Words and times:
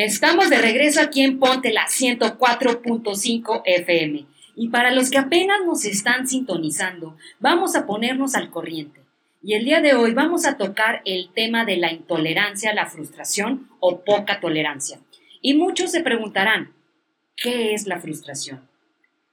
Estamos 0.00 0.48
de 0.48 0.58
regreso 0.58 1.00
aquí 1.00 1.22
en 1.22 1.40
Ponte 1.40 1.72
la 1.72 1.86
104.5 1.86 3.62
FM. 3.64 4.26
Y 4.54 4.68
para 4.68 4.92
los 4.92 5.10
que 5.10 5.18
apenas 5.18 5.58
nos 5.66 5.84
están 5.84 6.28
sintonizando, 6.28 7.16
vamos 7.40 7.74
a 7.74 7.84
ponernos 7.84 8.36
al 8.36 8.48
corriente. 8.48 9.00
Y 9.42 9.54
el 9.54 9.64
día 9.64 9.80
de 9.80 9.94
hoy 9.94 10.14
vamos 10.14 10.46
a 10.46 10.56
tocar 10.56 11.02
el 11.04 11.30
tema 11.34 11.64
de 11.64 11.78
la 11.78 11.90
intolerancia, 11.90 12.72
la 12.74 12.86
frustración 12.86 13.68
o 13.80 14.04
poca 14.04 14.38
tolerancia. 14.38 15.00
Y 15.42 15.54
muchos 15.54 15.90
se 15.90 16.00
preguntarán, 16.00 16.74
¿qué 17.34 17.74
es 17.74 17.88
la 17.88 17.98
frustración? 17.98 18.68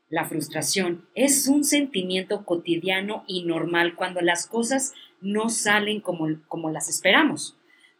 La 0.09 0.25
frustración 0.25 1.05
es 1.13 1.47
un 1.47 1.63
sentimiento 1.63 2.43
cotidiano 2.43 3.23
y 3.27 3.43
normal 3.43 3.93
cuando 3.93 4.21
las 4.21 4.47
cosas 4.47 4.95
no 5.21 5.49
salen 5.49 6.01
como, 6.01 6.25
como 6.47 6.71
las 6.71 6.89
esperamos. 6.89 7.55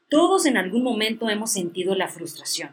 Todos 0.09 0.45
en 0.45 0.56
algún 0.56 0.84
momento 0.84 1.31
hemos 1.31 1.52
sentido 1.52 1.95
la 1.95 2.08
frustración. 2.08 2.70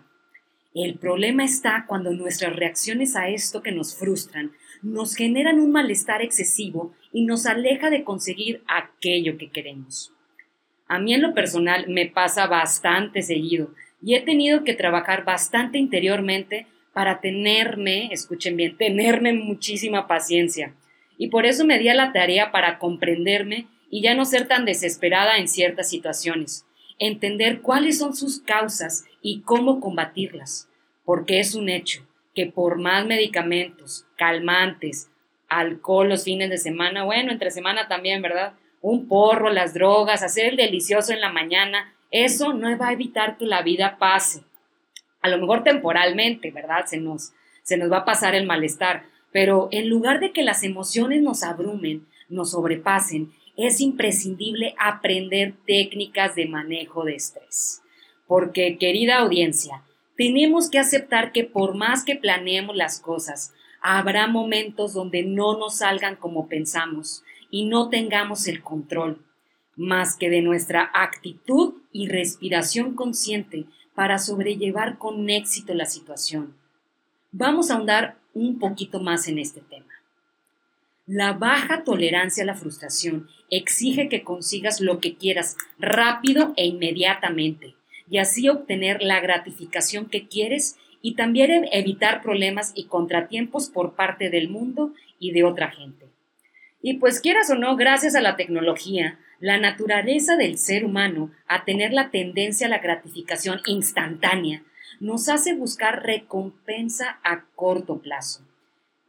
El 0.75 0.99
problema 0.99 1.45
está 1.45 1.87
cuando 1.89 2.13
nuestras 2.13 2.55
reacciones 2.55 3.17
a 3.17 3.29
esto 3.29 3.63
que 3.63 3.73
nos 3.73 3.97
frustran 3.97 4.53
nos 4.83 5.15
generan 5.15 5.59
un 5.59 5.73
malestar 5.73 6.21
excesivo 6.21 6.95
y 7.11 7.25
nos 7.25 7.47
aleja 7.47 7.89
de 7.89 8.05
conseguir 8.05 8.63
aquello 8.67 9.39
que 9.39 9.51
queremos. 9.51 10.13
A 10.87 10.99
mí 10.99 11.15
en 11.15 11.23
lo 11.23 11.33
personal 11.33 11.87
me 11.89 12.07
pasa 12.07 12.47
bastante 12.47 13.23
seguido 13.23 13.71
y 14.03 14.15
he 14.15 14.21
tenido 14.21 14.63
que 14.63 14.75
trabajar 14.75 15.25
bastante 15.25 15.79
interiormente 15.79 16.67
para 16.93 17.21
tenerme, 17.21 18.09
escuchen 18.13 18.57
bien, 18.57 18.77
tenerme 18.77 19.33
muchísima 19.33 20.07
paciencia. 20.07 20.75
Y 21.17 21.29
por 21.29 21.47
eso 21.47 21.65
me 21.65 21.79
di 21.79 21.89
a 21.89 21.95
la 21.95 22.13
tarea 22.13 22.53
para 22.53 22.79
comprenderme 22.79 23.69
y 23.89 24.03
ya 24.03 24.15
no 24.15 24.27
ser 24.27 24.49
tan 24.49 24.67
desesperada 24.67 25.39
en 25.39 25.49
ciertas 25.49 25.89
situaciones 25.89 26.67
entender 27.07 27.63
cuáles 27.63 27.99
son 27.99 28.15
sus 28.15 28.41
causas 28.41 29.07
y 29.21 29.41
cómo 29.41 29.81
combatirlas, 29.81 30.69
porque 31.05 31.41
es 31.41 31.57
un 31.57 31.69
hecho 31.69 32.07
que 32.33 32.47
por 32.47 32.79
más 32.79 33.05
medicamentos, 33.07 34.07
calmantes, 34.17 35.11
alcohol 35.49 36.09
los 36.09 36.23
fines 36.23 36.49
de 36.49 36.59
semana, 36.59 37.05
bueno, 37.05 37.33
entre 37.33 37.51
semana 37.51 37.89
también, 37.89 38.23
¿verdad? 38.23 38.55
Un 38.81 39.09
porro, 39.09 39.51
las 39.51 39.75
drogas, 39.75 40.23
hacer 40.23 40.47
el 40.47 40.57
delicioso 40.57 41.13
en 41.13 41.21
la 41.21 41.33
mañana, 41.33 41.93
eso 42.13 42.53
no 42.53 42.77
va 42.79 42.89
a 42.89 42.93
evitar 42.93 43.37
que 43.37 43.47
la 43.47 43.63
vida 43.63 43.97
pase. 43.99 44.45
A 45.21 45.29
lo 45.29 45.39
mejor 45.39 45.65
temporalmente, 45.65 46.53
¿verdad? 46.53 46.87
Se 46.87 46.99
nos, 46.99 47.33
se 47.65 47.77
nos 47.77 47.91
va 47.91 47.99
a 47.99 48.05
pasar 48.05 48.37
el 48.37 48.47
malestar, 48.47 49.07
pero 49.33 49.69
en 49.73 49.89
lugar 49.89 50.21
de 50.21 50.31
que 50.31 50.45
las 50.45 50.63
emociones 50.63 51.21
nos 51.21 51.43
abrumen, 51.43 52.07
nos 52.29 52.53
sobrepasen 52.53 53.33
es 53.57 53.81
imprescindible 53.81 54.75
aprender 54.79 55.55
técnicas 55.67 56.35
de 56.35 56.47
manejo 56.47 57.05
de 57.05 57.15
estrés. 57.15 57.83
Porque, 58.27 58.79
querida 58.79 59.19
audiencia, 59.19 59.83
tenemos 60.17 60.71
que 60.71 60.79
aceptar 60.79 61.33
que 61.33 61.45
por 61.45 61.75
más 61.75 62.05
que 62.05 62.17
planeemos 62.17 62.77
las 62.77 63.01
cosas, 63.01 63.53
habrá 63.81 64.27
momentos 64.27 64.95
donde 64.95 65.23
no 65.23 65.59
nos 65.59 65.79
salgan 65.79 66.17
como 66.17 66.49
pensamos 66.49 67.25
y 67.51 67.67
no 67.67 67.89
tengamos 67.89 68.47
el 68.47 68.63
control, 68.63 69.25
más 69.77 70.17
que 70.17 70.31
de 70.31 70.41
nuestra 70.41 70.91
actitud 70.95 71.75
y 71.93 72.09
respiración 72.09 72.95
consciente 72.95 73.67
para 73.95 74.19
sobrellevar 74.19 74.99
con 74.99 75.29
éxito 75.29 75.75
la 75.75 75.87
situación. 75.87 76.57
Vamos 77.33 77.71
a 77.71 77.75
ahondar 77.75 78.19
un 78.35 78.59
poquito 78.59 79.01
más 79.01 79.29
en 79.29 79.39
este 79.39 79.61
tema. 79.61 79.87
La 81.15 81.35
baja 81.35 81.85
tolerancia 81.85 82.43
a 82.43 82.47
la 82.47 82.55
frustración 82.55 83.29
exige 83.51 84.09
que 84.09 84.23
consigas 84.23 84.81
lo 84.81 84.99
que 84.99 85.15
quieras 85.15 85.59
rápido 85.79 86.55
e 86.57 86.65
inmediatamente 86.65 87.75
y 88.09 88.17
así 88.17 88.49
obtener 88.49 89.03
la 89.03 89.21
gratificación 89.21 90.07
que 90.07 90.27
quieres 90.27 90.79
y 91.03 91.15
también 91.15 91.69
evitar 91.71 92.23
problemas 92.23 92.73
y 92.75 92.85
contratiempos 92.85 93.69
por 93.69 93.95
parte 93.95 94.31
del 94.31 94.49
mundo 94.49 94.95
y 95.19 95.33
de 95.33 95.45
otra 95.45 95.71
gente. 95.71 96.07
Y 96.81 96.95
pues 96.95 97.21
quieras 97.21 97.51
o 97.51 97.57
no, 97.57 97.77
gracias 97.77 98.15
a 98.15 98.23
la 98.23 98.37
tecnología, 98.37 99.19
la 99.39 99.59
naturaleza 99.59 100.39
del 100.39 100.57
ser 100.57 100.83
humano 100.83 101.31
a 101.47 101.67
tener 101.67 101.93
la 101.93 102.11
tendencia 102.11 102.69
a 102.69 102.71
la 102.71 102.79
gratificación 102.79 103.61
instantánea 103.67 104.63
nos 104.99 105.29
hace 105.29 105.53
buscar 105.53 106.07
recompensa 106.07 107.21
a 107.23 107.45
corto 107.55 107.99
plazo. 107.99 108.47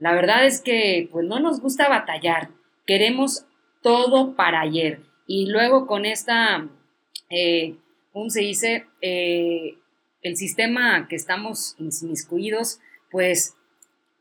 La 0.04 0.12
verdad 0.12 0.46
es 0.46 0.60
que 0.60 1.08
pues 1.14 1.26
no 1.26 1.40
nos 1.40 1.62
gusta 1.62 1.88
batallar, 1.88 2.50
queremos 2.86 3.46
todo 3.82 4.36
para 4.36 4.60
ayer. 4.60 5.00
Y 5.28 5.46
luego 5.46 5.88
con 5.88 6.04
esta, 6.04 6.68
eh, 7.30 7.78
¿cómo 8.12 8.30
se 8.30 8.42
dice? 8.42 8.86
Eh, 9.00 9.78
el 10.22 10.36
sistema 10.36 11.08
que 11.08 11.16
estamos 11.16 11.78
inmiscuidos, 11.80 12.82
pues, 13.12 13.56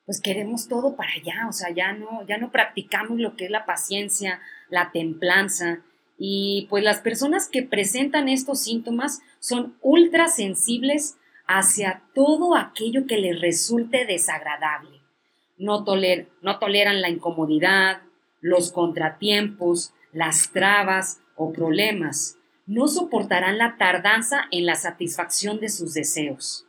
pues 0.07 0.21
queremos 0.21 0.69
todo 0.69 0.95
para 0.95 1.15
allá, 1.15 1.49
o 1.49 1.53
sea, 1.53 1.71
ya 1.75 1.93
no, 1.93 2.25
ya 2.29 2.39
no 2.39 2.53
practicamos 2.53 3.19
lo 3.19 3.35
que 3.35 3.47
es 3.47 3.51
la 3.51 3.67
paciencia, 3.67 4.41
la 4.71 4.93
templanza. 4.93 5.81
Y 6.17 6.69
pues 6.71 6.85
las 6.85 7.01
personas 7.01 7.49
que 7.49 7.65
presentan 7.65 8.29
estos 8.29 8.63
síntomas 8.63 9.21
son 9.41 9.77
ultra 9.81 10.29
sensibles 10.29 11.17
hacia 11.49 12.05
todo 12.15 12.55
aquello 12.55 13.05
que 13.09 13.17
les 13.17 13.41
resulte 13.41 14.07
desagradable 14.07 15.02
no, 15.63 15.85
toleran 15.85 17.01
la 17.01 17.09
incomodidad, 17.09 18.03
los 18.41 18.73
contratiempos, 18.73 19.95
las 20.13 20.51
trabas 20.51 21.21
o 21.37 21.53
problemas. 21.53 22.37
No 22.67 22.89
soportarán 22.89 23.59
la 23.59 23.77
tardanza 23.77 24.43
en 24.51 24.67
la 24.67 24.75
satisfacción 24.75 25.61
de 25.61 25.69
sus 25.69 25.95
deseos. 25.95 26.67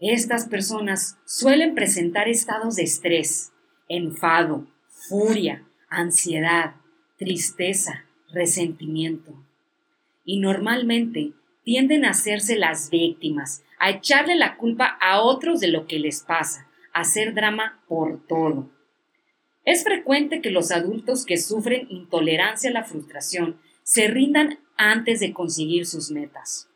Estas 0.00 0.48
personas 0.48 1.18
suelen 1.26 1.74
presentar 1.74 2.28
estados 2.28 2.76
de 2.76 2.84
estrés, 2.84 3.52
enfado, 3.88 4.66
furia, 4.88 5.64
ansiedad, 5.88 6.76
tristeza, 7.18 8.06
resentimiento. 8.32 9.34
Y 10.24 10.40
normalmente 10.40 11.32
tienden 11.62 12.06
a 12.06 12.10
hacerse 12.10 12.56
las 12.56 12.88
víctimas, 12.88 13.62
a 13.78 13.90
echarle 13.90 14.34
la 14.34 14.56
culpa 14.56 14.98
a 15.00 15.20
otros 15.20 15.60
de 15.60 15.68
lo 15.68 15.86
que 15.86 15.98
les 15.98 16.22
pasa, 16.22 16.63
hacer 16.94 17.34
drama 17.34 17.82
por 17.86 18.24
todo. 18.26 18.70
Es 19.64 19.84
frecuente 19.84 20.40
que 20.40 20.50
los 20.50 20.70
adultos 20.70 21.26
que 21.26 21.36
sufren 21.36 21.86
intolerancia 21.90 22.70
a 22.70 22.72
la 22.72 22.84
frustración 22.84 23.58
se 23.82 24.08
rindan 24.08 24.58
antes 24.76 25.20
de 25.20 25.32
conseguir 25.32 25.86
sus 25.86 26.10
metas. 26.10 26.68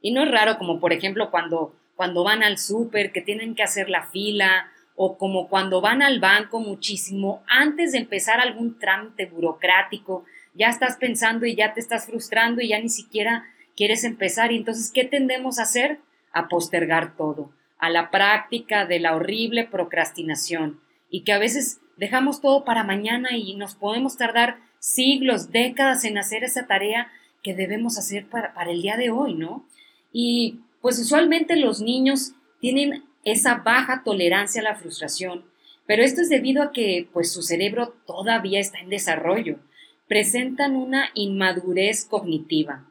Y 0.00 0.12
no 0.12 0.22
es 0.22 0.30
raro 0.30 0.58
como 0.58 0.78
por 0.78 0.92
ejemplo 0.92 1.30
cuando, 1.30 1.74
cuando 1.96 2.22
van 2.22 2.42
al 2.42 2.58
súper 2.58 3.10
que 3.10 3.22
tienen 3.22 3.54
que 3.54 3.62
hacer 3.62 3.88
la 3.88 4.06
fila 4.06 4.70
o 4.94 5.16
como 5.16 5.48
cuando 5.48 5.80
van 5.80 6.02
al 6.02 6.20
banco 6.20 6.60
muchísimo 6.60 7.42
antes 7.48 7.92
de 7.92 7.98
empezar 7.98 8.40
algún 8.40 8.78
trámite 8.78 9.26
burocrático, 9.26 10.24
ya 10.54 10.68
estás 10.68 10.96
pensando 10.96 11.46
y 11.46 11.54
ya 11.54 11.72
te 11.72 11.80
estás 11.80 12.06
frustrando 12.06 12.60
y 12.60 12.68
ya 12.68 12.80
ni 12.80 12.88
siquiera 12.88 13.46
quieres 13.76 14.04
empezar 14.04 14.52
y 14.52 14.56
entonces 14.56 14.90
¿qué 14.92 15.04
tendemos 15.04 15.58
a 15.58 15.62
hacer? 15.62 16.00
A 16.32 16.48
postergar 16.48 17.16
todo 17.16 17.50
a 17.78 17.90
la 17.90 18.10
práctica 18.10 18.86
de 18.86 19.00
la 19.00 19.14
horrible 19.14 19.64
procrastinación 19.64 20.80
y 21.10 21.22
que 21.22 21.32
a 21.32 21.38
veces 21.38 21.80
dejamos 21.96 22.40
todo 22.40 22.64
para 22.64 22.84
mañana 22.84 23.36
y 23.36 23.54
nos 23.56 23.74
podemos 23.74 24.16
tardar 24.16 24.58
siglos, 24.78 25.50
décadas 25.50 26.04
en 26.04 26.18
hacer 26.18 26.44
esa 26.44 26.66
tarea 26.66 27.10
que 27.42 27.54
debemos 27.54 27.98
hacer 27.98 28.26
para, 28.28 28.52
el 28.70 28.82
día 28.82 28.96
de 28.96 29.10
hoy, 29.10 29.34
¿no? 29.34 29.66
Y 30.12 30.60
Pues 30.80 30.98
usualmente 31.00 31.56
los 31.56 31.80
niños 31.80 32.32
tienen 32.60 33.02
esa 33.24 33.56
baja 33.56 34.02
tolerancia 34.04 34.60
a 34.60 34.64
la 34.64 34.76
frustración, 34.76 35.44
pero 35.86 36.04
esto 36.04 36.20
es 36.20 36.28
debido 36.28 36.62
a 36.62 36.70
que 36.70 37.08
pues 37.12 37.32
su 37.32 37.42
cerebro 37.42 37.96
todavía 38.06 38.60
está 38.60 38.78
en 38.78 38.88
desarrollo, 38.88 39.58
presentan 40.06 40.76
una 40.76 41.08
inmadurez 41.14 42.04
cognitiva. 42.04 42.86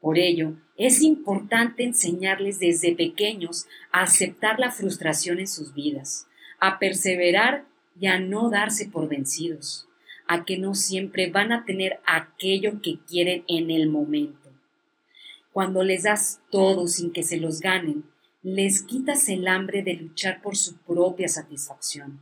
Por 0.00 0.18
ello, 0.18 0.54
es 0.76 1.02
importante 1.02 1.84
enseñarles 1.84 2.58
desde 2.58 2.94
pequeños 2.94 3.66
a 3.92 4.02
aceptar 4.02 4.58
la 4.58 4.72
frustración 4.72 5.38
en 5.38 5.46
sus 5.46 5.72
vidas, 5.74 6.26
a 6.58 6.78
perseverar 6.78 7.64
y 7.98 8.06
a 8.06 8.18
no 8.18 8.50
darse 8.50 8.86
por 8.86 9.08
vencidos, 9.08 9.86
a 10.26 10.44
que 10.44 10.58
no 10.58 10.74
siempre 10.74 11.30
van 11.30 11.52
a 11.52 11.64
tener 11.64 12.00
aquello 12.06 12.80
que 12.82 12.98
quieren 13.08 13.44
en 13.46 13.70
el 13.70 13.88
momento. 13.88 14.50
Cuando 15.52 15.84
les 15.84 16.02
das 16.02 16.40
todo 16.50 16.88
sin 16.88 17.12
que 17.12 17.22
se 17.22 17.36
los 17.36 17.60
ganen, 17.60 18.04
les 18.42 18.82
quitas 18.82 19.28
el 19.28 19.46
hambre 19.46 19.82
de 19.82 19.94
luchar 19.94 20.42
por 20.42 20.56
su 20.56 20.76
propia 20.78 21.28
satisfacción. 21.28 22.20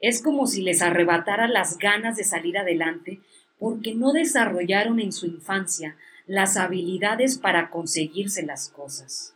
Es 0.00 0.22
como 0.22 0.46
si 0.46 0.62
les 0.62 0.80
arrebatara 0.80 1.46
las 1.46 1.76
ganas 1.76 2.16
de 2.16 2.24
salir 2.24 2.56
adelante 2.56 3.20
porque 3.58 3.94
no 3.94 4.12
desarrollaron 4.12 4.98
en 4.98 5.12
su 5.12 5.26
infancia 5.26 5.96
las 6.30 6.56
habilidades 6.56 7.38
para 7.38 7.70
conseguirse 7.70 8.44
las 8.46 8.68
cosas. 8.68 9.34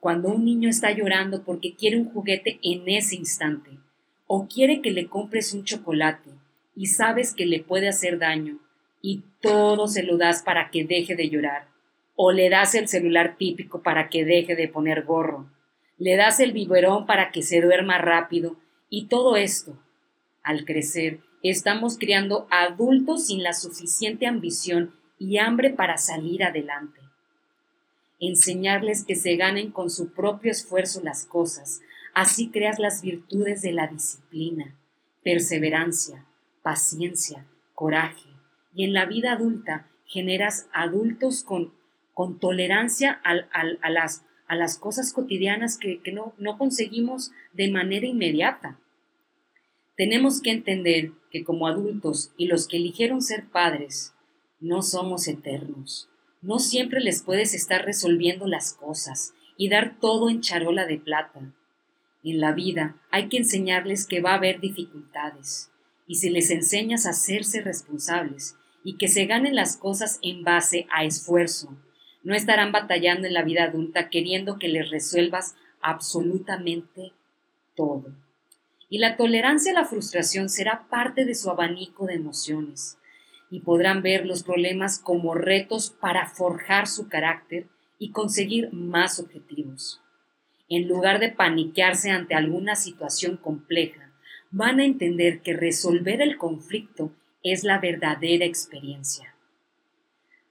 Cuando 0.00 0.30
un 0.30 0.46
niño 0.46 0.70
está 0.70 0.90
llorando 0.90 1.44
porque 1.44 1.74
quiere 1.74 1.98
un 1.98 2.10
juguete 2.10 2.58
en 2.62 2.88
ese 2.88 3.16
instante, 3.16 3.72
o 4.26 4.48
quiere 4.48 4.80
que 4.80 4.92
le 4.92 5.08
compres 5.08 5.52
un 5.52 5.64
chocolate 5.64 6.30
y 6.74 6.86
sabes 6.86 7.34
que 7.34 7.44
le 7.44 7.62
puede 7.62 7.86
hacer 7.86 8.18
daño, 8.18 8.56
y 9.02 9.24
todo 9.42 9.88
se 9.88 10.04
lo 10.04 10.16
das 10.16 10.42
para 10.42 10.70
que 10.70 10.86
deje 10.86 11.16
de 11.16 11.28
llorar, 11.28 11.68
o 12.16 12.32
le 12.32 12.48
das 12.48 12.74
el 12.76 12.88
celular 12.88 13.36
típico 13.36 13.82
para 13.82 14.08
que 14.08 14.24
deje 14.24 14.56
de 14.56 14.68
poner 14.68 15.02
gorro, 15.02 15.50
le 15.98 16.16
das 16.16 16.40
el 16.40 16.52
biberón 16.52 17.04
para 17.04 17.30
que 17.30 17.42
se 17.42 17.60
duerma 17.60 17.98
rápido, 17.98 18.56
y 18.88 19.04
todo 19.04 19.36
esto, 19.36 19.78
al 20.42 20.64
crecer, 20.64 21.20
estamos 21.42 21.98
criando 21.98 22.46
adultos 22.50 23.26
sin 23.26 23.42
la 23.42 23.52
suficiente 23.52 24.26
ambición 24.26 24.94
y 25.22 25.38
hambre 25.38 25.70
para 25.70 25.98
salir 25.98 26.42
adelante. 26.42 27.00
Enseñarles 28.18 29.04
que 29.04 29.14
se 29.14 29.36
ganen 29.36 29.70
con 29.70 29.88
su 29.88 30.12
propio 30.12 30.50
esfuerzo 30.50 31.00
las 31.02 31.26
cosas, 31.26 31.80
así 32.12 32.50
creas 32.50 32.80
las 32.80 33.02
virtudes 33.02 33.62
de 33.62 33.72
la 33.72 33.86
disciplina, 33.86 34.76
perseverancia, 35.22 36.26
paciencia, 36.62 37.46
coraje, 37.74 38.28
y 38.74 38.84
en 38.84 38.92
la 38.92 39.06
vida 39.06 39.32
adulta 39.32 39.88
generas 40.06 40.68
adultos 40.72 41.44
con, 41.44 41.72
con 42.14 42.40
tolerancia 42.40 43.20
a, 43.22 43.90
las, 43.90 44.24
a 44.48 44.56
las 44.56 44.76
cosas 44.76 45.12
cotidianas 45.12 45.78
que, 45.78 46.00
no, 46.12 46.34
no 46.36 46.58
conseguimos 46.58 47.30
de 47.52 47.70
manera 47.70 48.06
inmediata. 48.06 48.78
Tenemos 49.96 50.42
que 50.42 50.50
entender 50.50 51.12
que 51.30 51.44
como 51.44 51.68
adultos 51.68 52.32
y 52.36 52.46
los 52.46 52.66
que 52.66 52.78
eligieron 52.78 53.22
ser 53.22 53.44
padres, 53.44 54.14
no 54.62 54.82
somos 54.82 55.26
eternos. 55.26 56.08
No 56.40 56.60
siempre 56.60 57.00
les 57.00 57.22
puedes 57.22 57.52
estar 57.52 57.84
resolviendo 57.84 58.46
las 58.46 58.74
cosas 58.74 59.34
y 59.56 59.68
dar 59.68 59.98
todo 59.98 60.30
en 60.30 60.40
charola 60.40 60.86
de 60.86 60.98
plata. 60.98 61.52
En 62.22 62.40
la 62.40 62.52
vida 62.52 62.96
hay 63.10 63.28
que 63.28 63.38
enseñarles 63.38 64.06
que 64.06 64.20
va 64.20 64.30
a 64.30 64.36
haber 64.36 64.60
dificultades, 64.60 65.70
y 66.06 66.16
si 66.16 66.30
les 66.30 66.50
enseñas 66.50 67.06
a 67.06 67.10
hacerse 67.10 67.60
responsables 67.60 68.56
y 68.84 68.98
que 68.98 69.08
se 69.08 69.26
ganen 69.26 69.56
las 69.56 69.76
cosas 69.76 70.20
en 70.22 70.44
base 70.44 70.86
a 70.92 71.04
esfuerzo, 71.04 71.76
no 72.22 72.34
estarán 72.34 72.70
batallando 72.70 73.26
en 73.26 73.34
la 73.34 73.42
vida 73.42 73.64
adulta 73.64 74.10
queriendo 74.10 74.60
que 74.60 74.68
les 74.68 74.90
resuelvas 74.90 75.56
absolutamente 75.80 77.12
todo. 77.74 78.14
Y 78.88 78.98
la 78.98 79.16
tolerancia 79.16 79.72
a 79.72 79.74
la 79.74 79.86
frustración 79.86 80.48
será 80.48 80.86
parte 80.88 81.24
de 81.24 81.34
su 81.34 81.50
abanico 81.50 82.06
de 82.06 82.14
emociones 82.14 82.98
y 83.52 83.60
podrán 83.60 84.00
ver 84.00 84.24
los 84.24 84.44
problemas 84.44 84.98
como 84.98 85.34
retos 85.34 85.90
para 85.90 86.26
forjar 86.26 86.86
su 86.88 87.10
carácter 87.10 87.66
y 87.98 88.10
conseguir 88.10 88.72
más 88.72 89.20
objetivos. 89.20 90.00
En 90.70 90.88
lugar 90.88 91.20
de 91.20 91.28
paniquearse 91.28 92.10
ante 92.10 92.34
alguna 92.34 92.76
situación 92.76 93.36
compleja, 93.36 94.10
van 94.50 94.80
a 94.80 94.86
entender 94.86 95.42
que 95.42 95.52
resolver 95.52 96.22
el 96.22 96.38
conflicto 96.38 97.12
es 97.42 97.62
la 97.62 97.78
verdadera 97.78 98.46
experiencia. 98.46 99.34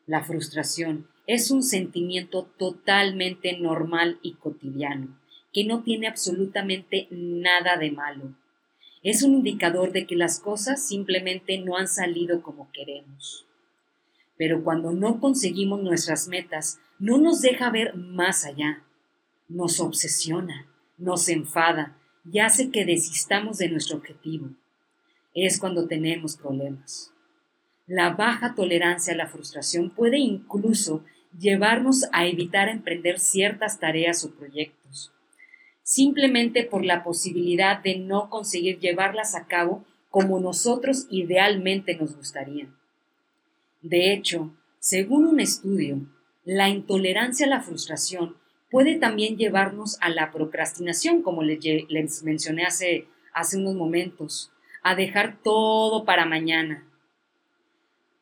La 0.06 0.24
frustración 0.24 1.07
es 1.25 1.50
un 1.50 1.63
sentimiento 1.63 2.44
totalmente 2.56 3.57
normal 3.57 4.19
y 4.21 4.33
cotidiano, 4.36 5.19
que 5.51 5.65
no 5.65 5.81
tiene 5.81 6.07
absolutamente 6.07 7.07
nada 7.09 7.77
de 7.77 7.89
malo 7.89 8.36
es 9.03 9.24
un 9.24 9.33
indicador 9.33 9.92
de 9.92 10.06
que 10.06 10.15
las 10.15 10.39
cosas 10.39 10.86
simplemente 10.86 11.57
no 11.57 11.77
han 11.77 11.88
salido 11.88 12.42
como 12.42 12.71
queremos. 12.71 13.48
Pero 14.38 14.63
cuando 14.63 14.92
no 14.92 15.19
conseguimos 15.19 15.81
nuestras 15.81 16.27
metas, 16.27 16.80
no 17.00 17.18
nos 17.18 17.42
deja 17.42 17.71
ver 17.71 17.95
más 17.95 18.45
allá. 18.45 18.83
Nos 19.50 19.80
obsesiona, 19.80 20.68
nos 20.98 21.30
enfada 21.30 21.98
y 22.31 22.39
hace 22.39 22.69
que 22.69 22.86
desistamos 22.86 23.57
de 23.57 23.69
nuestro 23.69 23.98
objetivo. 23.98 24.50
Es 25.33 25.59
cuando 25.59 25.88
tenemos 25.88 26.38
problemas. 26.38 27.12
La 27.88 28.12
baja 28.12 28.54
tolerancia 28.54 29.13
a 29.13 29.18
la 29.18 29.27
frustración 29.27 29.89
puede 29.89 30.19
incluso 30.19 31.04
llevarnos 31.38 32.06
a 32.12 32.27
evitar 32.27 32.69
emprender 32.69 33.19
ciertas 33.19 33.80
tareas 33.80 34.24
o 34.24 34.31
proyectos 34.31 35.12
simplemente 35.83 36.63
por 36.63 36.86
la 36.86 37.04
posibilidad 37.04 37.81
de 37.81 38.00
no 38.00 38.30
conseguir 38.30 38.80
llevarlas 38.80 39.36
a 39.36 39.48
cabo 39.48 39.86
como 40.10 40.39
nosotros 40.39 41.07
idealmente 41.10 41.95
nos 41.95 42.16
gustaría. 42.16 42.68
De 43.81 44.13
hecho, 44.13 44.54
según 44.80 45.25
un 45.25 45.39
estudio, 45.39 46.01
la 46.44 46.69
intolerancia 46.69 47.45
a 47.45 47.50
la 47.50 47.62
frustración 47.62 48.36
puede 48.69 48.95
también 48.95 49.38
llevarnos 49.38 49.98
a 50.01 50.10
la 50.10 50.31
procrastinación, 50.31 51.22
como 51.22 51.44
les, 51.44 52.24
mencioné 52.24 52.66
hace, 52.66 53.07
hace 53.33 53.57
unos 53.57 53.75
momentos, 53.75 54.51
a 54.81 54.95
dejar 54.95 55.38
todo 55.44 56.06
para 56.06 56.25
mañana. 56.25 56.88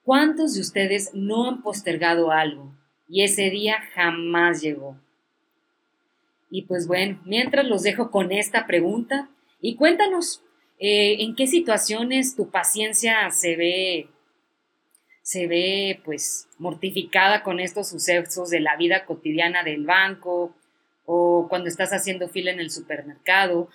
¿Cuántos 0.03 0.55
de 0.55 0.61
ustedes 0.61 1.11
no 1.13 1.47
han 1.47 1.61
postergado 1.61 2.31
algo 2.31 2.73
y 3.07 3.23
ese 3.23 3.49
día 3.49 3.77
jamás 3.93 4.61
llegó? 4.61 4.97
Y 6.49 6.63
pues 6.63 6.87
bueno, 6.87 7.19
mientras 7.25 7.65
los 7.65 7.83
dejo 7.83 8.11
con 8.11 8.31
esta 8.31 8.65
pregunta 8.65 9.29
y 9.61 9.75
cuéntanos 9.75 10.43
eh, 10.79 11.17
en 11.19 11.35
qué 11.35 11.45
situaciones 11.45 12.35
tu 12.35 12.49
paciencia 12.49 13.29
se 13.31 13.55
ve, 13.55 14.07
se 15.21 15.47
ve 15.47 16.01
pues 16.05 16.47
mortificada 16.57 17.43
con 17.43 17.59
estos 17.59 17.89
sucesos 17.89 18.49
de 18.49 18.61
la 18.61 18.77
vida 18.77 19.05
cotidiana 19.05 19.63
del 19.63 19.85
banco 19.85 20.55
o 21.05 21.47
cuando 21.49 21.69
estás 21.69 21.91
haciendo 21.91 22.29
fila 22.29 22.51
en 22.51 22.59
el 22.59 22.71
supermercado. 22.71 23.69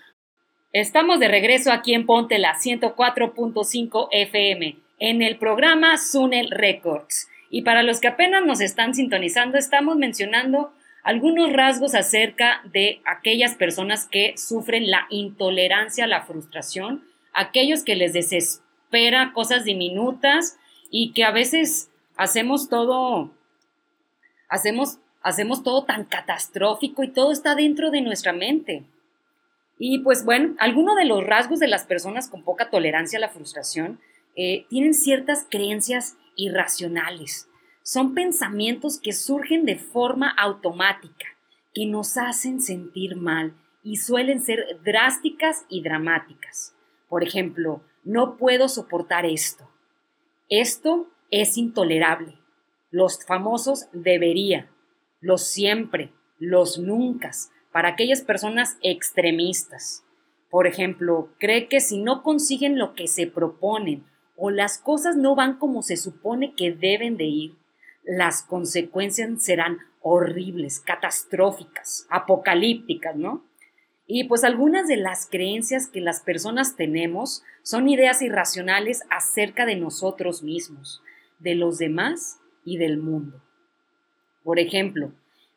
Estamos 0.72 1.20
de 1.20 1.28
regreso 1.28 1.70
aquí 1.70 1.94
en 1.94 2.06
Ponte 2.06 2.38
la 2.38 2.54
104.5 2.54 4.08
FM 4.10 4.78
en 4.98 5.22
el 5.22 5.38
programa 5.38 5.96
Sunel 5.98 6.50
Records. 6.50 7.28
Y 7.50 7.62
para 7.62 7.82
los 7.84 8.00
que 8.00 8.08
apenas 8.08 8.44
nos 8.44 8.60
están 8.60 8.94
sintonizando, 8.94 9.58
estamos 9.58 9.96
mencionando 9.96 10.72
algunos 11.04 11.52
rasgos 11.52 11.94
acerca 11.94 12.62
de 12.72 13.02
aquellas 13.04 13.54
personas 13.54 14.08
que 14.08 14.34
sufren 14.38 14.90
la 14.90 15.06
intolerancia 15.10 16.06
la 16.06 16.22
frustración, 16.22 17.04
aquellos 17.34 17.84
que 17.84 17.94
les 17.94 18.14
desespera 18.14 19.32
cosas 19.34 19.64
diminutas 19.64 20.56
y 20.90 21.12
que 21.12 21.24
a 21.24 21.30
veces 21.30 21.90
hacemos 22.16 22.70
todo, 22.70 23.30
hacemos, 24.48 24.98
hacemos 25.22 25.62
todo 25.62 25.84
tan 25.84 26.04
catastrófico 26.04 27.04
y 27.04 27.12
todo 27.12 27.32
está 27.32 27.54
dentro 27.54 27.90
de 27.90 28.00
nuestra 28.00 28.32
mente. 28.32 28.84
Y 29.78 29.98
pues 29.98 30.24
bueno, 30.24 30.54
algunos 30.58 30.96
de 30.96 31.04
los 31.04 31.22
rasgos 31.22 31.58
de 31.58 31.68
las 31.68 31.84
personas 31.84 32.28
con 32.30 32.44
poca 32.44 32.70
tolerancia 32.70 33.18
a 33.18 33.20
la 33.20 33.28
frustración 33.28 34.00
eh, 34.36 34.64
tienen 34.70 34.94
ciertas 34.94 35.46
creencias 35.50 36.16
irracionales 36.34 37.48
son 37.84 38.14
pensamientos 38.14 38.98
que 38.98 39.12
surgen 39.12 39.66
de 39.66 39.76
forma 39.76 40.30
automática, 40.30 41.26
que 41.74 41.84
nos 41.84 42.16
hacen 42.16 42.62
sentir 42.62 43.14
mal 43.14 43.54
y 43.82 43.98
suelen 43.98 44.40
ser 44.40 44.80
drásticas 44.82 45.66
y 45.68 45.82
dramáticas. 45.82 46.74
Por 47.10 47.22
ejemplo, 47.22 47.82
no 48.02 48.38
puedo 48.38 48.70
soportar 48.70 49.26
esto. 49.26 49.68
Esto 50.48 51.10
es 51.30 51.58
intolerable. 51.58 52.38
Los 52.90 53.22
famosos 53.26 53.88
debería, 53.92 54.70
los 55.20 55.46
siempre, 55.46 56.10
los 56.38 56.78
nunca, 56.78 57.32
para 57.70 57.90
aquellas 57.90 58.22
personas 58.22 58.78
extremistas. 58.82 60.06
Por 60.48 60.66
ejemplo, 60.66 61.28
cree 61.38 61.68
que 61.68 61.80
si 61.80 62.00
no 62.00 62.22
consiguen 62.22 62.78
lo 62.78 62.94
que 62.94 63.08
se 63.08 63.26
proponen 63.26 64.06
o 64.36 64.48
las 64.50 64.78
cosas 64.78 65.16
no 65.16 65.34
van 65.34 65.58
como 65.58 65.82
se 65.82 65.98
supone 65.98 66.54
que 66.54 66.72
deben 66.72 67.18
de 67.18 67.24
ir, 67.24 67.63
las 68.04 68.42
consecuencias 68.42 69.42
serán 69.42 69.78
horribles, 70.00 70.80
catastróficas, 70.80 72.06
apocalípticas, 72.10 73.16
¿no? 73.16 73.44
Y 74.06 74.24
pues 74.24 74.44
algunas 74.44 74.86
de 74.86 74.98
las 74.98 75.26
creencias 75.30 75.88
que 75.88 76.00
las 76.00 76.20
personas 76.20 76.76
tenemos 76.76 77.42
son 77.62 77.88
ideas 77.88 78.20
irracionales 78.20 79.02
acerca 79.08 79.64
de 79.64 79.76
nosotros 79.76 80.42
mismos, 80.42 81.02
de 81.38 81.54
los 81.54 81.78
demás 81.78 82.38
y 82.64 82.76
del 82.76 82.98
mundo. 82.98 83.42
Por 84.42 84.58
ejemplo, 84.58 85.12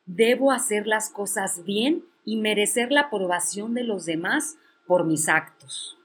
debo 0.05 0.53
hacer 0.53 0.87
las 0.87 1.09
cosas 1.09 1.65
bien 1.65 2.05
y 2.23 2.37
merecer 2.37 2.91
la 2.91 3.01
aprobación 3.01 3.73
de 3.73 3.83
los 3.83 4.05
demás 4.05 4.57
por 4.85 5.05
mis 5.05 5.27
actos. 5.27 5.97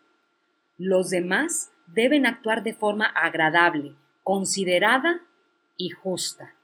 Los 0.78 1.10
demás 1.10 1.70
deben 1.86 2.26
actuar 2.26 2.64
de 2.64 2.74
forma 2.74 3.06
agradable, 3.06 3.94
considerada 4.24 5.20
y 5.76 5.90
justa. 5.90 6.54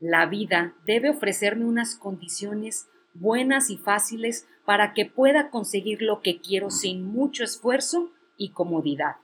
La 0.00 0.26
vida 0.26 0.74
debe 0.86 1.10
ofrecerme 1.10 1.64
unas 1.64 1.96
condiciones 1.96 2.88
buenas 3.14 3.70
y 3.70 3.76
fáciles 3.76 4.46
para 4.64 4.94
que 4.94 5.06
pueda 5.06 5.50
conseguir 5.50 6.02
lo 6.02 6.20
que 6.20 6.40
quiero 6.40 6.70
sin 6.70 7.04
mucho 7.04 7.42
esfuerzo 7.42 8.10
y 8.36 8.50
comodidad. 8.50 9.16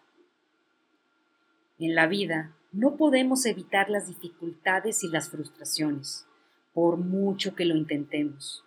En 1.79 1.95
la 1.95 2.07
vida 2.07 2.57
no 2.73 2.97
podemos 2.97 3.47
evitar 3.47 3.89
las 3.89 4.09
dificultades 4.09 5.05
y 5.05 5.09
las 5.09 5.31
frustraciones, 5.31 6.27
por 6.73 6.97
mucho 6.97 7.55
que 7.55 7.65
lo 7.65 7.77
intentemos. 7.77 8.65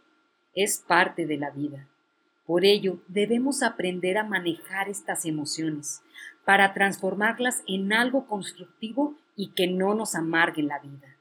Es 0.55 0.77
parte 0.79 1.25
de 1.25 1.37
la 1.37 1.51
vida. 1.51 1.87
Por 2.45 2.63
ello, 2.63 2.99
debemos 3.09 3.63
aprender 3.63 4.17
a 4.17 4.23
manejar 4.23 4.87
estas 4.87 5.25
emociones 5.25 6.01
para 6.45 6.73
transformarlas 6.73 7.61
en 7.67 7.91
algo 7.91 8.25
constructivo 8.25 9.17
y 9.37 9.51
que 9.51 9.67
no 9.67 9.93
nos 9.93 10.15
amargue 10.15 10.63
la 10.63 10.79
vida. 10.79 11.15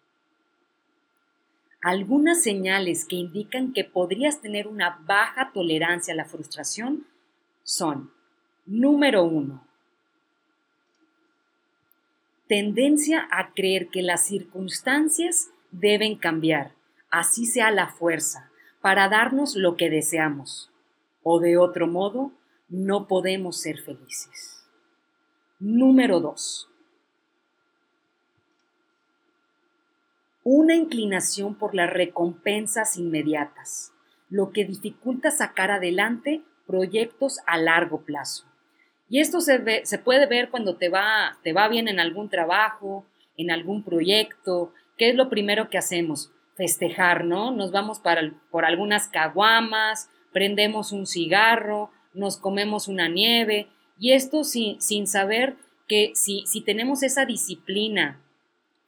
Algunas 1.82 2.42
señales 2.42 3.04
que 3.04 3.14
indican 3.14 3.72
que 3.72 3.84
podrías 3.84 4.40
tener 4.40 4.66
una 4.66 4.98
baja 5.06 5.52
tolerancia 5.52 6.14
a 6.14 6.16
la 6.16 6.24
frustración 6.24 7.06
son, 7.62 8.10
número 8.64 9.22
uno, 9.22 9.64
tendencia 12.48 13.28
a 13.30 13.52
creer 13.52 13.88
que 13.88 14.02
las 14.02 14.26
circunstancias 14.26 15.50
deben 15.70 16.16
cambiar, 16.16 16.72
así 17.10 17.44
sea 17.44 17.70
la 17.70 17.88
fuerza, 17.88 18.50
para 18.80 19.08
darnos 19.08 19.56
lo 19.56 19.76
que 19.76 19.90
deseamos, 19.90 20.70
o 21.22 21.38
de 21.38 21.58
otro 21.58 21.86
modo, 21.86 22.32
no 22.68 23.06
podemos 23.06 23.60
ser 23.60 23.78
felices. 23.78 24.64
Número 25.58 26.20
2. 26.20 26.68
Una 30.48 30.76
inclinación 30.76 31.56
por 31.56 31.74
las 31.74 31.92
recompensas 31.92 32.96
inmediatas, 32.98 33.92
lo 34.30 34.52
que 34.52 34.64
dificulta 34.64 35.32
sacar 35.32 35.72
adelante 35.72 36.40
proyectos 36.68 37.40
a 37.48 37.58
largo 37.58 38.02
plazo. 38.02 38.44
Y 39.08 39.18
esto 39.18 39.40
se, 39.40 39.84
se 39.84 39.98
puede 39.98 40.26
ver 40.26 40.50
cuando 40.50 40.76
te 40.76 40.88
va, 40.88 41.36
te 41.42 41.52
va 41.52 41.66
bien 41.66 41.88
en 41.88 41.98
algún 41.98 42.28
trabajo, 42.28 43.04
en 43.36 43.50
algún 43.50 43.82
proyecto. 43.82 44.72
¿Qué 44.96 45.10
es 45.10 45.16
lo 45.16 45.28
primero 45.30 45.68
que 45.68 45.78
hacemos? 45.78 46.30
Festejar, 46.54 47.24
¿no? 47.24 47.50
Nos 47.50 47.72
vamos 47.72 47.98
para, 47.98 48.32
por 48.52 48.64
algunas 48.64 49.08
caguamas, 49.08 50.10
prendemos 50.32 50.92
un 50.92 51.08
cigarro, 51.08 51.90
nos 52.14 52.36
comemos 52.36 52.86
una 52.86 53.08
nieve, 53.08 53.66
y 53.98 54.12
esto 54.12 54.44
sin, 54.44 54.80
sin 54.80 55.08
saber 55.08 55.56
que 55.88 56.12
si, 56.14 56.44
si 56.46 56.60
tenemos 56.60 57.02
esa 57.02 57.26
disciplina, 57.26 58.20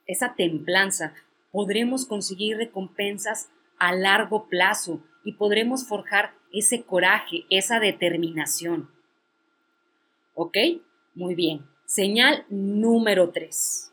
esa 0.06 0.36
templanza, 0.36 1.14
podremos 1.50 2.06
conseguir 2.06 2.56
recompensas 2.56 3.48
a 3.78 3.94
largo 3.94 4.48
plazo 4.48 5.02
y 5.24 5.32
podremos 5.32 5.86
forjar 5.86 6.34
ese 6.52 6.82
coraje, 6.82 7.44
esa 7.50 7.80
determinación. 7.80 8.90
¿Ok? 10.34 10.56
Muy 11.14 11.34
bien. 11.34 11.66
Señal 11.84 12.44
número 12.48 13.30
3. 13.30 13.92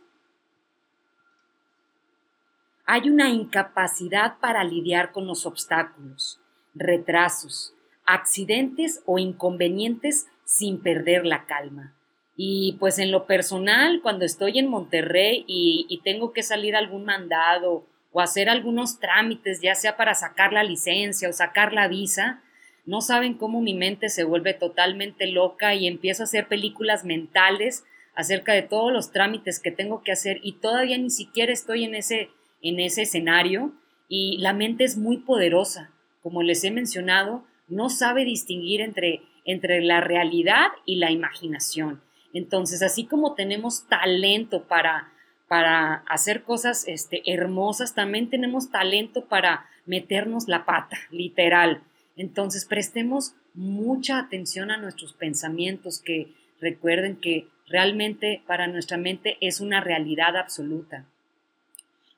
Hay 2.85 3.09
una 3.09 3.29
incapacidad 3.29 4.37
para 4.39 4.63
lidiar 4.63 5.11
con 5.11 5.25
los 5.25 5.45
obstáculos, 5.45 6.39
retrasos, 6.75 7.73
accidentes 8.05 9.01
o 9.05 9.17
inconvenientes 9.17 10.27
sin 10.43 10.81
perder 10.81 11.25
la 11.25 11.45
calma. 11.45 11.95
Y 12.37 12.75
pues 12.79 12.99
en 12.99 13.11
lo 13.11 13.25
personal, 13.25 14.01
cuando 14.01 14.25
estoy 14.25 14.59
en 14.59 14.67
Monterrey 14.67 15.45
y, 15.47 16.01
tengo 16.03 16.33
que 16.33 16.43
salir 16.43 16.75
algún 16.75 17.05
mandado 17.05 17.87
o 18.11 18.21
hacer 18.21 18.49
algunos 18.49 18.99
trámites, 18.99 19.61
ya 19.61 19.75
sea 19.75 19.97
para 19.97 20.13
sacar 20.13 20.53
la 20.53 20.63
licencia 20.63 21.29
o 21.29 21.33
sacar 21.33 21.73
la 21.73 21.87
visa, 21.87 22.43
no 22.85 23.01
saben 23.01 23.33
cómo 23.33 23.61
mi 23.61 23.73
mente 23.73 24.09
se 24.09 24.23
vuelve 24.23 24.53
totalmente 24.53 25.27
loca 25.27 25.73
y 25.73 25.87
empiezo 25.87 26.23
a 26.23 26.25
hacer 26.25 26.47
películas 26.47 27.03
mentales 27.03 27.83
acerca 28.13 28.53
de 28.53 28.61
todos 28.61 28.93
los 28.93 29.11
trámites 29.11 29.59
que 29.59 29.71
tengo 29.71 30.03
que 30.03 30.11
hacer 30.11 30.39
y 30.43 30.53
todavía 30.53 30.97
ni 30.97 31.09
siquiera 31.09 31.51
estoy 31.51 31.83
en 31.83 31.95
ese, 31.95 32.29
en 32.61 32.79
ese 32.79 33.03
escenario 33.03 33.73
y 34.07 34.37
la 34.39 34.53
mente 34.53 34.83
es 34.83 34.97
muy 34.97 35.17
poderosa. 35.17 35.91
Como 36.21 36.43
les 36.43 36.63
he 36.63 36.71
mencionado, 36.71 37.43
no 37.67 37.89
sabe 37.89 38.23
distinguir 38.23 38.81
entre, 38.81 39.23
entre 39.45 39.81
la 39.81 40.01
realidad 40.01 40.67
y 40.85 40.97
la 40.97 41.11
imaginación. 41.11 42.04
Entonces, 42.35 42.81
así 42.81 43.05
como 43.05 43.33
tenemos 43.33 43.87
talento 43.87 44.65
para, 44.65 45.09
para 45.47 46.03
hacer 46.09 46.43
cosas 46.43 46.85
este, 46.85 47.23
hermosas, 47.31 47.95
también 47.95 48.29
tenemos 48.29 48.71
talento 48.71 49.23
para 49.23 49.69
meternos 49.85 50.49
la 50.49 50.65
pata, 50.65 50.97
literal. 51.11 51.81
Entonces, 52.17 52.65
prestemos 52.65 53.35
mucha 53.53 54.19
atención 54.19 54.69
a 54.69 54.75
nuestros 54.75 55.13
pensamientos, 55.13 56.01
que 56.01 56.33
recuerden 56.59 57.15
que 57.15 57.47
realmente 57.67 58.43
para 58.45 58.67
nuestra 58.67 58.97
mente 58.97 59.37
es 59.39 59.61
una 59.61 59.79
realidad 59.79 60.35
absoluta. 60.35 61.05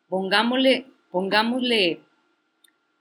Pongámosle, 0.09 0.88
pongámosle 1.12 2.00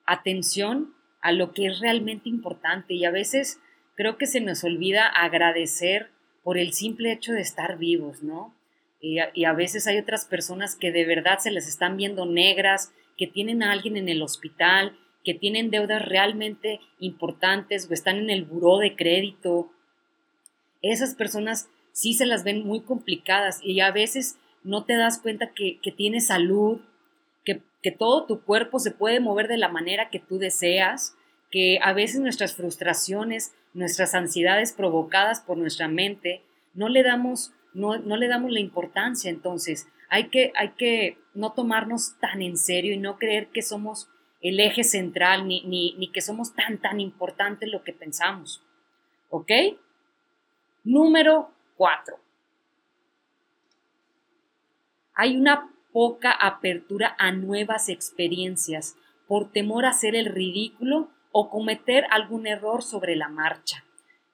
atención 0.05 0.93
a 1.23 1.33
lo 1.33 1.55
que 1.55 1.69
es 1.69 1.81
realmente 1.81 2.29
importante 2.29 2.93
y 2.93 3.07
a 3.07 3.11
veces 3.11 3.59
creo 3.95 4.19
que 4.19 4.27
se 4.27 4.43
nos 4.43 4.65
olvida 4.65 5.07
agradecer 5.07 6.11
por 6.47 6.59
el 6.59 6.73
simple 6.75 7.11
hecho 7.11 7.33
de 7.33 7.41
estar 7.41 7.77
vivos, 7.77 8.23
¿no? 8.23 8.55
Y 9.01 9.19
a, 9.19 9.53
veces 9.53 9.89
hay 9.89 9.99
otras 9.99 10.27
personas 10.27 10.77
que 10.77 10.93
de 10.93 11.05
verdad 11.05 11.41
se 11.41 11.51
les 11.51 11.67
están 11.67 11.97
viendo 11.97 12.25
negras, 12.25 12.93
que 13.17 13.27
tienen 13.27 13.65
a 13.65 13.73
alguien 13.73 13.97
en 13.97 14.09
el 14.09 14.23
hospital, 14.23 14.97
que 15.25 15.35
tienen 15.35 15.73
deudas 15.73 16.07
realmente 16.07 16.79
importantes 17.01 17.91
o 17.91 17.95
están 17.95 18.19
en 18.19 18.31
el 18.31 18.45
buró 18.45 18.79
de 18.79 18.95
crédito. 18.95 19.73
Esas 20.83 21.17
personas 21.17 21.69
sí 21.91 22.15
se 22.15 22.27
las 22.27 22.45
ven 22.45 22.65
muy 22.65 22.83
complicadas 22.83 23.59
y 23.61 23.81
a 23.81 23.91
veces 23.91 24.39
no 24.63 24.85
te 24.85 24.97
das 24.97 25.19
cuenta 25.19 25.51
que, 25.53 25.81
que 25.83 25.91
tienes 25.91 26.29
salud, 26.29 26.81
que, 27.45 27.61
que 27.83 27.91
todo 27.91 28.25
tu 28.25 28.43
cuerpo 28.43 28.79
se 28.79 28.93
puede 28.93 29.19
mover 29.19 29.49
de 29.49 29.59
la 29.59 29.69
manera 29.69 30.11
que 30.11 30.21
tú 30.21 30.39
deseas, 30.39 31.16
que 31.51 31.79
a 31.83 31.93
veces 31.93 32.21
nuestras 32.21 32.55
frustraciones 32.55 33.53
nuestras 33.77 34.15
ansiedades 34.15 34.73
provocadas 34.73 35.41
por 35.41 35.59
nuestra 35.59 35.87
mente, 35.87 36.43
no 36.73 36.89
le 36.89 37.03
damos, 37.03 37.53
no, 37.75 37.99
le 37.99 38.27
damos 38.27 38.51
la 38.51 38.61
importancia. 38.61 39.31
Entonces, 39.31 39.87
hay 40.09 40.29
que, 40.29 40.53
hay 40.57 40.71
que 40.71 41.19
no 41.35 41.53
tomarnos 41.53 42.19
tan 42.19 42.41
en 42.41 42.57
serio 42.57 42.95
y 42.95 42.99
no 42.99 43.19
creer 43.19 43.49
que 43.49 43.63
somos 43.63 44.09
el 44.41 44.61
eje 44.61 44.83
central 44.83 45.47
ni, 45.47 45.63
ni, 45.65 45.95
ni 45.99 46.11
que 46.11 46.23
somos 46.23 46.55
tan, 46.55 46.79
tan 46.79 47.01
importantes 47.01 47.71
lo 47.71 47.85
que 47.85 47.93
pensamos. 47.93 48.63
¿Ok? 49.29 49.53
Número 50.83 51.51
cuatro. 51.77 52.19
Hay 55.15 55.37
una 55.37 55.71
poca 55.93 56.31
apertura 56.31 57.15
a 57.19 57.33
nuevas 57.33 57.91
experiencias 57.91 58.97
por 59.29 59.51
temor 59.51 59.85
a 59.85 59.91
hacer 59.91 60.15
el 60.15 60.27
ridículo 60.27 61.11
o 61.39 61.51
cometer 61.51 62.07
algún 62.13 62.47
error 62.47 62.83
sobre 62.83 63.15
la 63.15 63.29
marcha. 63.29 63.85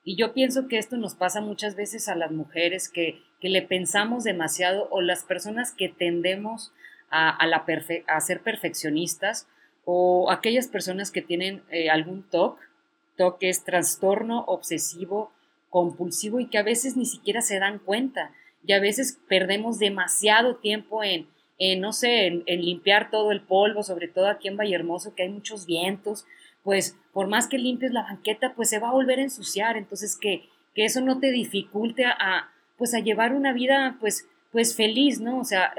Y 0.05 0.15
yo 0.15 0.33
pienso 0.33 0.69
que 0.69 0.79
esto 0.79 0.97
nos 0.97 1.17
pasa 1.17 1.41
muchas 1.41 1.75
veces 1.75 2.09
a 2.09 2.15
las 2.15 2.31
mujeres 2.31 2.89
que, 2.89 3.21
le 3.41 3.63
pensamos 3.63 4.23
demasiado 4.23 4.87
o 4.93 5.01
las 5.01 5.25
personas 5.25 5.73
que 5.73 5.89
tendemos 5.89 6.73
a, 7.11 7.45
la 7.49 7.65
a 8.07 8.21
ser 8.21 8.41
perfeccionistas 8.41 9.49
o 9.85 10.31
aquellas 10.31 10.69
personas 10.69 11.11
que 11.11 11.23
tienen 11.23 11.65
eh, 11.73 11.91
algún 11.91 12.23
TOC, 12.23 12.61
TOC 13.17 13.39
es 13.41 13.65
trastorno 13.65 14.45
obsesivo 14.47 15.33
compulsivo 15.71 16.39
y 16.39 16.47
que 16.47 16.59
a 16.59 16.63
veces 16.63 16.97
ni 16.97 17.05
siquiera 17.05 17.41
se 17.41 17.59
dan 17.59 17.81
cuenta 17.81 18.31
y 18.65 18.75
a 18.75 18.81
veces 18.81 19.19
perdemos 19.29 19.81
demasiado 19.81 20.55
tiempo 20.55 21.03
en, 21.03 21.27
no 21.81 21.93
sé, 21.93 22.27
en, 22.29 22.45
en, 22.47 22.65
limpiar 22.65 23.11
todo 23.11 23.33
el 23.33 23.41
polvo, 23.41 23.83
sobre 23.83 24.07
todo 24.07 24.29
aquí 24.29 24.47
en 24.47 24.57
Vallehermoso, 24.57 25.17
que 25.17 25.25
hay 25.25 25.31
muchos 25.31 25.67
vientos, 25.67 26.27
pues 26.62 26.97
por 27.12 27.28
más 27.28 27.47
que 27.47 27.59
limpies 27.59 27.92
la 27.92 28.02
banqueta, 28.02 28.54
pues 28.54 28.71
se 28.71 28.78
va 28.78 28.88
a 28.88 28.92
volver 28.92 29.19
a 29.19 29.23
ensuciar. 29.23 29.76
Entonces, 29.76 30.16
que, 30.16 30.49
que 30.75 30.85
eso 30.85 31.00
no 31.00 31.19
te 31.19 31.31
dificulte 31.31 32.04
a, 32.07 32.50
pues 32.78 32.95
a 32.95 33.00
llevar 33.00 33.35
una 33.35 33.52
vida, 33.52 33.97
pues, 34.00 34.28
pues 34.50 34.76
feliz, 34.76 35.21
¿no? 35.21 35.38
O 35.38 35.45
sea, 35.45 35.75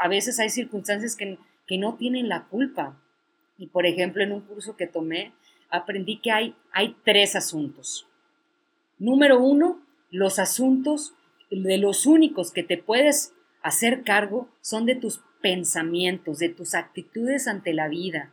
a 0.00 0.08
veces 0.08 0.40
hay 0.40 0.50
circunstancias 0.50 1.16
que, 1.16 1.38
que 1.66 1.78
no 1.78 1.94
tienen 1.94 2.28
la 2.28 2.44
culpa. 2.44 3.00
Y 3.58 3.66
por 3.66 3.86
ejemplo, 3.86 4.22
en 4.22 4.32
un 4.32 4.40
curso 4.40 4.76
que 4.76 4.86
tomé, 4.86 5.32
aprendí 5.70 6.18
que 6.18 6.32
hay, 6.32 6.54
hay 6.72 6.96
tres 7.04 7.36
asuntos. 7.36 8.06
Número 8.98 9.40
uno, 9.40 9.80
los 10.10 10.38
asuntos 10.38 11.14
de 11.50 11.78
los 11.78 12.06
únicos 12.06 12.52
que 12.52 12.62
te 12.62 12.78
puedes 12.78 13.32
hacer 13.62 14.02
cargo 14.02 14.48
son 14.60 14.86
de 14.86 14.94
tus 14.94 15.20
pensamientos, 15.40 16.38
de 16.38 16.48
tus 16.48 16.74
actitudes 16.74 17.48
ante 17.48 17.72
la 17.72 17.88
vida. 17.88 18.32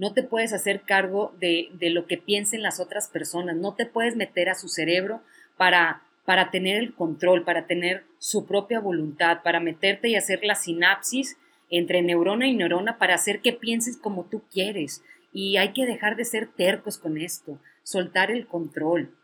No 0.00 0.14
te 0.14 0.22
puedes 0.22 0.54
hacer 0.54 0.80
cargo 0.80 1.34
de, 1.40 1.68
lo 1.78 2.06
que 2.06 2.16
piensen 2.16 2.62
las 2.62 2.80
otras 2.80 3.08
personas. 3.08 3.56
No 3.56 3.74
te 3.74 3.84
puedes 3.84 4.16
meter 4.16 4.48
a 4.48 4.54
su 4.54 4.68
cerebro 4.68 5.20
para, 5.58 6.04
para 6.24 6.50
tener 6.50 6.78
el 6.78 6.94
control, 6.94 7.44
para 7.44 7.66
tener 7.66 8.06
su 8.16 8.46
propia 8.46 8.80
voluntad, 8.80 9.42
para 9.42 9.60
meterte 9.60 10.08
y 10.08 10.16
hacer 10.16 10.40
la 10.42 10.54
sinapsis 10.54 11.36
entre 11.68 12.00
neurona 12.00 12.46
y 12.46 12.54
neurona 12.54 12.96
para 12.96 13.14
hacer 13.14 13.42
que 13.42 13.52
pienses 13.52 13.98
como 13.98 14.24
tú 14.24 14.42
quieres. 14.50 15.04
Y 15.34 15.58
hay 15.58 15.74
que 15.74 15.84
dejar 15.84 16.16
de 16.16 16.24
ser 16.24 16.46
tercos 16.46 16.96
con 16.96 17.18
esto, 17.18 17.60
soltar 17.82 18.30
el 18.30 18.46
control 18.46 19.14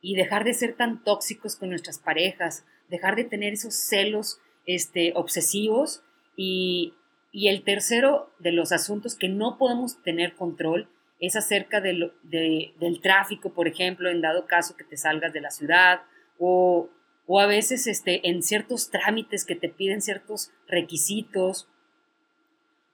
y 0.00 0.16
dejar 0.16 0.42
de 0.42 0.54
ser 0.54 0.74
tan 0.74 1.04
tóxicos 1.04 1.54
con 1.54 1.68
nuestras 1.68 2.00
parejas, 2.00 2.64
dejar 2.88 3.14
de 3.14 3.22
tener 3.22 3.52
esos 3.52 3.76
celos 3.76 4.40
este, 4.66 5.12
obsesivos 5.14 6.02
y, 6.36 6.94
el 7.32 7.64
tercero 7.64 8.30
de 8.38 8.52
los 8.52 8.72
asuntos 8.72 9.14
que 9.14 9.28
no 9.28 9.58
podemos 9.58 10.02
tener 10.02 10.34
control 10.34 10.88
es 11.18 11.36
acerca 11.36 11.80
de 11.80 12.12
del 12.24 13.00
tráfico, 13.00 13.54
por 13.54 13.68
ejemplo, 13.68 14.10
en 14.10 14.20
dado 14.20 14.46
caso 14.46 14.76
que 14.76 14.84
te 14.84 14.96
salgas 14.96 15.32
de 15.32 15.40
la 15.40 15.50
ciudad 15.50 16.02
o, 16.38 16.90
o 17.26 17.40
a 17.40 17.46
veces 17.46 17.86
este, 17.86 18.28
en 18.28 18.42
ciertos 18.42 18.90
trámites 18.90 19.44
que 19.44 19.54
te 19.54 19.68
piden 19.68 20.02
ciertos 20.02 20.50
requisitos 20.66 21.68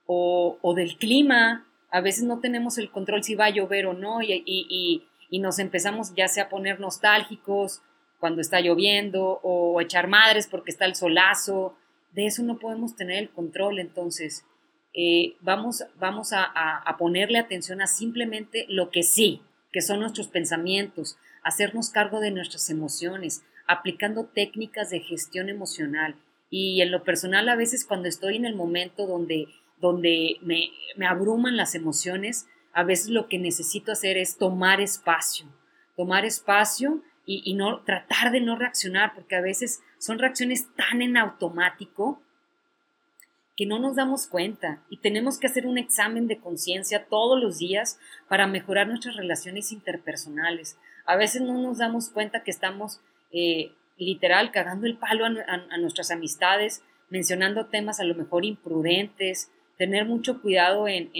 o, 0.05 0.59
o, 0.61 0.73
del 0.75 0.97
clima. 0.97 1.65
A 1.89 2.01
veces 2.01 2.23
no 2.23 2.39
tenemos 2.39 2.77
el 2.77 2.91
control 2.91 3.23
si 3.23 3.33
va 3.33 3.45
a 3.45 3.49
llover 3.49 3.87
o 3.87 3.93
no 3.93 4.21
y, 4.21 4.43
y, 4.45 5.07
y 5.29 5.39
nos 5.39 5.57
empezamos 5.57 6.13
ya 6.15 6.27
sea 6.27 6.45
a 6.45 6.49
poner 6.49 6.79
nostálgicos 6.79 7.81
cuando 8.19 8.41
está 8.41 8.59
lloviendo 8.59 9.39
o 9.41 9.81
echar 9.81 10.07
madres 10.07 10.47
porque 10.47 10.71
está 10.71 10.85
el 10.85 10.95
solazo. 10.95 11.75
De 12.13 12.25
eso 12.25 12.43
no 12.43 12.59
podemos 12.59 12.95
tener 12.95 13.17
el 13.17 13.29
control. 13.29 13.79
Entonces, 13.79 14.45
eh, 14.93 15.35
vamos, 15.41 15.83
vamos 15.99 16.33
a, 16.33 16.43
a, 16.43 16.97
ponerle 16.97 17.37
atención 17.37 17.81
a 17.81 17.87
simplemente 17.87 18.65
lo 18.69 18.89
que 18.89 19.03
sí, 19.03 19.41
que 19.71 19.81
son 19.81 19.99
nuestros 19.99 20.27
pensamientos, 20.27 21.17
hacernos 21.43 21.91
cargo 21.91 22.19
de 22.19 22.31
nuestras 22.31 22.69
emociones, 22.69 23.43
aplicando 23.67 24.25
técnicas 24.25 24.89
de 24.89 25.01
gestión 25.01 25.49
emocional. 25.49 26.15
Y 26.49 26.81
en 26.81 26.91
lo 26.91 27.03
personal, 27.03 27.47
a 27.49 27.55
veces 27.55 27.85
cuando 27.85 28.09
estoy 28.09 28.35
en 28.37 28.45
el 28.45 28.55
momento 28.55 29.05
donde, 29.05 29.47
donde 29.79 30.37
me, 30.41 30.69
me 30.97 31.05
abruman 31.05 31.55
las 31.55 31.75
emociones, 31.75 32.47
a 32.73 32.83
veces 32.83 33.09
lo 33.09 33.27
que 33.27 33.37
necesito 33.37 33.91
hacer 33.91 34.17
es 34.17 34.37
tomar 34.37 34.81
espacio, 34.81 35.45
tomar 35.95 36.25
espacio 36.25 37.03
y, 37.25 37.53
no 37.53 37.83
tratar 37.83 38.31
de 38.31 38.41
no 38.41 38.55
reaccionar, 38.55 39.13
porque 39.13 39.35
a 39.35 39.41
veces 39.41 39.81
son 39.99 40.17
reacciones 40.17 40.67
tan 40.75 41.01
en 41.01 41.15
automático 41.15 42.21
que 43.55 43.65
no 43.65 43.77
nos 43.77 43.95
damos 43.95 44.25
cuenta 44.25 44.83
y 44.89 44.97
tenemos 44.97 45.37
que 45.37 45.47
hacer 45.47 45.67
un 45.67 45.77
examen 45.77 46.27
de 46.27 46.39
conciencia 46.39 47.05
todos 47.07 47.39
los 47.39 47.59
días 47.59 47.99
para 48.27 48.47
mejorar 48.47 48.87
nuestras 48.87 49.15
relaciones 49.15 49.71
interpersonales. 49.71 50.79
A 51.05 51.17
veces 51.17 51.41
no 51.41 51.53
nos 51.61 51.77
damos 51.77 52.09
cuenta 52.09 52.41
que 52.41 52.51
estamos 52.51 53.01
eh, 53.31 53.73
literal 53.97 54.51
cagando 54.51 54.87
el 54.87 54.97
palo 54.97 55.25
a, 55.25 55.77
nuestras 55.77 56.09
amistades, 56.09 56.83
mencionando 57.09 57.67
temas 57.67 57.99
a 57.99 58.05
lo 58.05 58.15
mejor 58.15 58.45
imprudentes, 58.45 59.51
tener 59.77 60.05
mucho 60.05 60.41
cuidado 60.41 60.87
en 60.87 61.11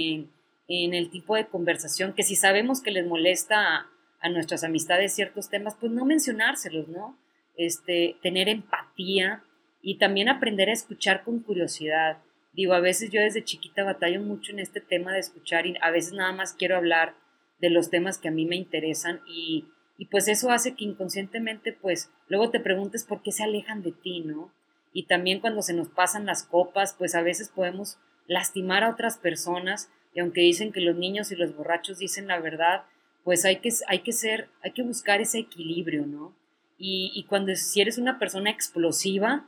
en 0.69 0.93
el 0.93 1.09
tipo 1.09 1.35
de 1.35 1.47
conversación, 1.47 2.13
que 2.13 2.23
si 2.23 2.35
sabemos 2.35 2.81
que 2.81 2.91
les 2.91 3.05
molesta 3.05 3.87
a, 4.21 4.29
nuestras 4.29 4.63
amistades 4.63 5.13
ciertos 5.13 5.49
temas, 5.49 5.75
pues 5.79 5.91
no 5.91 6.05
mencionárselos, 6.05 6.87
¿no? 6.87 7.17
Este, 7.55 8.17
tener 8.21 8.49
empatía 8.49 9.43
y 9.81 9.97
también 9.97 10.29
aprender 10.29 10.69
a 10.69 10.73
escuchar 10.73 11.23
con 11.23 11.39
curiosidad. 11.39 12.17
Digo, 12.53 12.73
a 12.73 12.79
veces 12.79 13.09
yo 13.11 13.21
desde 13.21 13.43
chiquita 13.43 13.83
batallo 13.83 14.21
mucho 14.21 14.51
en 14.51 14.59
este 14.59 14.81
tema 14.81 15.13
de 15.13 15.19
escuchar 15.19 15.65
y 15.65 15.75
a 15.81 15.91
veces 15.91 16.13
nada 16.13 16.31
más 16.31 16.53
quiero 16.53 16.75
hablar 16.75 17.15
de 17.59 17.69
los 17.69 17.89
temas 17.89 18.17
que 18.17 18.29
a 18.29 18.31
mí 18.31 18.45
me 18.45 18.55
interesan 18.55 19.21
y, 19.27 19.65
y 19.97 20.05
pues 20.05 20.27
eso 20.27 20.51
hace 20.51 20.75
que 20.75 20.85
inconscientemente 20.85 21.73
pues 21.73 22.11
luego 22.27 22.49
te 22.49 22.59
preguntes 22.59 23.03
por 23.03 23.21
qué 23.21 23.31
se 23.31 23.43
alejan 23.43 23.83
de 23.83 23.91
ti, 23.91 24.21
¿no? 24.21 24.51
Y 24.93 25.03
también 25.03 25.39
cuando 25.39 25.61
se 25.61 25.73
nos 25.73 25.89
pasan 25.89 26.25
las 26.25 26.43
copas, 26.43 26.95
pues 26.97 27.15
a 27.15 27.21
veces 27.21 27.49
podemos 27.49 27.97
lastimar 28.27 28.83
a 28.83 28.89
otras 28.89 29.17
personas 29.17 29.91
y 30.13 30.19
aunque 30.19 30.41
dicen 30.41 30.71
que 30.71 30.81
los 30.81 30.95
niños 30.95 31.31
y 31.31 31.35
los 31.35 31.55
borrachos 31.55 31.99
dicen 31.99 32.27
la 32.27 32.39
verdad, 32.39 32.83
pues 33.23 33.45
hay 33.45 33.57
que, 33.57 33.69
hay 33.87 33.99
que 33.99 34.11
ser, 34.11 34.49
hay 34.63 34.71
que 34.71 34.83
buscar 34.83 35.21
ese 35.21 35.39
equilibrio, 35.39 36.05
¿no? 36.05 36.33
Y, 36.77 37.11
y 37.13 37.23
cuando 37.23 37.53
si 37.55 37.81
eres 37.81 37.97
una 37.97 38.19
persona 38.19 38.49
explosiva, 38.49 39.45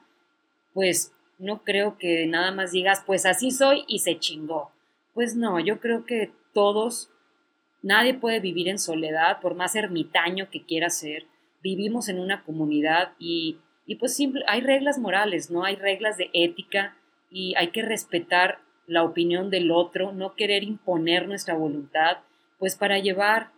pues 0.74 1.14
no 1.40 1.64
creo 1.64 1.98
que 1.98 2.28
nada 2.28 2.52
más 2.52 2.72
digas, 2.72 3.04
pues 3.06 3.26
así 3.26 3.52
soy 3.52 3.84
y 3.88 4.00
se 4.00 4.20
chingó. 4.20 4.72
Pues 5.14 5.36
no, 5.36 5.60
yo 5.60 5.80
creo 5.80 6.06
que 6.06 6.32
todos, 6.54 7.10
nadie 7.82 8.14
puede 8.14 8.40
vivir 8.40 8.68
en 8.68 8.80
soledad, 8.80 9.40
por 9.42 9.56
más 9.56 9.76
ermitaño 9.76 10.50
que 10.50 10.64
quiera 10.64 10.90
ser. 10.90 11.26
Vivimos 11.64 12.10
en 12.10 12.20
una 12.20 12.44
comunidad 12.44 13.14
y, 13.20 13.58
y 13.86 13.96
pues 13.96 14.16
simple, 14.16 14.44
hay 14.48 14.62
reglas 14.62 15.00
morales, 15.00 15.50
¿no? 15.50 15.64
Hay 15.64 15.76
reglas 15.76 16.18
de 16.18 16.30
ética 16.34 16.96
y 17.32 17.56
hay 17.58 17.70
que 17.70 17.82
respetar 17.82 18.60
la 18.88 19.04
opinión 19.04 19.50
del 19.50 19.72
otro, 19.72 20.12
no 20.12 20.36
querer 20.36 20.64
imponer 20.64 21.28
nuestra 21.28 21.56
voluntad, 21.56 22.18
pues 22.60 22.76
para 22.76 23.00
llevar, 23.00 23.52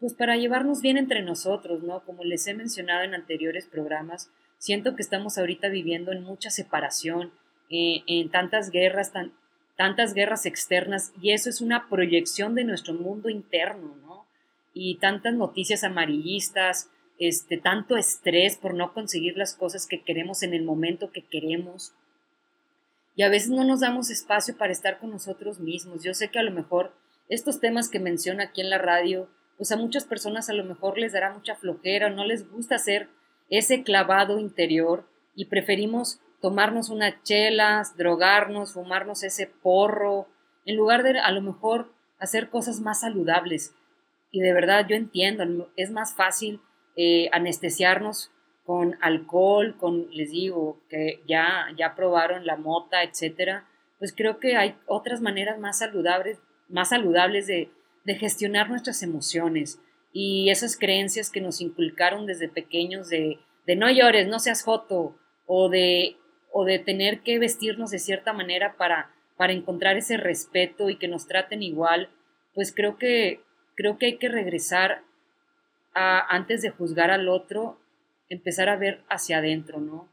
pues 0.00 0.14
para 0.14 0.36
llevarnos 0.36 0.82
bien 0.82 0.98
entre 0.98 1.22
nosotros, 1.22 1.82
¿no? 1.82 2.04
Como 2.04 2.24
les 2.24 2.46
he 2.46 2.54
mencionado 2.54 3.02
en 3.02 3.14
anteriores 3.14 3.66
programas, 3.66 4.30
siento 4.58 4.94
que 4.94 5.02
estamos 5.02 5.38
ahorita 5.38 5.68
viviendo 5.68 6.12
en 6.12 6.22
mucha 6.22 6.50
separación, 6.50 7.32
eh, 7.70 8.02
en 8.06 8.30
tantas 8.30 8.70
guerras, 8.70 9.12
tan, 9.12 9.32
tantas 9.76 10.14
guerras 10.14 10.46
externas, 10.46 11.12
y 11.20 11.32
eso 11.32 11.48
es 11.48 11.60
una 11.60 11.88
proyección 11.88 12.54
de 12.54 12.64
nuestro 12.64 12.94
mundo 12.94 13.28
interno, 13.28 13.96
¿no? 14.02 14.26
Y 14.74 14.96
tantas 14.96 15.34
noticias 15.34 15.84
amarillistas, 15.84 16.90
este, 17.18 17.56
tanto 17.56 17.96
estrés 17.96 18.56
por 18.56 18.74
no 18.74 18.92
conseguir 18.92 19.36
las 19.38 19.54
cosas 19.54 19.86
que 19.86 20.02
queremos 20.02 20.42
en 20.42 20.52
el 20.52 20.62
momento 20.62 21.10
que 21.10 21.22
queremos, 21.22 21.94
y 23.16 23.22
a 23.22 23.30
veces 23.30 23.48
no 23.48 23.64
nos 23.64 23.80
damos 23.80 24.10
espacio 24.10 24.58
para 24.58 24.72
estar 24.72 24.98
con 24.98 25.10
nosotros 25.10 25.58
mismos. 25.58 26.02
Yo 26.04 26.12
sé 26.12 26.28
que 26.28 26.38
a 26.38 26.42
lo 26.42 26.50
mejor 26.50 26.92
estos 27.30 27.60
temas 27.60 27.88
que 27.88 27.98
menciono 27.98 28.42
aquí 28.42 28.60
en 28.60 28.68
la 28.68 28.76
radio, 28.76 29.28
pues 29.56 29.72
a 29.72 29.76
muchas 29.76 30.04
personas 30.04 30.48
a 30.50 30.54
lo 30.54 30.64
mejor 30.64 30.98
les 30.98 31.12
dará 31.12 31.32
mucha 31.32 31.54
flojera, 31.54 32.10
no 32.10 32.24
les 32.24 32.50
gusta 32.50 32.76
hacer 32.76 33.08
ese 33.48 33.82
clavado 33.82 34.38
interior 34.38 35.08
y 35.34 35.46
preferimos 35.46 36.20
tomarnos 36.40 36.90
unas 36.90 37.22
chelas, 37.22 37.96
drogarnos, 37.96 38.74
fumarnos 38.74 39.22
ese 39.22 39.46
porro, 39.46 40.28
en 40.64 40.76
lugar 40.76 41.02
de 41.02 41.18
a 41.18 41.30
lo 41.30 41.40
mejor 41.40 41.92
hacer 42.18 42.50
cosas 42.50 42.80
más 42.80 43.00
saludables. 43.00 43.74
Y 44.30 44.40
de 44.40 44.52
verdad 44.52 44.86
yo 44.88 44.96
entiendo, 44.96 45.70
es 45.76 45.90
más 45.90 46.14
fácil 46.14 46.60
eh, 46.96 47.28
anestesiarnos 47.32 48.30
con 48.64 48.96
alcohol, 49.00 49.76
con, 49.78 50.08
les 50.10 50.32
digo, 50.32 50.80
que 50.90 51.22
ya, 51.26 51.68
ya 51.78 51.94
probaron 51.94 52.44
la 52.46 52.56
mota, 52.56 53.04
etcétera, 53.04 53.64
pues 53.98 54.12
creo 54.14 54.38
que 54.40 54.56
hay 54.56 54.76
otras 54.86 55.20
maneras 55.20 55.58
más 55.58 55.78
saludables, 55.78 56.38
más 56.68 56.88
saludables 56.88 57.46
de, 57.46 57.70
gestionar 58.14 58.70
nuestras 58.70 59.02
emociones 59.02 59.80
y 60.12 60.50
esas 60.50 60.78
creencias 60.78 61.30
que 61.30 61.40
nos 61.40 61.60
inculcaron 61.60 62.26
desde 62.26 62.48
pequeños 62.48 63.08
de, 63.08 63.38
de 63.66 63.76
no 63.76 63.90
llores, 63.90 64.28
no 64.28 64.38
seas 64.38 64.62
joto, 64.62 65.18
o 65.46 65.68
de, 65.68 66.16
o 66.52 66.64
de 66.64 66.78
tener 66.78 67.20
que 67.20 67.38
vestirnos 67.38 67.90
de 67.90 67.98
cierta 67.98 68.32
manera 68.32 68.76
para, 68.76 69.14
para 69.36 69.52
encontrar 69.52 69.96
ese 69.96 70.16
respeto 70.16 70.90
y 70.90 70.96
que 70.96 71.08
nos 71.08 71.26
traten 71.26 71.62
igual, 71.62 72.10
pues 72.54 72.72
creo 72.74 72.98
que, 72.98 73.40
creo 73.74 73.98
que 73.98 74.06
hay 74.06 74.18
que 74.18 74.28
regresar 74.28 75.02
a, 75.94 76.34
antes 76.34 76.62
de 76.62 76.70
juzgar 76.70 77.10
al 77.10 77.28
otro, 77.28 77.78
empezar 78.28 78.68
a 78.68 78.76
ver 78.76 79.02
hacia 79.08 79.38
adentro, 79.38 79.80
¿no? 79.80 80.08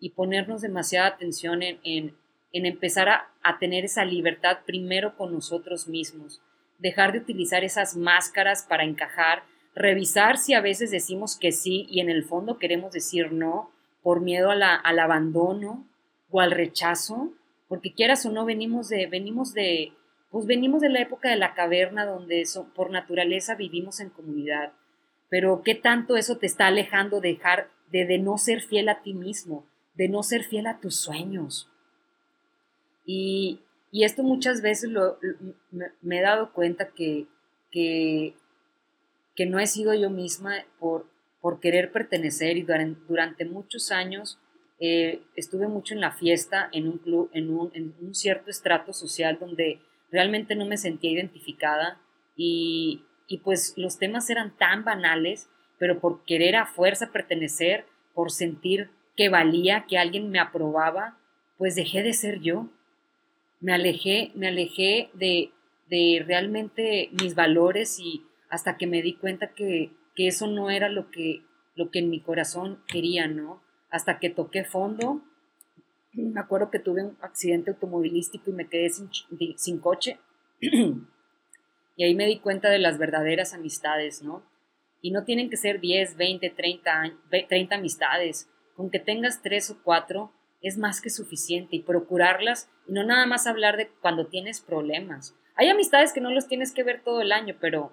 Y 0.00 0.10
ponernos 0.10 0.60
demasiada 0.60 1.06
atención 1.06 1.62
en, 1.62 1.78
en, 1.82 2.16
en 2.52 2.66
empezar 2.66 3.08
a, 3.08 3.32
a 3.42 3.58
tener 3.58 3.84
esa 3.84 4.04
libertad 4.04 4.58
primero 4.66 5.16
con 5.16 5.32
nosotros 5.32 5.88
mismos, 5.88 6.42
dejar 6.78 7.12
de 7.12 7.18
utilizar 7.18 7.64
esas 7.64 7.96
máscaras 7.96 8.62
para 8.62 8.84
encajar, 8.84 9.44
revisar 9.74 10.38
si 10.38 10.54
a 10.54 10.60
veces 10.60 10.90
decimos 10.90 11.36
que 11.36 11.52
sí 11.52 11.86
y 11.88 12.00
en 12.00 12.10
el 12.10 12.24
fondo 12.24 12.58
queremos 12.58 12.92
decir 12.92 13.32
no 13.32 13.70
por 14.02 14.20
miedo 14.20 14.50
a 14.50 14.54
la, 14.54 14.74
al 14.74 14.98
abandono 14.98 15.86
o 16.30 16.40
al 16.40 16.50
rechazo, 16.50 17.32
porque 17.68 17.92
quieras 17.92 18.26
o 18.26 18.32
no 18.32 18.44
venimos 18.44 18.88
de, 18.88 19.06
venimos 19.06 19.54
de, 19.54 19.92
pues 20.30 20.46
venimos 20.46 20.82
de 20.82 20.90
la 20.90 21.00
época 21.00 21.30
de 21.30 21.36
la 21.36 21.54
caverna 21.54 22.04
donde 22.04 22.44
por 22.74 22.90
naturaleza 22.90 23.54
vivimos 23.54 24.00
en 24.00 24.10
comunidad. 24.10 24.72
Pero 25.30 25.62
qué 25.62 25.74
tanto 25.74 26.16
eso 26.16 26.36
te 26.36 26.46
está 26.46 26.66
alejando 26.66 27.20
de 27.20 27.30
dejar 27.30 27.70
de, 27.90 28.04
de 28.04 28.18
no 28.18 28.36
ser 28.36 28.60
fiel 28.60 28.88
a 28.88 29.02
ti 29.02 29.14
mismo, 29.14 29.66
de 29.94 30.08
no 30.08 30.22
ser 30.22 30.44
fiel 30.44 30.66
a 30.66 30.80
tus 30.80 30.96
sueños. 30.96 31.70
Y, 33.06 33.60
y 33.94 34.02
esto 34.02 34.24
muchas 34.24 34.60
veces 34.60 34.90
lo, 34.90 35.20
me, 35.70 36.18
he 36.18 36.20
dado 36.20 36.52
cuenta 36.52 36.88
que, 36.88 37.28
que, 37.70 38.34
que, 39.36 39.46
no 39.46 39.60
he 39.60 39.68
sido 39.68 39.94
yo 39.94 40.10
misma 40.10 40.64
por, 40.80 41.06
por 41.40 41.60
querer 41.60 41.92
pertenecer 41.92 42.56
y 42.56 42.62
durante, 42.62 43.44
muchos 43.44 43.92
años 43.92 44.40
eh, 44.80 45.22
estuve 45.36 45.68
mucho 45.68 45.94
en 45.94 46.00
la 46.00 46.10
fiesta, 46.10 46.68
en 46.72 46.88
un 46.88 46.98
club, 46.98 47.30
en 47.34 47.56
un, 47.56 47.70
en 47.72 47.94
un 48.00 48.16
cierto 48.16 48.50
estrato 48.50 48.92
social 48.92 49.38
donde 49.38 49.78
realmente 50.10 50.56
no 50.56 50.66
me 50.66 50.76
sentía 50.76 51.12
identificada 51.12 52.00
y, 52.36 53.04
y 53.28 53.38
pues 53.38 53.74
los 53.76 53.98
temas 54.00 54.28
eran 54.28 54.56
tan 54.56 54.82
banales, 54.82 55.48
pero 55.78 56.00
por 56.00 56.24
querer 56.24 56.56
a 56.56 56.66
fuerza 56.66 57.12
pertenecer, 57.12 57.84
por 58.12 58.32
sentir 58.32 58.90
que 59.16 59.28
valía, 59.28 59.86
que 59.88 59.98
alguien 59.98 60.30
me 60.30 60.40
aprobaba, 60.40 61.16
pues 61.58 61.76
dejé 61.76 62.02
de 62.02 62.12
ser 62.12 62.40
yo. 62.40 62.68
Me 63.60 63.72
alejé, 63.72 64.32
me 64.34 64.48
alejé 64.48 65.10
de, 65.14 65.50
de 65.88 66.22
realmente 66.26 67.10
mis 67.20 67.34
valores 67.34 67.98
y 67.98 68.24
hasta 68.50 68.76
que 68.76 68.86
me 68.86 69.02
di 69.02 69.14
cuenta 69.14 69.54
que, 69.54 69.92
que, 70.14 70.28
eso 70.28 70.46
no 70.46 70.70
era 70.70 70.88
lo 70.88 71.10
que, 71.10 71.42
lo 71.74 71.90
que 71.90 72.00
en 72.00 72.10
mi 72.10 72.20
corazón 72.20 72.82
quería, 72.86 73.26
¿no? 73.26 73.62
Hasta 73.90 74.18
que 74.18 74.30
toqué 74.30 74.64
fondo 74.64 75.22
me 76.14 76.40
acuerdo 76.40 76.70
que 76.70 76.78
tuve 76.78 77.02
un 77.02 77.16
accidente 77.20 77.72
automovilístico 77.72 78.50
y 78.50 78.54
me 78.54 78.68
quedé 78.68 78.88
sin, 78.90 79.80
coche. 79.80 80.18
y 80.60 82.04
ahí 82.04 82.14
me 82.14 82.26
di 82.26 82.38
cuenta 82.38 82.70
de 82.70 82.78
las 82.78 82.98
verdaderas 82.98 83.54
amistades, 83.54 84.22
¿no? 84.22 84.42
Y 85.02 85.10
no 85.10 85.24
tienen 85.24 85.50
que 85.50 85.56
ser 85.56 85.80
10, 85.80 86.16
20, 86.16 86.50
30, 86.50 87.14
30 87.48 87.74
amistades. 87.74 88.48
Con 88.74 88.90
que 88.90 88.98
tengas 88.98 89.42
tres 89.42 89.70
o 89.70 89.78
cuatro 89.82 90.32
es 90.64 90.78
más 90.78 91.00
que 91.00 91.10
suficiente 91.10 91.76
y 91.76 91.82
procurarlas 91.82 92.70
y 92.88 92.92
no 92.92 93.04
nada 93.04 93.26
más 93.26 93.46
hablar 93.46 93.76
de 93.76 93.88
cuando 94.00 94.26
tienes 94.26 94.60
problemas. 94.60 95.36
Hay 95.56 95.68
amistades 95.68 96.12
que 96.12 96.20
no 96.20 96.30
los 96.30 96.48
tienes 96.48 96.72
que 96.72 96.82
ver 96.82 97.02
todo 97.04 97.20
el 97.20 97.32
año, 97.32 97.54
pero, 97.60 97.92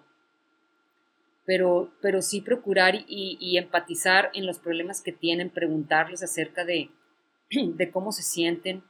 pero, 1.46 1.92
pero 2.02 2.22
sí 2.22 2.42
procurar 2.42 2.96
y, 3.08 3.58
empatizar 3.58 4.32
en 4.34 4.46
los 4.46 4.58
problemas 4.58 5.02
que 5.02 5.12
tienen, 5.12 5.50
preguntarles 5.50 6.24
acerca 6.24 6.66
de, 6.66 6.90
de 7.52 7.92
cómo 7.92 8.12
se 8.12 8.24
sienten 8.24 8.84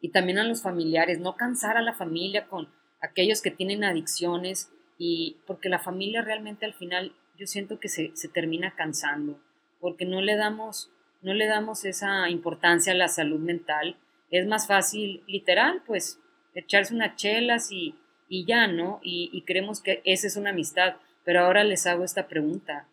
y 0.00 0.08
también 0.08 0.38
a 0.38 0.44
los 0.44 0.62
familiares, 0.62 1.20
no 1.20 1.36
cansar 1.36 1.76
a 1.76 1.82
la 1.82 1.92
familia 1.92 2.48
con 2.48 2.68
aquellos 3.00 3.42
que 3.42 3.50
tienen 3.50 3.84
adicciones 3.84 4.72
y 4.98 5.36
porque 5.46 5.68
la 5.68 5.78
familia 5.78 6.22
realmente 6.22 6.64
al 6.64 6.74
final 6.74 7.14
yo 7.38 7.46
siento 7.46 7.78
que 7.78 7.88
se, 7.88 8.12
termina 8.32 8.74
cansando 8.74 9.38
porque 9.80 10.04
no 10.04 10.20
le 10.20 10.36
damos 10.36 10.90
no 11.22 11.34
le 11.34 11.46
damos 11.46 11.84
esa 11.84 12.28
importancia 12.28 12.92
a 12.92 12.96
la 12.96 13.08
salud 13.08 13.40
mental. 13.40 13.96
Es 14.30 14.46
más 14.46 14.66
fácil 14.66 15.22
literal 15.26 15.82
pues 15.86 16.20
echarse 16.54 16.94
unas 16.94 17.16
chelas 17.16 17.72
y, 17.72 17.94
y 18.28 18.44
ya 18.44 18.66
no 18.66 19.00
y, 19.02 19.30
y 19.32 19.42
creemos 19.42 19.80
que 19.80 20.02
esa 20.04 20.26
es 20.26 20.36
una 20.36 20.50
amistad. 20.50 20.96
Pero 21.24 21.40
ahora 21.40 21.64
les 21.64 21.86
hago 21.86 22.04
esta 22.04 22.26
pregunta. 22.28 22.88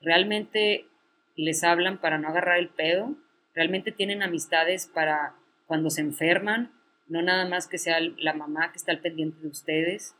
Realmente 0.00 0.86
les 1.36 1.64
hablan 1.64 1.98
para 1.98 2.18
no 2.18 2.28
agarrar 2.28 2.58
el 2.58 2.68
pedo 2.68 3.16
realmente 3.54 3.92
tienen 3.92 4.22
amistades 4.22 4.86
para 4.86 5.34
cuando 5.66 5.88
se 5.88 6.02
enferman, 6.02 6.72
no 7.08 7.22
nada 7.22 7.46
más 7.46 7.66
que 7.66 7.78
sea 7.78 7.98
la 8.18 8.34
mamá 8.34 8.72
que 8.72 8.78
está 8.78 8.92
al 8.92 9.00
pendiente 9.00 9.40
de 9.40 9.48
ustedes. 9.48 10.14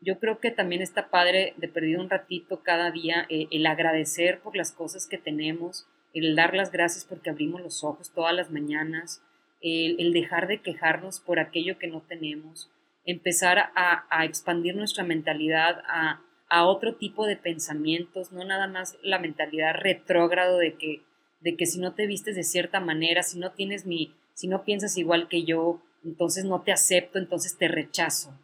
Yo 0.00 0.18
creo 0.18 0.40
que 0.40 0.50
también 0.50 0.80
está 0.80 1.10
padre 1.10 1.52
de 1.58 1.68
perder 1.68 1.98
un 1.98 2.08
ratito 2.08 2.62
cada 2.62 2.90
día 2.90 3.26
eh, 3.28 3.48
el 3.50 3.66
agradecer 3.66 4.40
por 4.40 4.56
las 4.56 4.72
cosas 4.72 5.06
que 5.06 5.18
tenemos, 5.18 5.86
el 6.14 6.34
dar 6.36 6.54
las 6.54 6.72
gracias 6.72 7.04
porque 7.04 7.30
abrimos 7.30 7.60
los 7.60 7.84
ojos 7.84 8.12
todas 8.12 8.34
las 8.34 8.50
mañanas, 8.50 9.22
el, 9.62 10.12
dejar 10.12 10.46
de 10.46 10.62
quejarnos 10.62 11.20
por 11.20 11.38
aquello 11.38 11.78
que 11.78 11.88
no 11.88 12.02
tenemos, 12.02 12.70
empezar 13.04 13.58
a, 13.58 14.06
a 14.10 14.24
expandir 14.24 14.74
nuestra 14.74 15.04
mentalidad 15.04 15.82
a, 15.86 16.22
a 16.48 16.64
otro 16.64 16.96
tipo 16.96 17.26
de 17.26 17.36
pensamientos, 17.36 18.32
no 18.32 18.44
nada 18.44 18.66
más 18.66 18.98
la 19.02 19.18
mentalidad 19.18 19.74
retrógrado 19.74 20.58
de 20.58 20.74
que 20.74 21.02
de 21.40 21.56
que 21.56 21.66
si 21.66 21.80
no 21.80 21.94
te 21.94 22.06
vistes 22.06 22.36
de 22.36 22.44
cierta 22.44 22.80
manera, 22.80 23.22
si 23.22 23.38
no 23.38 23.52
tienes 23.52 23.86
mi, 23.86 24.14
si 24.34 24.46
no 24.46 24.64
piensas 24.64 24.96
igual 24.96 25.28
que 25.28 25.44
yo, 25.44 25.82
entonces 26.04 26.44
no 26.44 26.62
te 26.62 26.72
acepto, 26.72 27.18
entonces 27.18 27.56
te 27.56 27.68
rechazo. 27.68 28.38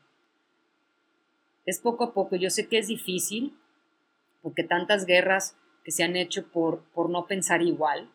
Es 1.67 1.81
poco 1.81 2.05
a 2.05 2.15
poco, 2.15 2.37
yo 2.37 2.51
sé 2.51 2.69
que 2.69 2.79
es 2.79 2.89
difícil, 2.89 3.55
porque 4.43 4.65
tantas 4.65 5.05
guerras 5.05 5.57
que 5.87 5.93
se 5.93 6.03
han 6.03 6.17
hecho 6.17 6.49
por, 6.49 6.81
por 6.93 7.11
no 7.11 7.29
pensar 7.29 7.63
igual. 7.63 8.11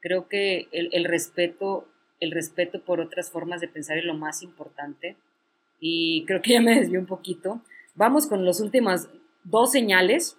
Creo 0.00 0.28
que 0.28 0.68
el, 0.72 0.90
el, 0.92 1.06
respeto, 1.06 1.88
el 2.20 2.32
respeto 2.32 2.82
por 2.82 3.00
otras 3.00 3.30
formas 3.30 3.62
de 3.62 3.68
pensar 3.68 3.96
es 3.96 4.04
lo 4.04 4.12
más 4.12 4.42
importante. 4.42 5.16
Y 5.80 6.26
creo 6.26 6.42
que 6.42 6.52
ya 6.52 6.60
me 6.60 6.78
desvió 6.78 7.00
un 7.00 7.06
poquito. 7.06 7.62
Vamos 7.94 8.26
con 8.26 8.44
las 8.44 8.60
últimas 8.60 9.08
dos 9.42 9.72
señales. 9.72 10.36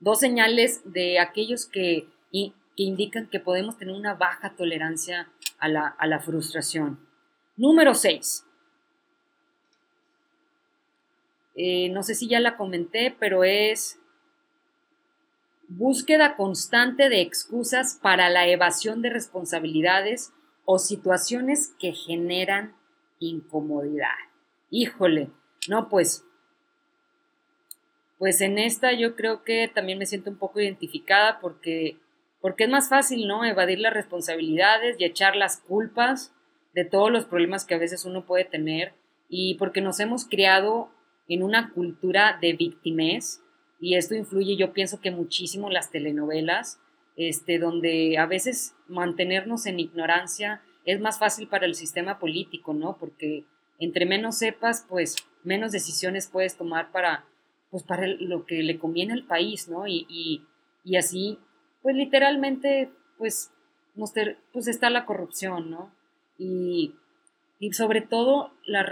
Dos 0.00 0.18
señales 0.18 0.80
de 0.92 1.20
aquellos 1.20 1.66
que 1.66 2.08
y 2.32 2.52
que 2.76 2.82
indican 2.82 3.28
que 3.28 3.38
podemos 3.38 3.78
tener 3.78 3.94
una 3.94 4.14
baja 4.14 4.56
tolerancia 4.56 5.28
a 5.60 5.68
la, 5.68 6.18
frustración. 6.18 6.98
Número 7.56 7.94
6. 7.94 8.44
Eh, 11.54 11.90
no 11.90 12.02
sé 12.02 12.16
si 12.16 12.26
ya 12.26 12.40
la 12.40 12.56
comenté, 12.56 13.14
pero 13.20 13.44
es 13.44 14.01
búsqueda 15.76 16.36
constante 16.36 17.08
de 17.08 17.20
excusas 17.20 17.98
para 18.00 18.28
la 18.30 18.46
evasión 18.46 19.02
de 19.02 19.10
responsabilidades 19.10 20.32
o 20.64 20.78
situaciones 20.78 21.74
que 21.78 21.92
generan 21.92 22.74
incomodidad. 23.18 24.14
Híjole, 24.70 25.30
no, 25.68 25.88
pues, 25.88 26.24
pues 28.18 28.40
en 28.40 28.58
esta 28.58 28.92
yo 28.92 29.16
creo 29.16 29.44
que 29.44 29.70
también 29.72 29.98
me 29.98 30.06
siento 30.06 30.30
un 30.30 30.36
poco 30.36 30.60
identificada 30.60 31.40
porque 31.40 31.98
porque 32.42 32.64
es 32.64 32.70
más 32.70 32.88
fácil, 32.88 33.28
¿no? 33.28 33.44
Evadir 33.44 33.78
las 33.78 33.94
responsabilidades 33.94 34.96
y 34.98 35.04
echar 35.04 35.36
las 35.36 35.58
culpas 35.58 36.34
de 36.74 36.84
todos 36.84 37.10
los 37.10 37.24
problemas 37.24 37.64
que 37.64 37.74
a 37.74 37.78
veces 37.78 38.04
uno 38.04 38.26
puede 38.26 38.44
tener 38.44 38.94
y 39.28 39.54
porque 39.54 39.80
nos 39.80 40.00
hemos 40.00 40.26
criado 40.26 40.90
en 41.28 41.44
una 41.44 41.72
cultura 41.72 42.38
de 42.42 42.52
víctimas 42.54 43.40
y 43.82 43.96
esto 43.96 44.14
influye, 44.14 44.56
yo 44.56 44.72
pienso 44.72 45.00
que 45.00 45.10
muchísimo 45.10 45.68
las 45.68 45.90
telenovelas, 45.90 46.80
este, 47.16 47.58
donde 47.58 48.16
a 48.16 48.24
veces 48.24 48.74
mantenernos 48.88 49.66
en 49.66 49.80
ignorancia 49.80 50.62
es 50.86 51.00
más 51.00 51.18
fácil 51.18 51.48
para 51.48 51.66
el 51.66 51.74
sistema 51.74 52.18
político, 52.18 52.72
¿no? 52.72 52.96
Porque 52.96 53.44
entre 53.78 54.06
menos 54.06 54.38
sepas, 54.38 54.86
pues 54.88 55.16
menos 55.44 55.72
decisiones 55.72 56.28
puedes 56.28 56.56
tomar 56.56 56.90
para, 56.92 57.26
pues, 57.70 57.82
para 57.82 58.06
lo 58.06 58.46
que 58.46 58.62
le 58.62 58.78
conviene 58.78 59.12
al 59.12 59.24
país, 59.24 59.68
¿no? 59.68 59.86
Y, 59.86 60.06
y, 60.08 60.46
y 60.84 60.96
así 60.96 61.38
pues 61.82 61.96
literalmente, 61.96 62.90
pues, 63.18 63.50
pues 64.52 64.68
está 64.68 64.88
la 64.88 65.04
corrupción, 65.04 65.70
¿no? 65.70 65.92
Y, 66.38 66.94
sobre 67.72 68.00
todo 68.00 68.52
la, 68.64 68.84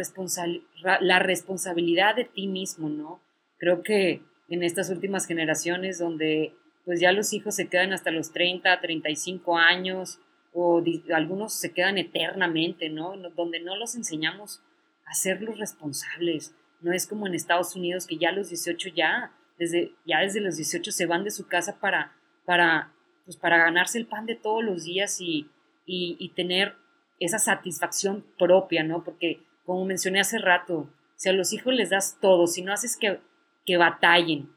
la 1.01 1.19
responsabilidad 1.19 2.15
de 2.15 2.25
ti 2.25 2.47
mismo, 2.47 2.89
¿no? 2.89 3.21
Creo 3.59 3.83
que 3.83 4.23
en 4.51 4.63
estas 4.63 4.91
últimas 4.91 5.27
generaciones 5.27 5.99
donde 5.99 6.55
pues 6.85 7.01
ya 7.01 7.13
los 7.13 7.33
hijos 7.33 7.55
se 7.55 7.69
quedan 7.69 7.93
hasta 7.93 8.11
los 8.11 8.33
30, 8.33 8.81
35 8.81 9.57
años 9.57 10.19
o 10.53 10.83
algunos 11.15 11.55
se 11.55 11.73
quedan 11.73 11.99
eternamente, 11.99 12.89
¿no? 12.89 13.17
Donde 13.37 13.61
no 13.61 13.77
los 13.77 13.95
enseñamos 13.95 14.61
a 15.07 15.15
ser 15.15 15.43
los 15.43 15.59
responsables. 15.59 16.55
No 16.81 16.93
es 16.93 17.07
como 17.07 17.27
en 17.27 17.35
Estados 17.35 17.77
Unidos 17.77 18.07
que 18.07 18.17
ya 18.17 18.33
los 18.33 18.49
18 18.49 18.89
ya, 18.97 19.33
desde, 19.59 19.93
ya 20.07 20.21
desde 20.21 20.41
los 20.41 20.57
18 20.57 20.91
se 20.91 21.07
van 21.07 21.25
de 21.25 21.31
su 21.31 21.47
casa 21.47 21.79
para 21.79 22.13
para, 22.51 22.93
pues 23.25 23.37
para 23.37 23.59
ganarse 23.59 23.97
el 23.97 24.07
pan 24.07 24.27
de 24.27 24.35
todos 24.35 24.65
los 24.65 24.83
días 24.83 25.21
y, 25.21 25.49
y, 25.87 26.29
tener 26.31 26.75
esa 27.21 27.39
satisfacción 27.39 28.25
propia, 28.37 28.83
¿no? 28.83 29.05
Porque, 29.05 29.41
como 29.65 29.85
mencioné 29.85 30.19
hace 30.19 30.39
rato, 30.39 30.89
si 31.15 31.29
a 31.29 31.33
los 31.33 31.53
hijos 31.53 31.73
les 31.75 31.91
das 31.91 32.19
todo, 32.21 32.49
si 32.49 32.63
no 32.63 32.73
haces 32.73 32.97
que, 32.97 33.21
que 33.65 33.77
batallen 33.77 34.51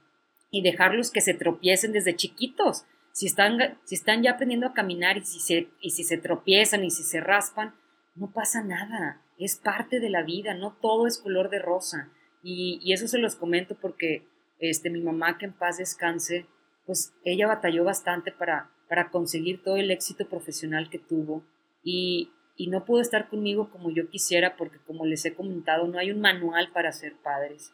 y 0.51 0.61
dejarlos 0.61 1.11
que 1.11 1.21
se 1.21 1.33
tropiecen 1.33 1.91
desde 1.91 2.15
chiquitos. 2.15 2.85
Si 3.11 3.25
están, 3.25 3.77
si 3.83 3.95
están 3.95 4.23
ya 4.23 4.31
aprendiendo 4.31 4.67
a 4.67 4.73
caminar 4.73 5.17
y 5.17 5.25
si, 5.25 5.39
se, 5.39 5.69
y 5.81 5.91
si 5.91 6.03
se 6.03 6.17
tropiezan 6.17 6.83
y 6.83 6.91
si 6.91 7.03
se 7.03 7.19
raspan, 7.19 7.73
no 8.15 8.31
pasa 8.31 8.63
nada, 8.63 9.21
es 9.37 9.55
parte 9.55 9.99
de 9.99 10.09
la 10.09 10.23
vida, 10.23 10.53
no 10.53 10.77
todo 10.81 11.07
es 11.07 11.17
color 11.17 11.49
de 11.49 11.59
rosa. 11.59 12.11
Y, 12.43 12.79
y 12.83 12.93
eso 12.93 13.07
se 13.07 13.17
los 13.17 13.35
comento 13.35 13.75
porque 13.79 14.27
este, 14.59 14.89
mi 14.89 15.01
mamá, 15.01 15.37
que 15.37 15.45
en 15.45 15.53
paz 15.53 15.77
descanse, 15.77 16.45
pues 16.85 17.13
ella 17.23 17.47
batalló 17.47 17.83
bastante 17.83 18.31
para, 18.31 18.69
para 18.87 19.09
conseguir 19.09 19.63
todo 19.63 19.77
el 19.77 19.91
éxito 19.91 20.27
profesional 20.27 20.89
que 20.89 20.99
tuvo 20.99 21.43
y, 21.83 22.31
y 22.55 22.67
no 22.67 22.85
pudo 22.85 23.01
estar 23.01 23.29
conmigo 23.29 23.69
como 23.71 23.91
yo 23.91 24.09
quisiera 24.09 24.55
porque 24.55 24.77
como 24.85 25.05
les 25.05 25.25
he 25.25 25.33
comentado, 25.33 25.87
no 25.87 25.97
hay 25.97 26.11
un 26.11 26.21
manual 26.21 26.71
para 26.71 26.91
ser 26.91 27.15
padres. 27.23 27.73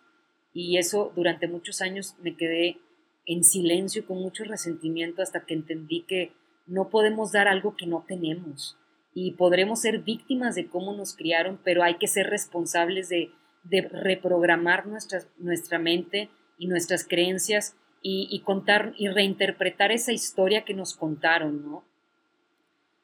Y 0.62 0.78
eso 0.78 1.13
durante 1.15 1.48
muchos 1.48 1.82
años 1.82 2.17
me 2.22 2.36
quedé 2.36 2.80
en 3.26 3.45
silencio 3.45 4.06
con 4.06 4.17
mucho 4.17 4.43
resentimiento 4.43 5.22
hasta 5.22 5.45
que 5.45 5.54
entendí 5.54 6.02
que 6.02 6.34
no 6.67 6.89
podemos 6.89 7.32
dar 7.32 7.48
algo 7.48 7.78
que 7.78 7.86
no 7.86 8.04
tenemos 8.06 8.78
y 9.13 9.32
podremos 9.32 9.80
ser 9.80 10.00
víctimas 10.00 10.56
de 10.56 10.67
cómo 10.67 10.93
nos 10.93 11.15
criaron, 11.15 11.62
pero 11.63 11.82
hay 11.82 11.95
que 11.95 12.08
ser 12.08 12.28
responsables 12.28 13.08
de, 13.08 13.32
de 13.63 13.84
reprogramar 13.84 14.86
nuestra, 14.86 15.22
nuestra 15.38 15.80
mente 15.80 16.30
y 16.58 16.67
nuestras 16.67 17.08
creencias 17.08 17.78
y, 18.02 18.41
contar 18.43 18.93
y 18.98 19.08
reinterpretar 19.08 19.93
esa 19.93 20.12
historia 20.12 20.65
que 20.65 20.74
nos 20.74 20.93
contaron, 20.93 21.63
¿no? 21.63 21.86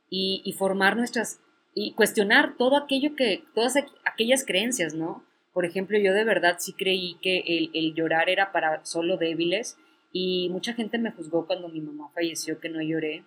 Y, 0.09 0.41
y, 0.43 0.51
formar 0.53 0.97
nuestras 0.97 1.39
y 1.73 1.93
cuestionar 1.93 2.57
todo 2.57 2.75
aquello 2.75 3.15
que, 3.15 3.45
todas 3.53 3.75
aquellas 4.05 4.45
creencias, 4.45 4.93
¿no? 4.93 5.23
Por 5.55 5.65
ejemplo, 5.65 5.97
yo 5.97 6.13
de 6.13 6.25
verdad 6.25 6.57
sí 6.59 6.73
creí 6.73 7.15
que 7.21 7.39
el, 7.47 7.71
el 7.73 7.95
llorar 7.95 8.29
era 8.29 8.51
para 8.51 8.85
solo 8.85 9.17
débiles 9.17 9.77
y 10.11 10.49
mucha 10.49 10.73
gente 10.73 10.97
me 10.97 11.11
juzgó 11.11 11.47
cuando 11.47 11.69
mi 11.69 11.79
mamá 11.79 12.11
falleció 12.13 12.59
que 12.59 12.69
no 12.69 12.81
lloré. 12.81 13.23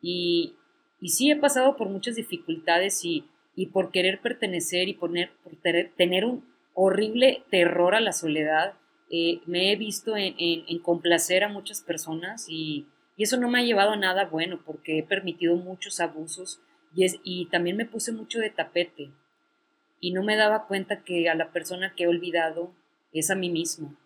Y, 0.00 0.54
y 1.00 1.08
sí 1.08 1.30
he 1.30 1.36
pasado 1.36 1.76
por 1.76 1.88
muchas 1.88 2.14
dificultades 2.14 3.04
y, 3.04 3.24
y 3.56 3.66
por 3.66 3.90
querer 3.90 4.20
pertenecer 4.20 4.88
y 4.88 4.94
poner, 4.94 5.32
por 5.42 5.52
tener 5.96 6.24
un 6.24 6.44
horrible 6.74 7.42
terror 7.50 7.94
a 7.94 8.00
la 8.00 8.12
soledad 8.12 8.74
eh, 9.10 9.40
me 9.46 9.72
he 9.72 9.76
visto 9.76 10.16
en, 10.16 10.78
complacer 10.78 11.42
a 11.42 11.48
muchas 11.48 11.82
personas 11.82 12.46
y, 12.48 12.86
eso 13.18 13.36
no 13.36 13.50
me 13.50 13.58
ha 13.58 13.62
llevado 13.62 13.90
a 13.90 13.96
nada 13.96 14.24
bueno 14.24 14.62
porque 14.64 14.98
he 14.98 15.02
permitido 15.02 15.54
muchos 15.54 16.00
abusos 16.00 16.58
y, 16.96 17.04
es, 17.04 17.20
y 17.22 17.44
también 17.50 17.76
me 17.76 17.84
puse 17.84 18.12
mucho 18.12 18.38
de 18.38 18.48
tapete 18.48 19.10
y 20.00 20.12
no 20.12 20.22
me 20.22 20.36
daba 20.36 20.66
cuenta 20.66 21.02
que 21.04 21.28
a 21.28 21.34
la 21.34 21.52
persona 21.52 21.94
que 21.94 22.04
he 22.04 22.08
olvidado 22.08 22.74
es 23.12 23.30
a 23.30 23.34
mí 23.34 23.50
mismo. 23.50 23.96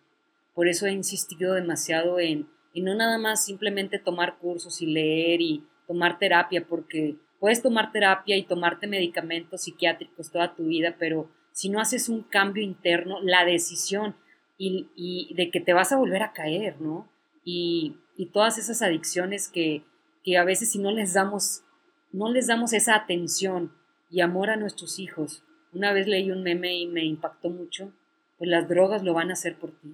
Por 0.53 0.67
eso 0.67 0.85
he 0.85 0.91
insistido 0.91 1.53
demasiado 1.53 2.19
en, 2.19 2.47
en 2.73 2.85
no 2.85 2.95
nada 2.95 3.17
más 3.17 3.45
simplemente 3.45 3.99
tomar 3.99 4.37
cursos 4.37 4.81
y 4.81 4.87
leer 4.87 5.41
y 5.41 5.63
tomar 5.87 6.19
terapia, 6.19 6.65
porque 6.67 7.15
puedes 7.39 7.61
tomar 7.61 7.91
terapia 7.91 8.37
y 8.37 8.43
tomarte 8.43 8.87
medicamentos 8.87 9.63
psiquiátricos 9.63 10.31
toda 10.31 10.55
tu 10.55 10.65
vida, 10.65 10.95
pero 10.99 11.29
si 11.51 11.69
no 11.69 11.79
haces 11.79 12.09
un 12.09 12.23
cambio 12.23 12.63
interno, 12.63 13.21
la 13.21 13.45
decisión 13.45 14.15
y, 14.57 15.33
de 15.35 15.51
que 15.51 15.59
te 15.59 15.73
vas 15.73 15.91
a 15.91 15.97
volver 15.97 16.23
a 16.23 16.33
caer, 16.33 16.79
¿no? 16.81 17.09
Y, 17.43 17.97
todas 18.33 18.57
esas 18.57 18.81
adicciones 18.81 19.49
que, 19.49 19.83
que, 20.23 20.37
a 20.37 20.43
veces 20.43 20.71
si 20.71 20.79
no 20.79 20.91
les 20.91 21.13
damos, 21.13 21.63
no 22.11 22.31
les 22.31 22.47
damos 22.47 22.73
esa 22.73 22.95
atención 22.95 23.73
y 24.09 24.21
amor 24.21 24.49
a 24.49 24.55
nuestros 24.55 24.99
hijos. 24.99 25.43
Una 25.75 25.91
vez 25.91 26.07
leí 26.07 26.31
un 26.31 26.41
meme 26.41 26.73
y 26.73 26.87
me 26.87 27.03
impactó 27.03 27.49
mucho, 27.49 27.91
pues 28.37 28.49
las 28.49 28.69
drogas 28.69 29.03
lo 29.03 29.13
van 29.13 29.29
a 29.29 29.33
hacer 29.33 29.57
por 29.57 29.71
ti. 29.71 29.93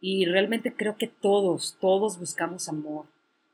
Y 0.00 0.24
realmente 0.24 0.74
creo 0.74 0.96
que 0.96 1.06
todos, 1.06 1.76
todos 1.80 2.18
buscamos 2.18 2.70
amor. 2.70 3.04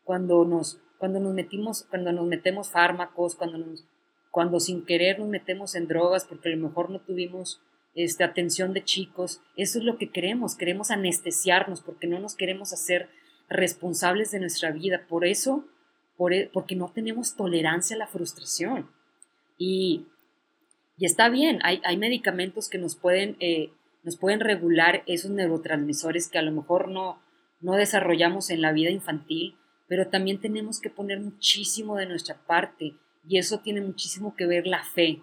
Cuando 0.05 0.45
nos, 0.45 0.79
cuando 0.99 1.19
nos 1.19 1.35
metimos, 1.35 1.85
cuando 1.91 2.13
nos 2.13 2.27
metemos 2.27 2.71
fármacos, 2.71 3.35
cuando 3.35 3.59
nos, 3.59 3.85
cuando 4.31 4.61
sin 4.61 4.85
querer 4.85 5.19
nos 5.19 5.29
metemos 5.29 5.75
en 5.75 5.89
drogas 5.89 6.25
porque 6.25 6.49
a 6.49 6.57
lo 6.57 6.69
mejor 6.69 6.91
no 6.91 7.01
tuvimos 7.01 7.61
este, 7.97 8.23
atención 8.23 8.73
de 8.73 8.85
chicos. 8.85 9.41
Eso 9.57 9.81
es 9.81 9.85
lo 9.85 9.99
que 9.99 10.11
queremos, 10.11 10.55
queremos 10.55 10.93
anestesiarnos 10.93 11.81
porque 11.81 12.07
no 12.07 12.21
nos 12.21 12.37
queremos 12.37 12.73
hacer 12.73 13.09
responsables 13.49 14.31
de 14.31 14.39
nuestra 14.39 14.71
vida. 14.71 15.07
Por 15.09 15.25
eso, 15.25 15.65
por, 16.17 16.33
e, 16.33 16.49
porque 16.53 16.77
no 16.77 16.93
tenemos 16.93 17.35
tolerancia 17.35 17.97
a 17.97 17.99
la 17.99 18.07
frustración. 18.07 18.89
Y, 19.59 20.07
y 21.01 21.07
está 21.07 21.31
bien, 21.31 21.61
hay, 21.63 21.81
hay, 21.85 21.97
medicamentos 21.97 22.69
que 22.69 22.77
nos 22.77 22.95
pueden, 22.95 23.37
eh, 23.41 23.73
nos 24.03 24.19
pueden 24.19 24.39
regular 24.39 25.03
esos 25.07 25.31
neurotransmisores 25.31 26.29
que 26.29 26.39
a 26.39 26.43
lo 26.43 26.53
mejor 26.53 26.91
no, 26.91 27.23
no 27.63 27.73
desarrollamos 27.73 28.51
en 28.51 28.61
la 28.61 28.73
vida 28.73 28.91
infantil, 28.91 29.57
pero 29.89 30.09
también 30.09 30.43
tenemos 30.43 30.79
que 30.79 30.91
poner 30.91 31.19
muchísimo 31.19 31.97
de 31.97 32.05
nuestra 32.05 32.37
parte 32.47 32.97
y 33.27 33.39
eso 33.39 33.61
tiene 33.61 33.81
muchísimo 33.81 34.37
que 34.37 34.47
ver 34.47 34.67
la 34.67 34.85
fe. 34.85 35.23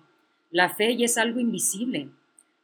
La 0.50 0.70
fe 0.70 0.98
ya 0.98 1.06
es 1.06 1.20
algo 1.20 1.40
invisible. 1.40 2.10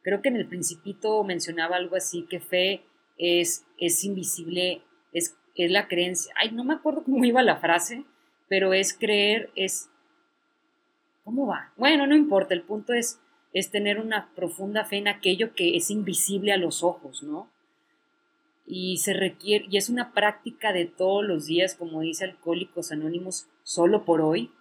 Creo 0.01 0.23
que 0.23 0.29
en 0.29 0.37
el 0.37 0.47
principito 0.47 1.23
mencionaba 1.23 1.75
algo 1.75 1.95
así, 1.95 2.25
que 2.27 2.39
fe 2.39 2.83
es, 3.19 3.63
es 3.77 4.03
invisible, 4.03 4.81
es, 5.13 5.37
es 5.53 5.69
la 5.69 5.87
creencia. 5.87 6.33
Ay, 6.41 6.51
no 6.51 6.63
me 6.63 6.73
acuerdo 6.73 7.03
cómo 7.03 7.23
iba 7.23 7.43
la 7.43 7.57
frase, 7.57 8.05
pero 8.49 8.73
es 8.73 8.97
creer, 8.97 9.51
es... 9.55 9.91
¿Cómo 11.23 11.47
va? 11.47 11.71
Bueno, 11.77 12.07
no 12.07 12.15
importa, 12.15 12.53
el 12.53 12.63
punto 12.63 12.93
es, 12.93 13.19
es 13.53 13.71
tener 13.71 13.99
una 13.99 14.29
profunda 14.35 14.85
fe 14.85 14.97
en 14.97 15.07
aquello 15.07 15.53
que 15.53 15.75
es 15.77 15.89
invisible 15.89 16.51
a 16.53 16.57
los 16.57 16.83
ojos, 16.83 17.23
¿no? 17.23 17.49
Y 18.65 18.97
se 18.97 19.13
requiere, 19.13 19.65
y 19.69 19.77
es 19.77 19.89
una 19.89 20.13
práctica 20.13 20.71
de 20.73 20.85
todos 20.85 21.23
los 21.23 21.45
días, 21.45 21.75
como 21.75 22.01
dice 22.01 22.25
Alcohólicos 22.25 22.91
Anónimos, 22.91 23.47
solo 23.63 24.05
por 24.05 24.21
hoy. 24.21 24.51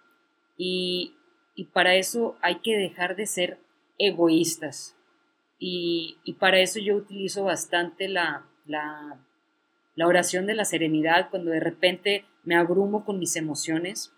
Y, 0.57 1.15
y 1.55 1.65
para 1.65 1.95
eso 1.95 2.37
hay 2.41 2.59
que 2.59 2.77
dejar 2.77 3.15
de 3.15 3.25
ser 3.27 3.59
egoístas. 3.97 4.95
Y, 5.65 6.17
para 6.39 6.59
eso 6.59 6.79
yo 6.79 6.95
utilizo 6.95 7.45
bastante 7.45 8.09
la, 8.09 8.45
la, 8.65 9.17
oración 10.05 10.45
de 10.45 10.55
la 10.55 10.65
serenidad 10.65 11.29
cuando 11.29 11.51
de 11.51 11.61
repente 11.61 12.25
me 12.43 12.57
abrumo 12.57 13.05
con 13.05 13.17
mis 13.17 13.37
emociones, 13.37 14.11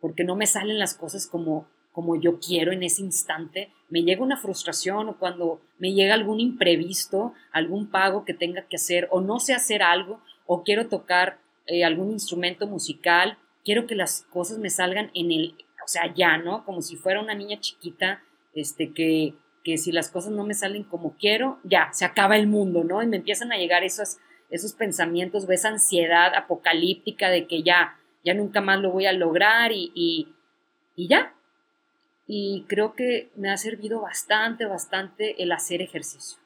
porque 0.00 0.22
no 0.22 0.36
me 0.36 0.46
salen 0.46 0.78
las 0.78 0.94
cosas 0.94 1.26
como, 1.26 1.66
como 1.94 2.20
yo 2.20 2.40
quiero 2.40 2.72
en 2.72 2.82
ese 2.82 3.02
instante. 3.02 3.70
Me 3.88 4.02
llega 4.02 4.24
una 4.24 4.36
frustración 4.36 5.08
o 5.08 5.16
cuando 5.16 5.60
me 5.78 5.92
llega 5.94 6.12
algún 6.12 6.40
imprevisto, 6.40 7.32
algún 7.52 7.88
pago 7.88 8.24
que 8.24 8.34
tenga 8.34 8.62
que 8.62 8.76
hacer 8.76 9.06
o 9.12 9.20
no 9.20 9.38
sé 9.38 9.54
hacer 9.54 9.82
algo 9.82 10.20
o 10.44 10.64
quiero 10.64 10.88
tocar 10.88 11.38
eh, 11.66 11.84
algún 11.84 12.10
instrumento 12.10 12.66
musical, 12.66 13.38
quiero 13.64 13.86
que 13.86 13.94
las 13.94 14.26
cosas 14.30 14.58
me 14.58 14.70
salgan 14.70 15.12
en 15.14 15.30
el, 15.30 15.54
o 15.84 15.88
sea, 15.88 16.12
ya, 16.12 16.36
¿no? 16.36 16.64
Como 16.64 16.82
si 16.82 16.96
fuera 16.96 17.20
una 17.20 17.34
niña 17.34 17.60
chiquita, 17.60 18.22
este, 18.54 18.92
que, 18.92 19.34
que 19.62 19.78
si 19.78 19.92
las 19.92 20.10
cosas 20.10 20.32
no 20.32 20.44
me 20.44 20.54
salen 20.54 20.82
como 20.82 21.16
quiero, 21.16 21.60
ya, 21.62 21.90
se 21.92 22.04
acaba 22.04 22.36
el 22.36 22.48
mundo, 22.48 22.82
¿no? 22.82 23.02
Y 23.04 23.06
me 23.06 23.18
empiezan 23.18 23.52
a 23.52 23.56
llegar 23.56 23.84
esos, 23.84 24.18
esos 24.50 24.72
pensamientos 24.72 25.46
o 25.48 25.52
esa 25.52 25.68
ansiedad 25.68 26.34
apocalíptica 26.34 27.30
de 27.30 27.46
que 27.46 27.62
ya, 27.62 27.98
ya 28.24 28.34
nunca 28.34 28.60
más 28.60 28.80
lo 28.80 28.90
voy 28.90 29.06
a 29.06 29.12
lograr 29.12 29.70
y, 29.70 29.92
y, 29.94 30.28
y 30.96 31.06
ya. 31.06 31.34
Y 32.26 32.64
creo 32.68 32.94
que 32.94 33.30
me 33.36 33.50
ha 33.50 33.56
servido 33.56 34.00
bastante, 34.00 34.64
bastante 34.64 35.42
el 35.42 35.52
hacer 35.52 35.82
ejercicio. 35.82 36.38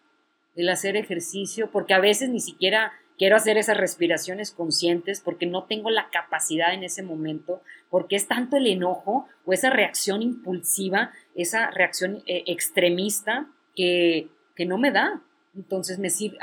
El 0.57 0.69
hacer 0.69 0.97
ejercicio, 0.97 1.71
porque 1.71 1.95
a 1.95 2.01
veces 2.01 2.31
ni 2.31 2.41
siquiera 2.41 2.93
quiero 3.17 3.37
hacer 3.37 3.59
esas 3.59 3.77
respiraciones 3.77 4.53
conscientes 4.53 5.21
porque 5.21 5.47
no 5.47 5.65
tengo 5.65 5.91
la 5.91 6.09
capacidad 6.11 6.73
en 6.73 6.85
ese 6.85 7.03
momento, 7.03 7.63
porque 7.91 8.17
es 8.17 8.29
tanto 8.29 8.57
el 8.57 8.67
enojo 8.67 9.27
o 9.45 9.53
esa 9.53 9.71
reacción 9.71 10.23
impulsiva, 10.23 11.13
esa 11.35 11.71
reacción 11.71 12.23
eh, 12.27 12.45
extremista 12.47 13.49
que, 13.75 14.29
que, 14.57 14.67
no 14.67 14.79
me 14.79 14.91
da. 14.91 15.23
Entonces 15.55 15.99
me 15.99 16.11
sirve, 16.11 16.39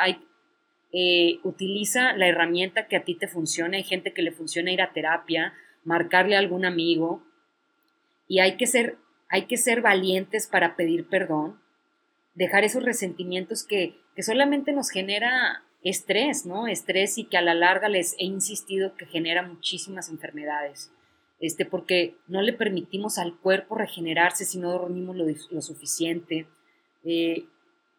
eh, 0.97 1.39
utiliza 1.43 2.13
la 2.13 2.27
herramienta 2.27 2.87
que 2.87 2.95
a 2.95 3.03
ti 3.03 3.15
te 3.15 3.27
funciona. 3.27 3.77
Hay 3.77 3.83
gente 3.83 4.13
que 4.13 4.21
le 4.21 4.31
funciona 4.31 4.71
ir 4.71 4.81
a 4.81 4.93
terapia, 4.93 5.53
marcarle 5.83 6.35
a 6.35 6.39
algún 6.39 6.65
amigo 6.65 7.21
y 8.27 8.39
hay 8.39 8.57
que 8.57 8.67
ser, 8.67 8.97
hay 9.29 9.45
que 9.45 9.57
ser 9.57 9.81
valientes 9.81 10.47
para 10.47 10.75
pedir 10.75 11.07
perdón, 11.07 11.59
dejar 12.35 12.63
esos 12.63 12.83
resentimientos 12.83 13.63
que, 13.63 13.97
que 14.15 14.23
solamente 14.23 14.71
nos 14.71 14.89
genera 14.89 15.63
estrés, 15.83 16.45
¿no? 16.45 16.67
Estrés 16.67 17.17
y 17.17 17.25
que 17.25 17.38
a 17.38 17.41
la 17.41 17.53
larga 17.53 17.89
les 17.89 18.15
he 18.19 18.25
insistido 18.25 18.95
que 18.95 19.05
genera 19.05 19.43
muchísimas 19.43 20.09
enfermedades. 20.09 20.91
Este, 21.39 21.65
porque 21.65 22.15
no 22.27 22.41
le 22.41 22.53
permitimos 22.53 23.17
al 23.17 23.38
cuerpo 23.38 23.75
regenerarse 23.75 24.45
si 24.45 24.57
no 24.57 24.71
dormimos 24.71 25.15
lo, 25.15 25.61
suficiente. 25.61 26.47
Eh, 27.03 27.45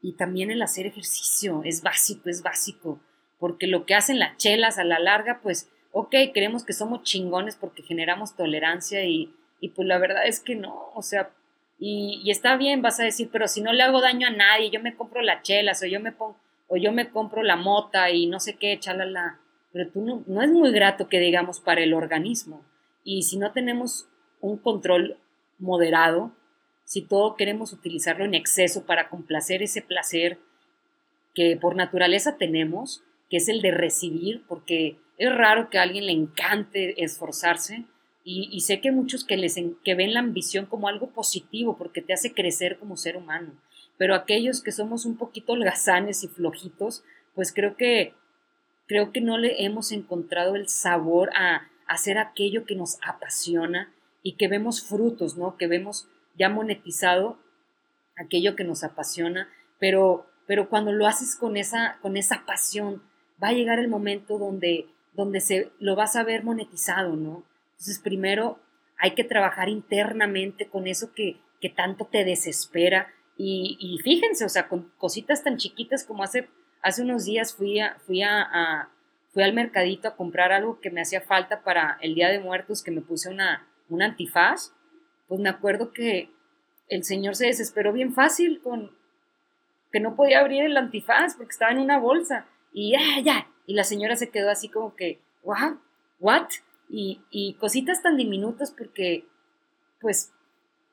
y 0.02 0.12
también 0.12 0.50
el 0.50 0.62
hacer 0.62 0.86
ejercicio 0.86 1.62
es 1.64 1.82
básico, 1.82 2.28
es 2.28 2.42
básico, 2.42 3.00
porque 3.38 3.66
lo 3.66 3.86
que 3.86 3.94
hacen 3.94 4.18
las 4.18 4.36
chelas 4.36 4.78
a 4.78 4.84
la 4.84 4.98
larga, 4.98 5.40
pues, 5.42 5.68
ok, 5.92 6.14
creemos 6.34 6.64
que 6.64 6.72
somos 6.72 7.02
chingones 7.02 7.56
porque 7.56 7.82
generamos 7.82 8.36
tolerancia 8.36 9.04
y, 9.04 9.32
y 9.60 9.70
pues 9.70 9.86
la 9.86 9.98
verdad 9.98 10.26
es 10.26 10.40
que 10.40 10.54
no, 10.54 10.90
o 10.94 11.02
sea, 11.02 11.30
y, 11.78 12.30
está 12.30 12.56
bien, 12.56 12.82
vas 12.82 13.00
a 13.00 13.04
decir, 13.04 13.28
pero 13.30 13.48
si 13.48 13.60
no 13.60 13.72
le 13.72 13.82
hago 13.82 14.00
daño 14.00 14.28
a 14.28 14.30
nadie, 14.30 14.70
yo 14.70 14.80
me 14.80 14.96
compro 14.96 15.20
las 15.22 15.42
chelas 15.42 15.82
o 15.82 15.86
yo 15.86 16.00
me 16.00 16.12
pongo, 16.12 16.36
o 16.68 16.76
yo 16.76 16.92
me 16.92 17.10
compro 17.10 17.42
la 17.42 17.56
mota 17.56 18.10
y 18.10 18.26
no 18.26 18.40
sé 18.40 18.56
qué, 18.56 18.78
chalala, 18.78 19.40
pero 19.72 19.90
tú 19.90 20.00
no, 20.00 20.24
no 20.26 20.42
es 20.42 20.50
muy 20.50 20.72
grato 20.72 21.08
que 21.08 21.20
digamos 21.20 21.60
para 21.60 21.82
el 21.82 21.92
organismo. 21.92 22.64
Y 23.04 23.22
si 23.22 23.36
no 23.36 23.52
tenemos 23.52 24.08
un 24.40 24.56
control 24.56 25.18
moderado, 25.58 26.32
si 26.84 27.02
todo 27.02 27.36
queremos 27.36 27.72
utilizarlo 27.72 28.24
en 28.24 28.34
exceso 28.34 28.86
para 28.86 29.08
complacer 29.08 29.62
ese 29.62 29.82
placer 29.82 30.38
que 31.34 31.56
por 31.56 31.76
naturaleza 31.76 32.38
tenemos, 32.38 33.02
que 33.28 33.36
es 33.36 33.48
el 33.48 33.60
de 33.60 33.72
recibir, 33.72 34.44
porque 34.48 34.96
es 35.18 35.34
raro 35.34 35.68
que 35.68 35.78
a 35.78 35.82
alguien 35.82 36.06
le 36.06 36.12
encante 36.12 37.02
esforzarse, 37.02 37.84
y, 38.28 38.60
sé 38.62 38.80
que 38.80 38.90
muchos 38.90 39.24
que, 39.24 39.36
les, 39.36 39.54
que 39.84 39.94
ven 39.94 40.12
la 40.12 40.18
ambición 40.18 40.66
como 40.66 40.88
algo 40.88 41.10
positivo, 41.10 41.78
porque 41.78 42.02
te 42.02 42.12
hace 42.12 42.34
crecer 42.34 42.76
como 42.76 42.96
ser 42.96 43.16
humano, 43.16 43.52
pero 43.98 44.16
aquellos 44.16 44.60
que 44.60 44.72
somos 44.72 45.06
un 45.06 45.16
poquito 45.16 45.52
holgazanes 45.52 46.24
y 46.24 46.28
flojitos, 46.28 47.04
pues 47.36 47.52
creo 47.52 47.76
que, 47.76 48.14
creo 48.88 49.12
que 49.12 49.20
no 49.20 49.38
le 49.38 49.64
hemos 49.64 49.92
encontrado 49.92 50.56
el 50.56 50.68
sabor 50.68 51.30
a, 51.36 51.68
hacer 51.86 52.18
aquello 52.18 52.64
que 52.64 52.74
nos 52.74 52.98
apasiona 53.06 53.94
y 54.24 54.32
que 54.32 54.48
vemos 54.48 54.82
frutos, 54.82 55.36
¿no? 55.36 55.56
Que 55.56 55.68
vemos 55.68 56.08
ya 56.36 56.48
monetizado 56.48 57.38
aquello 58.16 58.56
que 58.56 58.64
nos 58.64 58.82
apasiona, 58.82 59.48
pero, 59.78 60.26
pero 60.48 60.68
cuando 60.68 60.90
lo 60.90 61.06
haces 61.06 61.36
con 61.36 61.56
esa, 61.56 62.00
con 62.02 62.16
esa 62.16 62.44
pasión, 62.44 63.04
va 63.40 63.50
a 63.50 63.52
llegar 63.52 63.78
el 63.78 63.86
momento 63.86 64.36
donde, 64.36 64.88
donde 65.12 65.40
se, 65.40 65.70
lo 65.78 65.94
vas 65.94 66.16
a 66.16 66.24
ver 66.24 66.42
monetizado, 66.42 67.14
¿no? 67.14 67.44
Entonces, 67.76 67.98
primero 67.98 68.58
hay 68.98 69.14
que 69.14 69.24
trabajar 69.24 69.68
internamente 69.68 70.68
con 70.68 70.86
eso 70.86 71.12
que, 71.12 71.38
que 71.60 71.68
tanto 71.68 72.06
te 72.06 72.24
desespera. 72.24 73.12
Y, 73.38 74.00
fíjense, 74.02 74.46
o 74.46 74.48
sea, 74.48 74.68
con 74.68 74.90
cositas 74.96 75.44
tan 75.44 75.58
chiquitas 75.58 76.04
como 76.04 76.22
hace, 76.22 76.48
hace 76.80 77.02
unos 77.02 77.26
días 77.26 77.54
fui, 77.54 77.80
a, 77.80 77.96
fui, 78.06 78.22
a, 78.22 78.88
fui 79.32 79.42
al 79.42 79.52
mercadito 79.52 80.08
a 80.08 80.16
comprar 80.16 80.52
algo 80.52 80.80
que 80.80 80.90
me 80.90 81.02
hacía 81.02 81.20
falta 81.20 81.62
para 81.62 81.98
el 82.00 82.14
Día 82.14 82.30
de 82.30 82.40
Muertos, 82.40 82.82
que 82.82 82.90
me 82.90 83.02
puse 83.02 83.28
una, 83.28 83.68
un 83.90 84.02
antifaz. 84.02 84.72
Pues 85.28 85.40
me 85.40 85.50
acuerdo 85.50 85.92
que 85.92 86.30
el 86.88 87.04
señor 87.04 87.36
se 87.36 87.46
desesperó 87.46 87.92
bien 87.92 88.14
fácil 88.14 88.62
con 88.62 88.96
que 89.92 90.00
no 90.00 90.16
podía 90.16 90.40
abrir 90.40 90.62
el 90.64 90.76
antifaz 90.76 91.36
porque 91.36 91.52
estaba 91.52 91.72
en 91.72 91.78
una 91.78 91.98
bolsa. 91.98 92.46
Y 92.72 92.92
ya, 92.92 93.20
ya. 93.22 93.48
Y 93.66 93.74
la 93.74 93.84
señora 93.84 94.16
se 94.16 94.30
quedó 94.30 94.50
así 94.50 94.68
como 94.68 94.94
que, 94.94 95.20
wow, 95.42 95.78
what? 96.20 96.48
Y, 96.88 97.56
cositas 97.58 98.02
tan 98.02 98.16
diminutas 98.16 98.70
porque 98.70 99.24
pues 100.00 100.32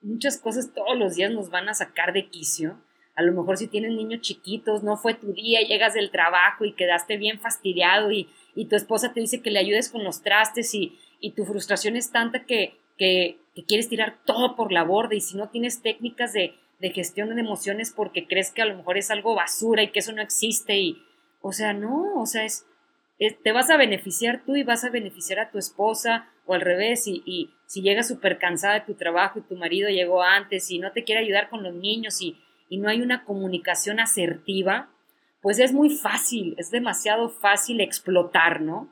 muchas 0.02 0.38
cosas 0.38 0.74
todos 0.74 0.98
los 0.98 1.16
días 1.16 1.32
nos 1.32 1.50
van 1.50 1.70
a 1.70 1.74
sacar 1.74 2.14
de 2.14 2.30
quicio. 2.30 2.78
A 3.16 3.22
lo 3.22 3.32
mejor 3.32 3.58
si 3.58 3.68
tienes 3.68 3.92
niños 3.92 4.22
chiquitos, 4.22 4.84
no 4.84 4.98
fue 4.98 5.14
tu 5.14 5.34
día, 5.34 5.62
llegas 5.62 5.94
del 5.94 6.10
trabajo 6.10 6.66
y 6.66 6.74
quedaste 6.74 7.18
bien 7.18 7.40
fastidiado 7.40 8.12
y, 8.12 8.30
tu 8.70 8.76
esposa 8.76 9.14
te 9.14 9.20
dice 9.20 9.42
que 9.42 9.52
le 9.52 9.60
ayudes 9.60 9.90
con 9.90 10.04
los 10.04 10.22
trastes 10.22 10.74
y, 10.74 11.00
tu 11.36 11.46
frustración 11.46 11.96
es 11.96 12.12
tanta 12.12 12.46
que, 12.46 12.78
que, 12.98 13.40
quieres 13.68 13.88
tirar 13.88 14.18
todo 14.26 14.56
por 14.56 14.72
la 14.72 14.84
borda 14.84 15.16
y 15.16 15.22
si 15.22 15.38
no 15.38 15.50
tienes 15.50 15.82
técnicas 15.82 16.34
de, 16.34 16.56
de 16.80 16.90
gestión 16.90 17.34
de 17.34 17.40
emociones 17.40 17.94
porque 17.96 18.28
crees 18.28 18.52
que 18.52 18.62
a 18.62 18.66
lo 18.66 18.76
mejor 18.76 18.98
es 18.98 19.10
algo 19.12 19.36
basura 19.36 19.84
y 19.84 19.92
que 19.92 20.00
eso 20.00 20.12
no 20.12 20.22
existe 20.22 20.78
y, 20.78 21.02
o 21.42 21.54
sea, 21.54 21.74
no, 21.74 22.20
o 22.20 22.26
sea, 22.26 22.46
es, 22.46 22.66
te 23.32 23.52
vas 23.52 23.70
a 23.70 23.78
beneficiar 23.78 24.44
tú 24.46 24.56
y 24.56 24.64
vas 24.64 24.84
a 24.84 24.90
beneficiar 24.90 25.40
a 25.40 25.52
tu 25.52 25.58
esposa 25.58 26.30
o 26.46 26.54
al 26.54 26.62
revés, 26.62 27.08
y, 27.08 27.52
si 27.66 27.82
llegas 27.82 28.08
súper 28.08 28.38
cansada 28.38 28.76
de 28.76 28.82
tu 28.82 28.96
trabajo 28.96 29.40
y 29.40 29.44
tu 29.44 29.56
marido 29.56 29.90
llegó 29.90 30.22
antes 30.22 30.70
y 30.70 30.80
no 30.80 30.92
te 30.92 31.04
quiere 31.04 31.22
ayudar 31.22 31.50
con 31.50 31.64
los 31.64 31.74
niños 31.74 32.22
y, 32.22 32.38
no 32.72 32.90
hay 32.90 33.04
una 33.04 33.24
comunicación 33.24 34.00
asertiva, 34.00 34.90
pues 35.42 35.60
es 35.60 35.74
muy 35.74 35.92
fácil, 35.92 36.56
es 36.58 36.72
demasiado 36.72 37.30
fácil 37.30 37.82
explotar, 37.82 38.62
¿no? 38.62 38.92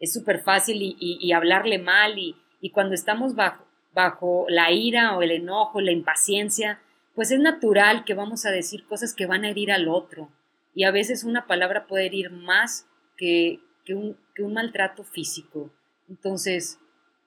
Es 0.00 0.12
súper 0.12 0.40
fácil 0.40 0.78
y, 0.80 1.32
hablarle 1.32 1.78
mal 1.78 2.18
y, 2.18 2.36
cuando 2.72 2.94
estamos 2.94 3.36
bajo, 3.36 3.64
bajo 3.94 4.46
la 4.48 4.72
ira 4.72 5.16
o 5.16 5.22
el 5.22 5.30
enojo, 5.30 5.80
la 5.80 5.92
impaciencia, 5.92 6.80
pues 7.14 7.30
es 7.30 7.38
natural 7.38 8.04
que 8.04 8.14
vamos 8.14 8.44
a 8.46 8.50
decir 8.50 8.84
cosas 8.86 9.14
que 9.14 9.26
van 9.26 9.44
a 9.44 9.50
herir 9.50 9.70
al 9.70 9.86
otro. 9.86 10.28
Y 10.74 10.82
a 10.84 10.90
veces 10.90 11.22
una 11.22 11.46
palabra 11.46 11.86
puede 11.86 12.06
herir 12.06 12.30
más 12.30 12.86
que, 13.16 13.60
un, 13.88 14.16
maltrato 14.52 15.04
físico. 15.04 15.70
Entonces, 16.08 16.78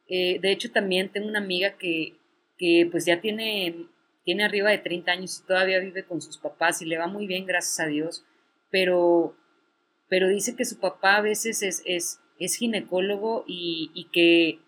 eh, 0.07 0.39
de 0.41 0.51
hecho 0.51 0.71
también 0.71 1.09
tengo 1.09 1.27
una 1.27 1.39
amiga 1.39 1.77
que, 1.77 2.15
pues 2.91 3.05
ya 3.05 3.21
tiene, 3.21 3.87
tiene 4.25 4.43
arriba 4.43 4.69
de 4.69 4.79
30 4.79 5.11
años 5.11 5.39
y 5.39 5.47
todavía 5.47 5.79
vive 5.79 6.03
con 6.03 6.21
sus 6.21 6.37
papás 6.37 6.81
y 6.81 6.85
le 6.85 6.97
va 6.97 7.07
muy 7.07 7.27
bien, 7.27 7.45
gracias 7.45 7.79
a 7.79 7.87
Dios, 7.89 8.25
pero, 8.69 9.35
pero 10.07 10.27
dice 10.27 10.55
que 10.55 10.65
su 10.65 10.79
papá 10.79 11.17
a 11.17 11.21
veces 11.21 11.63
es, 11.63 11.83
es, 11.85 12.19
ginecólogo 12.55 13.43
y, 13.47 14.07
que, 14.11 14.59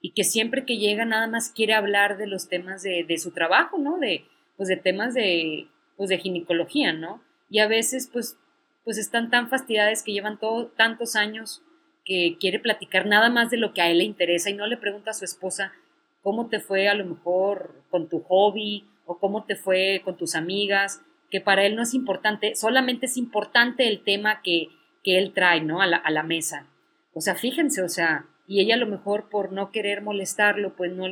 y 0.00 0.12
que 0.12 0.24
siempre 0.24 0.64
que 0.64 0.78
llega 0.78 1.04
nada 1.04 1.26
más 1.26 1.50
quiere 1.50 1.74
hablar 1.74 2.18
de 2.18 2.26
los 2.26 2.48
temas 2.48 2.82
de, 2.82 3.04
de 3.04 3.18
su 3.18 3.32
trabajo, 3.32 3.78
¿no? 3.78 3.98
De, 3.98 4.24
pues 4.56 4.68
de 4.68 4.76
temas 4.76 5.14
de, 5.14 5.68
pues 5.96 6.08
de 6.08 6.18
ginecología, 6.18 6.92
¿no? 6.92 7.22
Y 7.48 7.60
a 7.60 7.68
veces 7.68 8.08
pues 8.12 8.38
pues 8.86 8.98
están 8.98 9.30
tan 9.30 9.48
fastidiadas 9.48 10.04
que 10.04 10.12
llevan 10.12 10.38
todo, 10.38 10.68
tantos 10.68 11.16
años 11.16 11.60
que 12.04 12.36
quiere 12.38 12.60
platicar 12.60 13.04
nada 13.04 13.28
más 13.30 13.50
de 13.50 13.56
lo 13.56 13.74
que 13.74 13.82
a 13.82 13.90
él 13.90 13.98
le 13.98 14.04
interesa 14.04 14.48
y 14.48 14.54
no 14.54 14.64
le 14.68 14.76
pregunta 14.76 15.10
a 15.10 15.14
su 15.14 15.24
esposa 15.24 15.72
cómo 16.22 16.48
te 16.48 16.60
fue 16.60 16.88
a 16.88 16.94
lo 16.94 17.04
mejor 17.04 17.82
con 17.90 18.08
tu 18.08 18.20
hobby 18.20 18.88
o 19.04 19.18
cómo 19.18 19.44
te 19.44 19.56
fue 19.56 20.02
con 20.04 20.16
tus 20.16 20.36
amigas, 20.36 21.02
que 21.30 21.40
para 21.40 21.64
él 21.64 21.74
no 21.74 21.82
es 21.82 21.94
importante, 21.94 22.54
solamente 22.54 23.06
es 23.06 23.16
importante 23.16 23.88
el 23.88 24.04
tema 24.04 24.40
que, 24.40 24.68
que 25.02 25.18
él 25.18 25.32
trae, 25.34 25.62
¿no? 25.62 25.82
A 25.82 25.86
la, 25.88 25.96
a 25.96 26.10
la 26.12 26.22
mesa. 26.22 26.68
O 27.12 27.20
sea, 27.20 27.34
fíjense, 27.34 27.82
o 27.82 27.88
sea, 27.88 28.26
y 28.46 28.60
ella 28.60 28.76
a 28.76 28.78
lo 28.78 28.86
mejor 28.86 29.28
por 29.30 29.50
no 29.52 29.72
querer 29.72 30.00
molestarlo, 30.00 30.76
pues 30.76 30.92
no, 30.92 31.06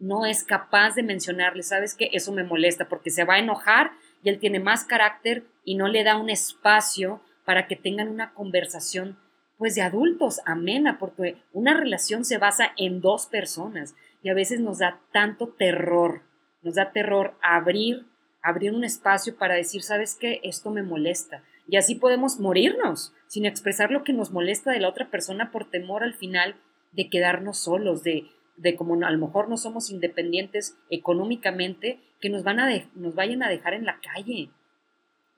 no 0.00 0.26
es 0.26 0.42
capaz 0.42 0.96
de 0.96 1.04
mencionarle, 1.04 1.62
¿sabes 1.62 1.94
qué? 1.94 2.10
Eso 2.12 2.32
me 2.32 2.42
molesta 2.42 2.88
porque 2.88 3.10
se 3.10 3.22
va 3.22 3.34
a 3.34 3.38
enojar 3.38 3.92
y 4.22 4.28
él 4.28 4.38
tiene 4.38 4.60
más 4.60 4.84
carácter 4.84 5.44
y 5.64 5.74
no 5.74 5.88
le 5.88 6.04
da 6.04 6.16
un 6.16 6.30
espacio 6.30 7.20
para 7.44 7.66
que 7.66 7.76
tengan 7.76 8.08
una 8.08 8.32
conversación 8.34 9.18
pues 9.58 9.74
de 9.74 9.82
adultos 9.82 10.40
amena, 10.46 10.98
porque 10.98 11.36
una 11.52 11.74
relación 11.74 12.24
se 12.24 12.38
basa 12.38 12.72
en 12.78 13.02
dos 13.02 13.26
personas 13.26 13.94
y 14.22 14.30
a 14.30 14.34
veces 14.34 14.60
nos 14.60 14.78
da 14.78 15.00
tanto 15.12 15.48
terror, 15.48 16.22
nos 16.62 16.76
da 16.76 16.92
terror 16.92 17.34
abrir, 17.42 18.06
abrir 18.42 18.72
un 18.72 18.84
espacio 18.84 19.36
para 19.36 19.56
decir, 19.56 19.82
¿sabes 19.82 20.16
qué? 20.18 20.40
Esto 20.44 20.70
me 20.70 20.82
molesta. 20.82 21.42
Y 21.68 21.76
así 21.76 21.94
podemos 21.94 22.40
morirnos 22.40 23.12
sin 23.26 23.44
expresar 23.44 23.90
lo 23.90 24.02
que 24.02 24.14
nos 24.14 24.30
molesta 24.30 24.70
de 24.70 24.80
la 24.80 24.88
otra 24.88 25.10
persona 25.10 25.50
por 25.50 25.68
temor 25.68 26.04
al 26.04 26.14
final 26.14 26.56
de 26.92 27.10
quedarnos 27.10 27.58
solos, 27.58 28.02
de, 28.02 28.30
de 28.60 28.76
como 28.76 28.94
a 29.04 29.10
lo 29.10 29.18
mejor 29.18 29.48
no 29.48 29.56
somos 29.56 29.90
independientes 29.90 30.76
económicamente, 30.90 31.98
que 32.20 32.28
nos, 32.28 32.44
van 32.44 32.60
a 32.60 32.68
nos 32.94 33.14
vayan 33.14 33.42
a 33.42 33.48
dejar 33.48 33.74
en 33.74 33.86
la 33.86 33.98
calle. 34.00 34.50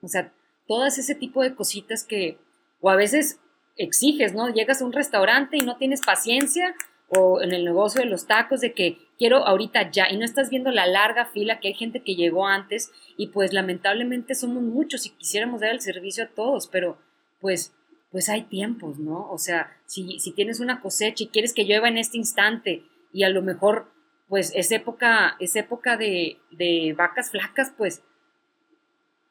O 0.01 0.07
sea, 0.07 0.33
todas 0.67 0.97
ese 0.97 1.15
tipo 1.15 1.41
de 1.41 1.55
cositas 1.55 2.03
que, 2.03 2.37
o 2.81 2.89
a 2.89 2.95
veces 2.95 3.39
exiges, 3.77 4.33
¿no? 4.33 4.49
Llegas 4.49 4.81
a 4.81 4.85
un 4.85 4.91
restaurante 4.91 5.57
y 5.57 5.61
no 5.61 5.77
tienes 5.77 6.01
paciencia, 6.01 6.75
o 7.07 7.41
en 7.41 7.53
el 7.53 7.63
negocio 7.63 8.01
de 8.01 8.07
los 8.07 8.27
tacos, 8.27 8.59
de 8.59 8.73
que 8.73 8.97
quiero 9.17 9.47
ahorita 9.47 9.89
ya, 9.91 10.09
y 10.09 10.17
no 10.17 10.25
estás 10.25 10.49
viendo 10.49 10.71
la 10.71 10.85
larga 10.85 11.25
fila 11.25 11.59
que 11.59 11.69
hay 11.69 11.73
gente 11.75 12.01
que 12.01 12.15
llegó 12.15 12.47
antes, 12.47 12.91
y 13.15 13.27
pues 13.27 13.53
lamentablemente 13.53 14.35
somos 14.35 14.63
muchos 14.63 15.05
y 15.05 15.11
quisiéramos 15.11 15.61
dar 15.61 15.71
el 15.71 15.81
servicio 15.81 16.25
a 16.25 16.27
todos, 16.27 16.67
pero 16.67 16.97
pues, 17.39 17.73
pues 18.11 18.27
hay 18.27 18.43
tiempos, 18.43 18.99
¿no? 18.99 19.31
O 19.31 19.37
sea, 19.37 19.77
si, 19.85 20.19
si 20.19 20.31
tienes 20.31 20.59
una 20.59 20.81
cosecha 20.81 21.23
y 21.23 21.27
quieres 21.27 21.53
que 21.53 21.63
llueva 21.63 21.87
en 21.87 21.97
este 21.97 22.17
instante, 22.17 22.83
y 23.13 23.23
a 23.23 23.29
lo 23.29 23.41
mejor, 23.41 23.91
pues 24.27 24.51
es 24.55 24.71
época, 24.71 25.37
época 25.39 25.95
de, 25.95 26.39
de 26.51 26.93
vacas 26.97 27.31
flacas, 27.31 27.71
pues 27.77 28.03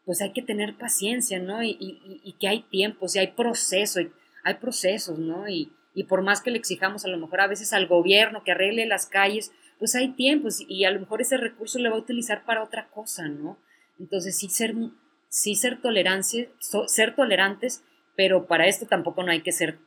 pues 0.05 0.21
hay 0.21 0.33
que 0.33 0.43
tener 0.43 0.77
paciencia, 0.77 1.39
¿no? 1.39 1.63
Y, 1.63 1.77
y, 2.25 2.33
que 2.41 2.49
hay 2.49 2.63
tiempos 2.63 3.15
y 3.15 3.21
hay 3.21 3.29
procesos, 3.29 4.07
hay 4.45 4.55
procesos, 4.55 5.19
¿no? 5.19 5.49
Y, 5.49 5.73
por 6.09 6.23
más 6.23 6.41
que 6.41 6.51
le 6.51 6.59
exijamos 6.59 7.05
a 7.05 7.09
lo 7.09 7.19
mejor 7.19 7.43
a 7.43 7.47
veces 7.47 7.73
al 7.75 7.87
gobierno 7.87 8.43
que 8.45 8.53
arregle 8.53 8.87
las 8.87 9.07
calles, 9.07 9.53
pues 9.79 9.95
hay 9.95 10.09
tiempos 10.13 10.65
y 10.67 10.85
a 10.85 10.91
lo 10.91 11.01
mejor 11.01 11.21
ese 11.21 11.37
recurso 11.37 11.79
lo 11.79 11.91
va 11.91 11.97
a 11.97 12.01
utilizar 12.01 12.45
para 12.45 12.63
otra 12.63 12.89
cosa, 12.89 13.29
¿no? 13.29 13.59
Entonces 14.01 14.39
sí 14.39 14.49
ser, 14.49 14.75
sí 15.29 15.55
ser, 15.55 15.81
ser 16.87 17.15
tolerantes, 17.15 17.85
pero 18.17 18.47
para 18.47 18.67
esto 18.67 18.87
tampoco 18.87 19.23
no 19.23 19.33
hay 19.33 19.43
que 19.43 19.53
ser, 19.53 19.79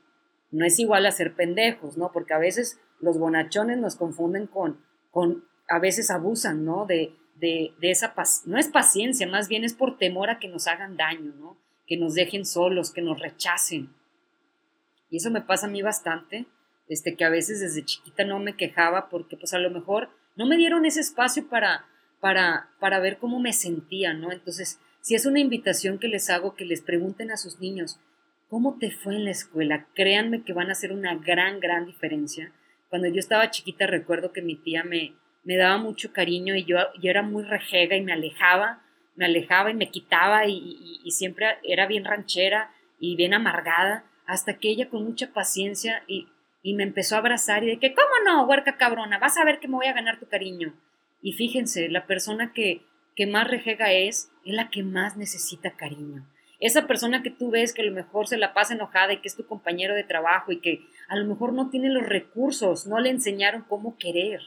no 0.51 0.63
es 0.65 0.79
igual 0.79 1.07
a 1.07 1.11
ser 1.11 1.33
pendejos, 1.33 1.97
¿no? 1.97 2.11
Porque 2.13 2.35
a 2.35 2.39
veces 2.39 2.79
los 2.99 3.17
bonachones 3.17 3.77
nos 3.77 3.95
confunden 3.95 4.47
con, 4.47 4.79
con 5.11 5.45
a 5.67 5.79
veces 5.79 6.11
abusan, 6.11 6.65
¿no? 6.65 6.85
De, 6.85 7.15
de, 7.35 7.73
esa 7.81 8.15
paz, 8.15 8.43
no 8.45 8.57
es 8.57 8.67
paciencia, 8.67 9.27
más 9.27 9.47
bien 9.47 9.63
es 9.63 9.73
por 9.73 9.97
temor 9.97 10.29
a 10.29 10.39
que 10.39 10.47
nos 10.47 10.67
hagan 10.67 10.97
daño, 10.97 11.33
¿no? 11.37 11.57
Que 11.85 11.97
nos 11.97 12.13
dejen 12.13 12.45
solos, 12.45 12.91
que 12.91 13.01
nos 13.01 13.19
rechacen. 13.19 13.93
Y 15.09 15.17
eso 15.17 15.29
me 15.31 15.41
pasa 15.41 15.67
a 15.67 15.69
mí 15.69 15.81
bastante, 15.81 16.45
este, 16.87 17.15
que 17.15 17.25
a 17.25 17.29
veces 17.29 17.59
desde 17.59 17.85
chiquita 17.85 18.23
no 18.23 18.39
me 18.39 18.55
quejaba 18.55 19.09
porque 19.09 19.37
pues 19.37 19.53
a 19.53 19.59
lo 19.59 19.69
mejor 19.69 20.09
no 20.35 20.45
me 20.45 20.57
dieron 20.57 20.85
ese 20.85 21.01
espacio 21.01 21.47
para, 21.47 21.85
para, 22.19 22.69
para 22.79 22.99
ver 22.99 23.17
cómo 23.17 23.39
me 23.39 23.53
sentía, 23.53 24.13
¿no? 24.13 24.31
Entonces 24.31 24.79
si 25.05 25.13
es 25.13 25.27
una 25.27 25.39
invitación 25.39 25.99
que 25.99 26.07
les 26.07 26.31
hago, 26.31 26.55
que 26.55 26.65
les 26.65 26.81
pregunten 26.81 27.29
a 27.29 27.37
sus 27.37 27.59
niños, 27.59 27.99
¿cómo 28.49 28.79
te 28.79 28.89
fue 28.89 29.15
en 29.15 29.25
la 29.25 29.29
escuela? 29.29 29.85
Créanme 29.93 30.41
que 30.41 30.51
van 30.51 30.69
a 30.69 30.71
hacer 30.71 30.91
una 30.91 31.13
gran, 31.13 31.59
gran 31.59 31.85
diferencia. 31.85 32.51
Cuando 32.95 33.09
yo 33.09 33.19
estaba 33.19 33.51
chiquita 33.51 33.87
recuerdo 33.87 34.31
que 34.31 34.41
mi 34.41 34.55
tía 34.55 34.85
me, 34.85 35.15
me 35.43 35.57
daba 35.57 35.77
mucho 35.77 36.13
cariño 36.13 36.55
y 36.55 36.63
yo, 36.63 36.77
yo 37.01 37.09
era 37.09 37.23
muy 37.23 37.43
rejega 37.43 37.97
y 37.97 38.01
me 38.01 38.13
alejaba, 38.13 38.83
me 39.17 39.25
alejaba 39.25 39.69
y 39.69 39.73
me 39.73 39.91
quitaba 39.91 40.47
y, 40.47 41.03
siempre 41.11 41.57
era 41.63 41.87
bien 41.87 42.05
ranchera 42.05 42.71
y 42.97 43.17
bien 43.17 43.33
amargada, 43.33 44.05
hasta 44.25 44.59
que 44.59 44.69
ella 44.69 44.87
con 44.87 45.03
mucha 45.03 45.33
paciencia 45.33 46.03
y, 46.07 46.29
y 46.63 46.73
me 46.73 46.83
empezó 46.83 47.15
a 47.15 47.17
abrazar 47.17 47.65
y 47.65 47.67
de 47.67 47.79
que, 47.79 47.93
¿cómo 47.93 48.07
no, 48.23 48.45
huerca 48.45 48.77
cabrona? 48.77 49.19
Vas 49.19 49.37
a 49.37 49.43
ver 49.43 49.59
que 49.59 49.67
me 49.67 49.75
voy 49.75 49.87
a 49.87 49.93
ganar 49.93 50.17
tu 50.17 50.29
cariño. 50.29 50.73
Y 51.21 51.33
fíjense, 51.33 51.89
la 51.89 52.05
persona 52.05 52.53
que, 52.53 52.85
que 53.17 53.27
más 53.27 53.45
rejega 53.49 53.91
es, 53.91 54.31
es 54.45 54.53
la 54.53 54.69
que 54.69 54.83
más 54.83 55.17
necesita 55.17 55.71
cariño. 55.71 56.25
Esa 56.59 56.87
persona 56.87 57.21
que 57.21 57.29
tú 57.29 57.51
ves 57.51 57.73
que 57.73 57.81
a 57.81 57.85
lo 57.85 57.91
mejor 57.91 58.27
se 58.27 58.37
la 58.37 58.53
pasa 58.53 58.73
enojada 58.73 59.13
y 59.13 59.17
que 59.17 59.27
es 59.27 59.35
tu 59.35 59.45
compañero 59.45 59.93
de 59.93 60.03
trabajo 60.03 60.51
y 60.51 60.61
que 60.61 60.81
a 61.07 61.15
lo 61.15 61.25
mejor 61.25 61.53
no 61.53 61.69
tiene 61.69 61.89
los 61.89 62.07
recursos, 62.07 62.87
no 62.87 62.99
le 62.99 63.09
enseñaron 63.09 63.63
cómo 63.67 63.97
querer. 63.97 64.41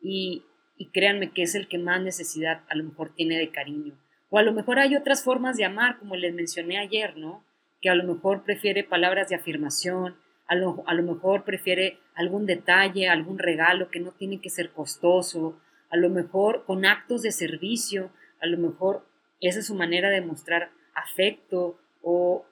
Y, 0.00 0.44
y 0.76 0.86
créanme 0.86 1.30
que 1.32 1.42
es 1.42 1.54
el 1.54 1.68
que 1.68 1.78
más 1.78 2.00
necesidad 2.00 2.62
a 2.68 2.76
lo 2.76 2.84
mejor 2.84 3.12
tiene 3.14 3.36
de 3.36 3.50
cariño. 3.50 3.98
O 4.30 4.38
a 4.38 4.42
lo 4.42 4.52
mejor 4.52 4.78
hay 4.78 4.94
otras 4.94 5.24
formas 5.24 5.56
de 5.56 5.64
amar, 5.64 5.98
como 5.98 6.14
les 6.14 6.34
mencioné 6.34 6.78
ayer, 6.78 7.16
¿no? 7.16 7.44
Que 7.80 7.90
a 7.90 7.94
lo 7.94 8.04
mejor 8.04 8.44
prefiere 8.44 8.84
palabras 8.84 9.28
de 9.28 9.36
afirmación, 9.36 10.16
a 10.46 10.54
lo, 10.54 10.82
a 10.86 10.94
lo 10.94 11.02
mejor 11.02 11.44
prefiere 11.44 11.98
algún 12.14 12.46
detalle, 12.46 13.08
algún 13.08 13.38
regalo 13.38 13.90
que 13.90 14.00
no 14.00 14.12
tiene 14.12 14.40
que 14.40 14.50
ser 14.50 14.70
costoso, 14.70 15.60
a 15.90 15.96
lo 15.96 16.10
mejor 16.10 16.64
con 16.64 16.84
actos 16.84 17.22
de 17.22 17.32
servicio, 17.32 18.10
a 18.40 18.46
lo 18.46 18.58
mejor 18.58 19.06
esa 19.40 19.60
es 19.60 19.66
su 19.66 19.74
manera 19.74 20.10
de 20.10 20.20
mostrar 20.20 20.70
afecto 20.98 21.78
o, 22.02 22.44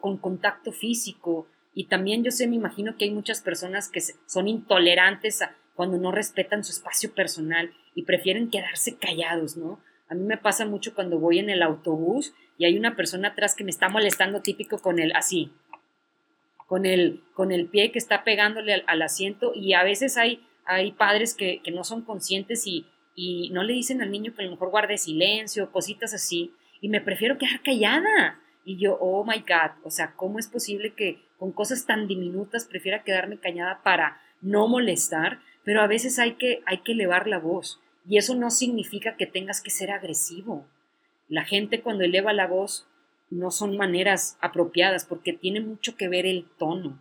con 0.00 0.18
contacto 0.18 0.72
físico. 0.72 1.46
Y 1.74 1.84
también 1.84 2.24
yo 2.24 2.30
sé, 2.30 2.46
me 2.48 2.56
imagino 2.56 2.96
que 2.96 3.04
hay 3.04 3.10
muchas 3.10 3.40
personas 3.40 3.88
que 3.88 4.00
son 4.00 4.48
intolerantes 4.48 5.40
cuando 5.74 5.98
no 5.98 6.12
respetan 6.12 6.64
su 6.64 6.72
espacio 6.72 7.14
personal 7.14 7.72
y 7.94 8.02
prefieren 8.02 8.50
quedarse 8.50 8.96
callados, 8.96 9.56
¿no? 9.56 9.80
A 10.08 10.14
mí 10.14 10.24
me 10.24 10.36
pasa 10.36 10.66
mucho 10.66 10.94
cuando 10.94 11.20
voy 11.20 11.38
en 11.38 11.50
el 11.50 11.62
autobús 11.62 12.34
y 12.58 12.64
hay 12.64 12.76
una 12.76 12.96
persona 12.96 13.28
atrás 13.28 13.54
que 13.54 13.62
me 13.62 13.70
está 13.70 13.88
molestando 13.88 14.42
típico 14.42 14.78
con 14.78 14.98
el 14.98 15.12
así, 15.14 15.52
con 16.66 16.84
el, 16.84 17.22
con 17.32 17.52
el 17.52 17.66
pie 17.66 17.92
que 17.92 17.98
está 18.00 18.24
pegándole 18.24 18.82
al, 18.86 19.02
asiento 19.02 19.52
y 19.54 19.74
a 19.74 19.84
veces 19.84 20.16
hay, 20.16 20.44
hay 20.64 20.90
padres 20.92 21.34
que, 21.34 21.60
que 21.62 21.70
no 21.70 21.84
son 21.84 22.02
conscientes 22.02 22.66
y, 22.66 22.86
y 23.14 23.50
no 23.50 23.62
le 23.62 23.74
dicen 23.74 24.02
al 24.02 24.10
niño 24.10 24.34
que 24.34 24.42
a 24.42 24.44
lo 24.44 24.52
mejor 24.52 24.70
guarde 24.70 24.98
silencio, 24.98 25.70
cositas 25.70 26.14
así, 26.14 26.52
y 26.80 26.88
me 26.88 27.00
prefiero 27.00 27.38
quedar 27.38 27.62
callada. 27.62 28.40
Y 28.64 28.78
yo, 28.78 28.96
oh 29.00 29.24
my 29.24 29.38
God, 29.40 29.84
o 29.84 29.90
sea, 29.90 30.14
¿cómo 30.16 30.38
es 30.38 30.48
posible 30.48 30.94
que 30.94 31.22
con 31.38 31.52
cosas 31.52 31.86
tan 31.86 32.06
diminutas 32.06 32.66
prefiera 32.66 33.02
quedarme 33.02 33.38
callada 33.38 33.82
para 33.82 34.20
no 34.40 34.68
molestar? 34.68 35.40
Pero 35.64 35.82
a 35.82 35.86
veces 35.86 36.18
hay 36.18 36.34
que, 36.34 36.62
hay 36.66 36.78
que 36.78 36.92
elevar 36.92 37.26
la 37.26 37.38
voz 37.38 37.80
y 38.08 38.18
eso 38.18 38.34
no 38.34 38.50
significa 38.50 39.16
que 39.16 39.26
tengas 39.26 39.60
que 39.60 39.70
ser 39.70 39.90
agresivo. 39.90 40.66
La 41.28 41.44
gente 41.44 41.80
cuando 41.80 42.04
eleva 42.04 42.32
la 42.32 42.46
voz 42.46 42.86
no 43.30 43.50
son 43.50 43.76
maneras 43.76 44.36
apropiadas 44.40 45.04
porque 45.04 45.32
tiene 45.32 45.60
mucho 45.60 45.96
que 45.96 46.08
ver 46.08 46.26
el 46.26 46.46
tono. 46.58 46.98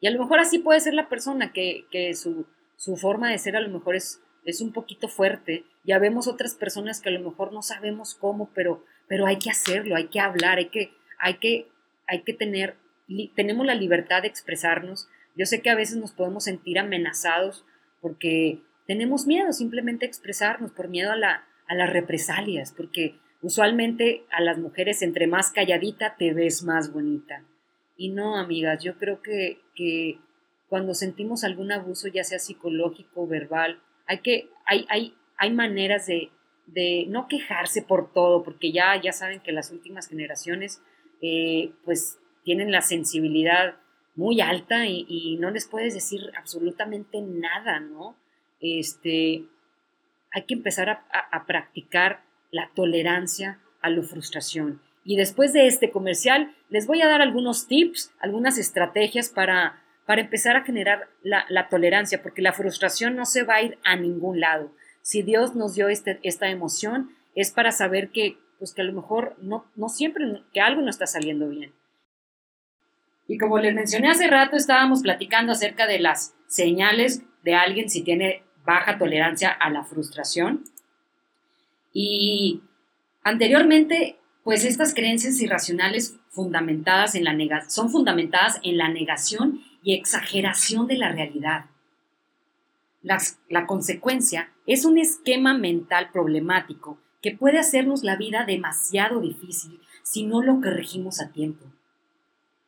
Y 0.00 0.06
a 0.06 0.10
lo 0.10 0.20
mejor 0.20 0.40
así 0.40 0.58
puede 0.58 0.80
ser 0.80 0.94
la 0.94 1.08
persona 1.08 1.52
que, 1.52 1.86
que 1.90 2.14
su, 2.14 2.46
su 2.76 2.96
forma 2.96 3.30
de 3.30 3.38
ser 3.38 3.56
a 3.56 3.60
lo 3.60 3.70
mejor 3.70 3.96
es 3.96 4.20
es 4.44 4.60
un 4.60 4.72
poquito 4.72 5.08
fuerte. 5.08 5.64
Ya 5.84 5.98
vemos 5.98 6.28
otras 6.28 6.54
personas 6.54 7.00
que 7.00 7.08
a 7.08 7.12
lo 7.12 7.20
mejor 7.20 7.52
no 7.52 7.62
sabemos 7.62 8.14
cómo, 8.14 8.50
pero, 8.54 8.84
pero 9.08 9.26
hay 9.26 9.38
que 9.38 9.50
hacerlo, 9.50 9.96
hay 9.96 10.08
que 10.08 10.20
hablar, 10.20 10.58
hay 10.58 10.68
que, 10.68 10.92
hay 11.18 11.34
que, 11.34 11.68
hay 12.06 12.22
que 12.22 12.34
tener, 12.34 12.76
tenemos 13.34 13.66
la 13.66 13.74
libertad 13.74 14.22
de 14.22 14.28
expresarnos. 14.28 15.08
Yo 15.36 15.46
sé 15.46 15.62
que 15.62 15.70
a 15.70 15.74
veces 15.74 15.96
nos 15.96 16.12
podemos 16.12 16.44
sentir 16.44 16.78
amenazados 16.78 17.64
porque 18.00 18.60
tenemos 18.86 19.26
miedo 19.26 19.52
simplemente 19.52 20.04
a 20.04 20.08
expresarnos, 20.08 20.72
por 20.72 20.88
miedo 20.88 21.10
a, 21.12 21.16
la, 21.16 21.46
a 21.66 21.74
las 21.74 21.90
represalias, 21.90 22.72
porque 22.76 23.18
usualmente 23.42 24.24
a 24.30 24.40
las 24.42 24.58
mujeres 24.58 25.02
entre 25.02 25.26
más 25.26 25.50
calladita 25.50 26.16
te 26.16 26.32
ves 26.34 26.62
más 26.62 26.92
bonita. 26.92 27.44
Y 27.96 28.10
no, 28.10 28.36
amigas, 28.36 28.82
yo 28.82 28.98
creo 28.98 29.22
que, 29.22 29.60
que 29.74 30.18
cuando 30.68 30.94
sentimos 30.94 31.44
algún 31.44 31.72
abuso, 31.72 32.08
ya 32.08 32.24
sea 32.24 32.38
psicológico, 32.38 33.26
verbal, 33.26 33.80
hay 34.06 34.18
que, 34.18 34.50
hay, 34.66 34.86
hay, 34.88 35.14
hay 35.36 35.52
maneras 35.52 36.06
de, 36.06 36.30
de, 36.66 37.06
no 37.08 37.28
quejarse 37.28 37.82
por 37.82 38.12
todo, 38.12 38.42
porque 38.42 38.72
ya, 38.72 39.00
ya 39.00 39.12
saben 39.12 39.40
que 39.40 39.52
las 39.52 39.70
últimas 39.70 40.08
generaciones 40.08 40.82
eh, 41.22 41.72
pues 41.84 42.18
tienen 42.44 42.70
la 42.70 42.82
sensibilidad 42.82 43.76
muy 44.14 44.40
alta 44.40 44.86
y, 44.86 45.36
no 45.40 45.50
les 45.50 45.66
puedes 45.66 45.94
decir 45.94 46.20
absolutamente 46.38 47.20
nada, 47.20 47.80
¿no? 47.80 48.16
Este, 48.60 49.44
hay 50.30 50.42
que 50.46 50.54
empezar 50.54 50.88
a, 50.88 51.04
a, 51.32 51.46
practicar 51.46 52.22
la 52.50 52.70
tolerancia 52.74 53.58
a 53.80 53.90
la 53.90 54.02
frustración. 54.02 54.80
Y 55.04 55.16
después 55.16 55.52
de 55.52 55.66
este 55.66 55.90
comercial, 55.90 56.54
les 56.70 56.86
voy 56.86 57.02
a 57.02 57.08
dar 57.08 57.22
algunos 57.22 57.66
tips, 57.66 58.12
algunas 58.20 58.56
estrategias 58.56 59.28
para 59.28 59.83
para 60.06 60.20
empezar 60.20 60.56
a 60.56 60.64
generar 60.64 61.08
la, 61.22 61.68
tolerancia, 61.68 62.22
porque 62.22 62.42
la 62.42 62.52
frustración 62.52 63.16
no 63.16 63.24
se 63.24 63.42
va 63.42 63.56
a 63.56 63.62
ir 63.62 63.78
a 63.84 63.96
ningún 63.96 64.40
lado. 64.40 64.70
Si 65.02 65.22
Dios 65.22 65.54
nos 65.54 65.74
dio 65.74 65.88
este, 65.88 66.20
esta 66.22 66.48
emoción, 66.48 67.10
es 67.34 67.50
para 67.50 67.72
saber 67.72 68.10
que, 68.10 68.38
pues 68.58 68.74
que 68.74 68.82
a 68.82 68.84
lo 68.84 68.92
mejor 68.92 69.36
no, 69.40 69.66
no 69.76 69.88
siempre, 69.88 70.42
que 70.52 70.60
algo 70.60 70.82
no 70.82 70.90
está 70.90 71.06
saliendo 71.06 71.48
bien. 71.48 71.72
Y 73.26 73.38
como 73.38 73.58
les 73.58 73.74
mencioné 73.74 74.10
hace 74.10 74.26
rato, 74.28 74.56
estábamos 74.56 75.02
platicando 75.02 75.52
acerca 75.52 75.86
de 75.86 75.98
las 75.98 76.34
señales 76.46 77.22
de 77.42 77.54
alguien 77.54 77.88
si 77.88 78.02
tiene 78.02 78.42
baja 78.64 78.98
tolerancia 78.98 79.50
a 79.50 79.70
la 79.70 79.84
frustración. 79.84 80.64
Y 81.92 82.62
anteriormente, 83.22 84.18
pues 84.42 84.64
estas 84.64 84.92
creencias 84.92 85.40
irracionales 85.40 86.16
fundamentadas 86.28 87.14
en 87.14 87.24
la 87.24 87.34
son 87.68 87.90
fundamentadas 87.90 88.60
en 88.62 88.76
la 88.76 88.88
negación 88.88 89.60
y 89.84 89.94
exageración 89.94 90.86
de 90.88 90.96
la 90.96 91.12
realidad. 91.12 91.66
La, 93.02 93.66
consecuencia 93.66 94.50
es 94.66 94.86
un 94.86 94.96
esquema 94.96 95.56
mental 95.56 96.10
problemático 96.10 96.98
que 97.20 97.36
puede 97.36 97.58
hacernos 97.58 98.02
la 98.02 98.16
vida 98.16 98.46
demasiado 98.46 99.20
difícil 99.20 99.78
si 100.02 100.24
no 100.24 100.42
lo 100.42 100.54
corregimos 100.62 101.20
a 101.20 101.30
tiempo. 101.30 101.66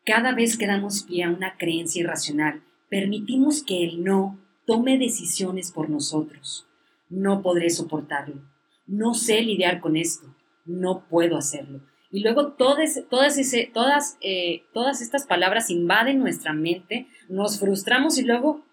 Cada 0.05 0.35
vez 0.35 0.59
que 0.59 0.67
damos 0.67 1.05
pie 1.05 1.25
a 1.25 1.31
una 1.31 1.57
creencia 1.57 2.03
irracional, 2.03 2.63
permitimos 2.91 3.63
que 3.63 3.83
el 3.83 4.05
no 4.05 4.39
tome 4.67 4.99
decisiones 4.99 5.73
por 5.73 5.89
nosotros. 5.89 6.67
No 7.09 7.41
podré 7.41 7.71
soportarlo. 7.71 8.43
No 8.87 9.15
sé 9.15 9.41
lidiar 9.41 9.81
con 9.81 9.97
esto. 9.97 10.35
No 10.67 11.07
puedo 11.09 11.39
hacerlo. 11.39 11.81
Y 12.17 12.21
luego 12.21 12.53
todas, 12.53 12.99
todas, 13.11 13.39
todas, 13.75 14.17
eh, 14.23 14.63
todas 14.73 15.03
estas 15.03 15.27
palabras 15.27 15.69
invaden 15.69 16.19
nuestra 16.19 16.55
mente, 16.55 17.09
nos 17.29 17.61
frustramos 17.61 18.17
y 18.17 18.23
luego, 18.23 18.65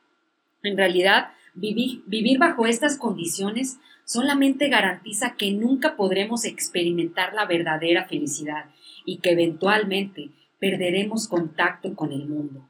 en 0.64 0.78
realidad, 0.78 1.34
vivir, 1.54 2.04
vivir 2.06 2.40
bajo 2.40 2.68
estas 2.68 2.98
condiciones 2.98 3.80
solamente 4.06 4.70
garantiza 4.70 5.36
que 5.36 5.52
nunca 5.52 5.98
podremos 5.98 6.46
experimentar 6.46 7.34
la 7.34 7.46
verdadera 7.46 8.06
felicidad 8.06 8.68
y 9.04 9.18
que 9.18 9.32
eventualmente 9.32 10.30
perderemos 10.58 11.28
contacto 11.28 11.98
con 11.98 12.14
el 12.14 12.30
mundo. 12.30 12.66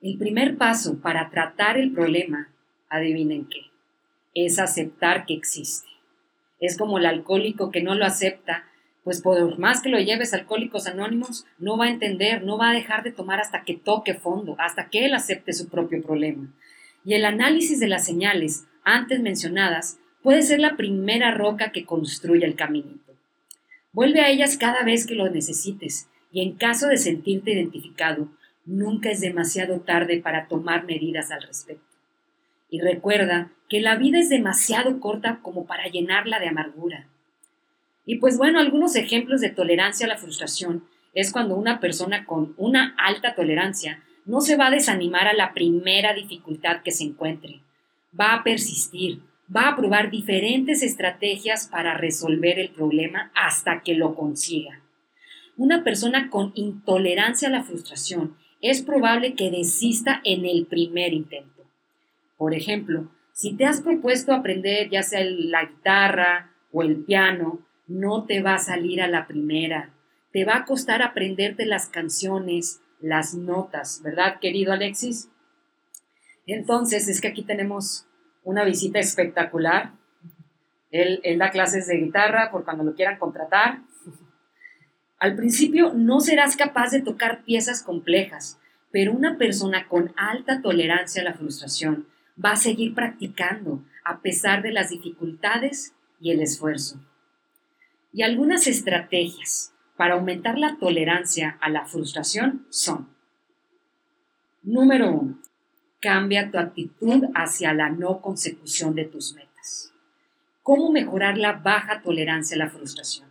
El 0.00 0.16
primer 0.16 0.56
paso 0.56 1.02
para 1.02 1.28
tratar 1.28 1.76
el 1.76 1.92
problema, 1.92 2.48
adivinen 2.88 3.44
qué, 3.44 3.66
es 4.32 4.58
aceptar 4.58 5.26
que 5.26 5.34
existe. 5.34 5.90
Es 6.60 6.78
como 6.78 6.96
el 6.96 7.04
alcohólico 7.04 7.70
que 7.70 7.82
no 7.82 7.94
lo 7.94 8.06
acepta 8.06 8.71
pues 9.04 9.20
por 9.20 9.58
más 9.58 9.82
que 9.82 9.88
lo 9.88 9.98
lleves 9.98 10.32
Alcohólicos 10.32 10.86
Anónimos, 10.86 11.44
no 11.58 11.76
va 11.76 11.86
a 11.86 11.90
entender, 11.90 12.44
no 12.44 12.58
va 12.58 12.70
a 12.70 12.74
dejar 12.74 13.02
de 13.02 13.12
tomar 13.12 13.40
hasta 13.40 13.64
que 13.64 13.74
toque 13.74 14.14
fondo, 14.14 14.56
hasta 14.58 14.88
que 14.88 15.04
él 15.04 15.14
acepte 15.14 15.52
su 15.52 15.68
propio 15.68 16.02
problema. 16.02 16.48
Y 17.04 17.14
el 17.14 17.24
análisis 17.24 17.80
de 17.80 17.88
las 17.88 18.04
señales 18.06 18.64
antes 18.84 19.20
mencionadas 19.20 19.98
puede 20.22 20.42
ser 20.42 20.60
la 20.60 20.76
primera 20.76 21.32
roca 21.32 21.72
que 21.72 21.84
construye 21.84 22.44
el 22.44 22.54
caminito. 22.54 23.12
Vuelve 23.92 24.20
a 24.20 24.30
ellas 24.30 24.56
cada 24.56 24.84
vez 24.84 25.06
que 25.06 25.14
lo 25.14 25.28
necesites 25.28 26.08
y 26.30 26.42
en 26.42 26.56
caso 26.56 26.88
de 26.88 26.96
sentirte 26.96 27.52
identificado, 27.52 28.28
nunca 28.64 29.10
es 29.10 29.20
demasiado 29.20 29.80
tarde 29.80 30.20
para 30.20 30.46
tomar 30.48 30.84
medidas 30.84 31.30
al 31.30 31.42
respecto. 31.42 31.84
Y 32.70 32.80
recuerda 32.80 33.52
que 33.68 33.80
la 33.80 33.96
vida 33.96 34.18
es 34.18 34.30
demasiado 34.30 34.98
corta 34.98 35.40
como 35.42 35.66
para 35.66 35.88
llenarla 35.88 36.38
de 36.38 36.48
amargura. 36.48 37.06
Y 38.04 38.16
pues 38.16 38.36
bueno, 38.38 38.58
algunos 38.58 38.96
ejemplos 38.96 39.40
de 39.40 39.50
tolerancia 39.50 40.06
a 40.06 40.08
la 40.08 40.18
frustración 40.18 40.84
es 41.14 41.32
cuando 41.32 41.56
una 41.56 41.80
persona 41.80 42.24
con 42.24 42.54
una 42.56 42.94
alta 42.98 43.34
tolerancia 43.34 44.02
no 44.24 44.40
se 44.40 44.56
va 44.56 44.68
a 44.68 44.70
desanimar 44.70 45.26
a 45.26 45.34
la 45.34 45.52
primera 45.52 46.14
dificultad 46.14 46.82
que 46.82 46.90
se 46.90 47.04
encuentre. 47.04 47.60
Va 48.18 48.34
a 48.34 48.44
persistir, 48.44 49.20
va 49.54 49.68
a 49.68 49.76
probar 49.76 50.10
diferentes 50.10 50.82
estrategias 50.82 51.68
para 51.68 51.96
resolver 51.96 52.58
el 52.58 52.70
problema 52.70 53.30
hasta 53.34 53.82
que 53.82 53.94
lo 53.94 54.14
consiga. 54.14 54.80
Una 55.56 55.84
persona 55.84 56.30
con 56.30 56.52
intolerancia 56.54 57.48
a 57.48 57.52
la 57.52 57.62
frustración 57.62 58.36
es 58.60 58.82
probable 58.82 59.34
que 59.34 59.50
desista 59.50 60.20
en 60.24 60.46
el 60.46 60.66
primer 60.66 61.12
intento. 61.12 61.64
Por 62.38 62.54
ejemplo, 62.54 63.10
si 63.32 63.54
te 63.54 63.66
has 63.66 63.80
propuesto 63.80 64.32
aprender 64.32 64.88
ya 64.90 65.02
sea 65.02 65.24
la 65.24 65.64
guitarra 65.64 66.52
o 66.70 66.82
el 66.82 67.04
piano, 67.04 67.60
no 67.92 68.24
te 68.24 68.42
va 68.42 68.54
a 68.54 68.58
salir 68.58 69.02
a 69.02 69.08
la 69.08 69.26
primera. 69.26 69.90
Te 70.32 70.44
va 70.44 70.56
a 70.56 70.64
costar 70.64 71.02
aprenderte 71.02 71.66
las 71.66 71.88
canciones, 71.88 72.80
las 73.00 73.34
notas, 73.34 74.00
¿verdad, 74.02 74.38
querido 74.40 74.72
Alexis? 74.72 75.28
Entonces, 76.46 77.08
es 77.08 77.20
que 77.20 77.28
aquí 77.28 77.42
tenemos 77.42 78.06
una 78.44 78.64
visita 78.64 78.98
espectacular. 78.98 79.92
Él, 80.90 81.20
da 81.38 81.50
clases 81.50 81.86
de 81.86 81.96
guitarra 81.96 82.50
por 82.50 82.64
cuando 82.64 82.84
lo 82.84 82.94
quieran 82.94 83.18
contratar. 83.18 83.80
Al 85.18 85.36
principio 85.36 85.92
no 85.94 86.20
serás 86.20 86.56
capaz 86.56 86.90
de 86.90 87.00
tocar 87.00 87.44
piezas 87.44 87.82
complejas, 87.82 88.58
pero 88.90 89.12
una 89.12 89.38
persona 89.38 89.86
con 89.88 90.12
alta 90.16 90.60
tolerancia 90.60 91.22
a 91.22 91.24
la 91.24 91.34
frustración 91.34 92.06
va 92.42 92.52
a 92.52 92.56
seguir 92.56 92.94
practicando 92.94 93.84
a 94.04 94.20
pesar 94.20 94.62
de 94.62 94.72
las 94.72 94.90
dificultades 94.90 95.94
y 96.20 96.32
el 96.32 96.40
esfuerzo. 96.40 96.98
Y 98.12 98.22
algunas 98.22 98.66
estrategias 98.66 99.72
para 99.96 100.14
aumentar 100.14 100.58
la 100.58 100.76
tolerancia 100.78 101.58
a 101.60 101.70
la 101.70 101.86
frustración 101.86 102.66
son, 102.70 103.08
número 104.62 105.10
uno, 105.10 105.38
Cambia 106.02 106.50
tu 106.50 106.58
actitud 106.58 107.26
hacia 107.32 107.72
la 107.72 107.88
no 107.88 108.20
consecución 108.20 108.96
de 108.96 109.04
tus 109.04 109.36
metas. 109.36 109.92
¿Cómo 110.64 110.90
mejorar 110.90 111.38
la 111.38 111.52
baja 111.52 112.02
tolerancia 112.02 112.56
a 112.56 112.58
la 112.58 112.70
frustración? 112.70 113.28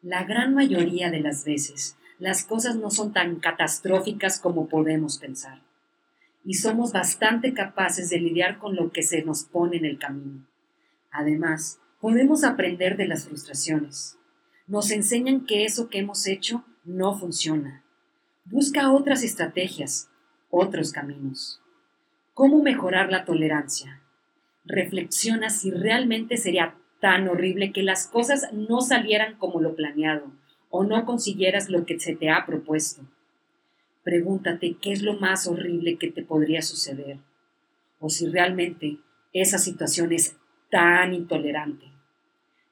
La 0.00 0.22
gran 0.22 0.54
mayoría 0.54 1.10
de 1.10 1.18
las 1.18 1.44
veces, 1.44 1.96
las 2.20 2.44
cosas 2.44 2.76
no 2.76 2.90
son 2.90 3.12
tan 3.12 3.40
catastróficas 3.40 4.38
como 4.38 4.68
podemos 4.68 5.18
pensar. 5.18 5.62
Y 6.44 6.54
somos 6.54 6.92
bastante 6.92 7.54
capaces 7.54 8.08
de 8.08 8.20
lidiar 8.20 8.58
con 8.58 8.76
lo 8.76 8.92
que 8.92 9.02
se 9.02 9.24
nos 9.24 9.42
pone 9.42 9.78
en 9.78 9.84
el 9.84 9.98
camino. 9.98 10.46
Además, 11.10 11.80
podemos 12.00 12.44
aprender 12.44 12.96
de 12.96 13.06
las 13.06 13.26
frustraciones. 13.26 14.18
Nos 14.66 14.90
enseñan 14.90 15.44
que 15.44 15.64
eso 15.64 15.88
que 15.88 15.98
hemos 15.98 16.26
hecho 16.26 16.64
no 16.84 17.18
funciona. 17.18 17.82
Busca 18.44 18.90
otras 18.92 19.22
estrategias, 19.22 20.08
otros 20.48 20.92
caminos. 20.92 21.60
¿Cómo 22.34 22.62
mejorar 22.62 23.10
la 23.10 23.24
tolerancia? 23.24 24.00
Reflexiona 24.64 25.50
si 25.50 25.70
realmente 25.70 26.36
sería 26.36 26.76
tan 27.00 27.28
horrible 27.28 27.72
que 27.72 27.82
las 27.82 28.06
cosas 28.06 28.52
no 28.52 28.80
salieran 28.80 29.36
como 29.36 29.60
lo 29.60 29.74
planeado 29.74 30.32
o 30.70 30.84
no 30.84 31.04
consiguieras 31.04 31.68
lo 31.68 31.84
que 31.84 31.98
se 31.98 32.14
te 32.14 32.30
ha 32.30 32.46
propuesto. 32.46 33.02
Pregúntate 34.02 34.76
qué 34.80 34.92
es 34.92 35.02
lo 35.02 35.14
más 35.14 35.46
horrible 35.46 35.98
que 35.98 36.10
te 36.10 36.22
podría 36.22 36.62
suceder 36.62 37.18
o 37.98 38.08
si 38.08 38.26
realmente 38.28 38.98
esa 39.32 39.58
situación 39.58 40.12
es 40.12 40.36
tan 40.70 41.12
intolerante. 41.14 41.89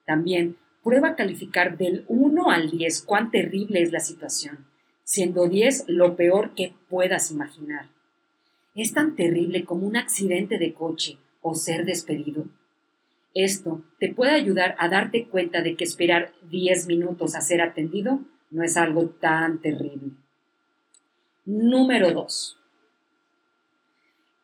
También 0.09 0.56
prueba 0.82 1.09
a 1.09 1.16
calificar 1.16 1.76
del 1.76 2.06
1 2.09 2.50
al 2.50 2.70
10 2.70 3.02
cuán 3.02 3.30
terrible 3.30 3.82
es 3.82 3.92
la 3.92 4.00
situación, 4.00 4.64
siendo 5.04 5.48
10 5.48 5.84
lo 5.88 6.16
peor 6.16 6.54
que 6.54 6.72
puedas 6.88 7.30
imaginar. 7.30 7.90
¿Es 8.74 8.94
tan 8.94 9.16
terrible 9.16 9.66
como 9.66 9.86
un 9.86 9.98
accidente 9.98 10.56
de 10.56 10.72
coche 10.72 11.18
o 11.42 11.54
ser 11.54 11.84
despedido? 11.84 12.46
Esto 13.34 13.84
te 14.00 14.14
puede 14.14 14.30
ayudar 14.30 14.76
a 14.78 14.88
darte 14.88 15.26
cuenta 15.26 15.61
de 15.61 15.76
que 15.76 15.84
esperar 15.84 16.32
10 16.48 16.86
minutos 16.86 17.34
a 17.34 17.42
ser 17.42 17.61
atendido 17.61 18.20
no 18.50 18.62
es 18.62 18.78
algo 18.78 19.11
tan 19.11 19.61
terrible. 19.61 20.12
Número 21.44 22.12
2. 22.12 22.56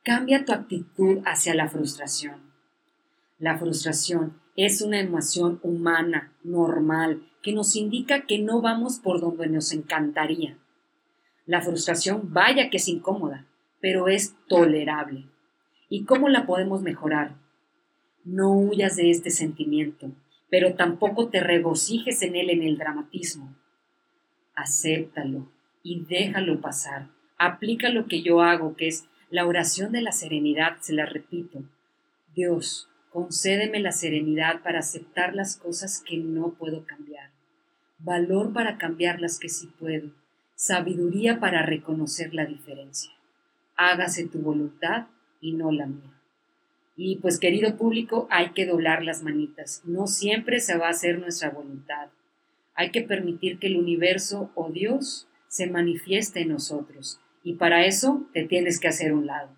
Cambia 0.03 0.45
tu 0.45 0.53
actitud 0.53 1.23
hacia 1.25 1.55
la 1.55 1.71
frustración. 1.71 2.53
La 3.39 3.57
frustración 3.57 4.44
es 4.57 4.83
una 4.83 5.01
emoción 5.01 5.59
humana, 5.63 6.33
normal, 6.43 7.23
que 7.43 7.53
nos 7.53 7.77
indica 7.77 8.27
que 8.27 8.39
no 8.39 8.61
vamos 8.61 8.99
por 8.99 9.21
donde 9.21 9.49
nos 9.49 9.73
encantaría. 9.73 10.57
La 11.47 11.61
frustración 11.61 12.33
vaya 12.33 12.71
que 12.71 12.79
es 12.79 12.89
incómoda, 12.89 13.47
pero 13.81 14.09
es 14.09 14.35
tolerable. 14.49 15.27
¿Y 15.89 16.05
cómo 16.05 16.29
la 16.29 16.47
podemos 16.47 16.83
mejorar? 16.83 17.37
No 18.25 18.53
huyas 18.53 18.97
de 18.97 19.11
este 19.11 19.31
sentimiento, 19.31 20.11
pero 20.49 20.75
tampoco 20.75 21.29
te 21.29 21.41
regocijes 21.41 22.23
en 22.23 22.37
él 22.37 22.51
en 22.51 22.63
el 22.63 22.79
dramatismo. 22.79 23.55
Acéptalo 24.55 25.51
y 25.83 26.05
déjalo 26.05 26.61
pasar. 26.61 27.11
Aplica 27.37 27.91
lo 27.91 28.07
que 28.07 28.23
yo 28.23 28.41
hago, 28.41 28.77
que 28.77 28.89
es 28.89 29.07
la 29.29 29.47
oración 29.47 29.93
de 29.93 30.01
la 30.01 30.13
serenidad, 30.13 30.79
se 30.81 30.95
la 30.95 31.05
repito. 31.07 31.63
Dios, 32.35 32.89
concédeme 33.15 33.81
la 33.81 33.93
serenidad 33.93 34.61
para 34.63 34.81
aceptar 34.81 35.35
las 35.35 35.57
cosas 35.57 36.03
que 36.07 36.19
no 36.19 36.53
puedo 36.53 36.85
cambiar, 36.85 37.31
valor 37.99 38.53
para 38.53 38.77
cambiar 38.77 39.23
las 39.23 39.39
que 39.39 39.49
sí 39.49 39.73
puedo, 39.79 40.11
sabiduría 40.55 41.41
para 41.41 41.63
reconocer 41.63 42.35
la 42.35 42.45
diferencia 42.45 43.15
hágase 43.77 44.27
tu 44.27 44.39
voluntad 44.39 45.07
y 45.41 45.53
no 45.53 45.73
la 45.73 45.87
mía. 45.87 46.11
Y 46.97 47.17
pues 47.17 47.41
querido 47.41 47.77
público, 47.77 48.29
hay 48.31 48.51
que 48.51 48.67
doblar 48.67 49.05
las 49.05 49.23
manitas. 49.23 49.83
No 49.85 50.07
siempre 50.07 50.61
se 50.61 50.79
va 50.79 50.87
a 50.87 50.91
hacer 50.91 51.19
nuestra 51.19 51.51
voluntad. 51.51 52.09
Hay 52.75 52.91
que 52.91 53.03
permitir 53.03 53.59
que 53.59 53.67
el 53.67 53.77
universo 53.77 54.51
o 54.55 54.71
Dios 54.71 55.29
se 55.49 55.69
manifieste 55.69 56.43
en 56.43 56.51
nosotros. 56.51 57.21
Y 57.43 57.55
para 57.55 57.85
eso 57.85 58.27
te 58.33 58.45
tienes 58.45 58.79
que 58.79 58.89
hacer 58.89 59.13
un 59.13 59.27
lado. 59.27 59.51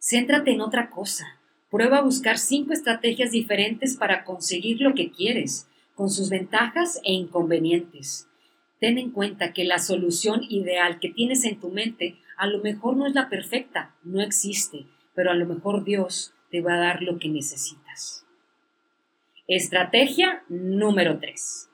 Céntrate 0.00 0.52
en 0.52 0.60
otra 0.60 0.90
cosa. 0.90 1.37
Prueba 1.70 1.98
a 1.98 2.02
buscar 2.02 2.38
cinco 2.38 2.72
estrategias 2.72 3.30
diferentes 3.30 3.96
para 3.96 4.24
conseguir 4.24 4.80
lo 4.80 4.94
que 4.94 5.10
quieres, 5.10 5.68
con 5.94 6.10
sus 6.10 6.30
ventajas 6.30 7.00
e 7.04 7.12
inconvenientes. 7.12 8.28
Ten 8.80 8.98
en 8.98 9.10
cuenta 9.10 9.52
que 9.52 9.64
la 9.64 9.78
solución 9.78 10.42
ideal 10.48 11.00
que 11.00 11.10
tienes 11.10 11.44
en 11.44 11.60
tu 11.60 11.70
mente 11.70 12.16
a 12.36 12.46
lo 12.46 12.60
mejor 12.62 12.96
no 12.96 13.06
es 13.06 13.14
la 13.14 13.28
perfecta, 13.28 13.94
no 14.04 14.22
existe, 14.22 14.86
pero 15.14 15.30
a 15.30 15.34
lo 15.34 15.44
mejor 15.44 15.84
Dios 15.84 16.32
te 16.50 16.60
va 16.60 16.74
a 16.74 16.78
dar 16.78 17.02
lo 17.02 17.18
que 17.18 17.28
necesitas. 17.28 18.24
Estrategia 19.48 20.44
número 20.48 21.18
3. 21.18 21.68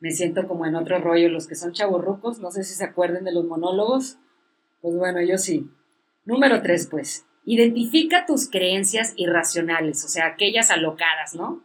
Me 0.00 0.10
siento 0.10 0.48
como 0.48 0.66
en 0.66 0.74
otro 0.74 0.98
rollo, 0.98 1.28
los 1.28 1.46
que 1.46 1.54
son 1.54 1.72
chavorrucos, 1.72 2.40
no 2.40 2.50
sé 2.50 2.64
si 2.64 2.74
se 2.74 2.84
acuerden 2.84 3.24
de 3.24 3.32
los 3.32 3.44
monólogos. 3.44 4.18
Pues 4.80 4.96
bueno, 4.96 5.22
yo 5.22 5.38
sí. 5.38 5.70
Número 6.24 6.62
3, 6.62 6.88
pues. 6.90 7.26
Identifica 7.44 8.26
tus 8.26 8.48
creencias 8.48 9.14
irracionales, 9.16 10.04
o 10.04 10.08
sea, 10.08 10.26
aquellas 10.26 10.70
alocadas, 10.70 11.34
¿no? 11.34 11.64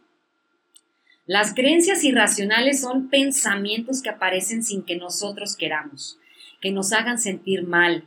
Las 1.26 1.54
creencias 1.54 2.04
irracionales 2.04 2.80
son 2.80 3.08
pensamientos 3.08 4.02
que 4.02 4.10
aparecen 4.10 4.62
sin 4.62 4.84
que 4.84 4.96
nosotros 4.96 5.56
queramos 5.56 6.18
que 6.60 6.70
nos 6.70 6.92
hagan 6.92 7.18
sentir 7.18 7.66
mal, 7.66 8.04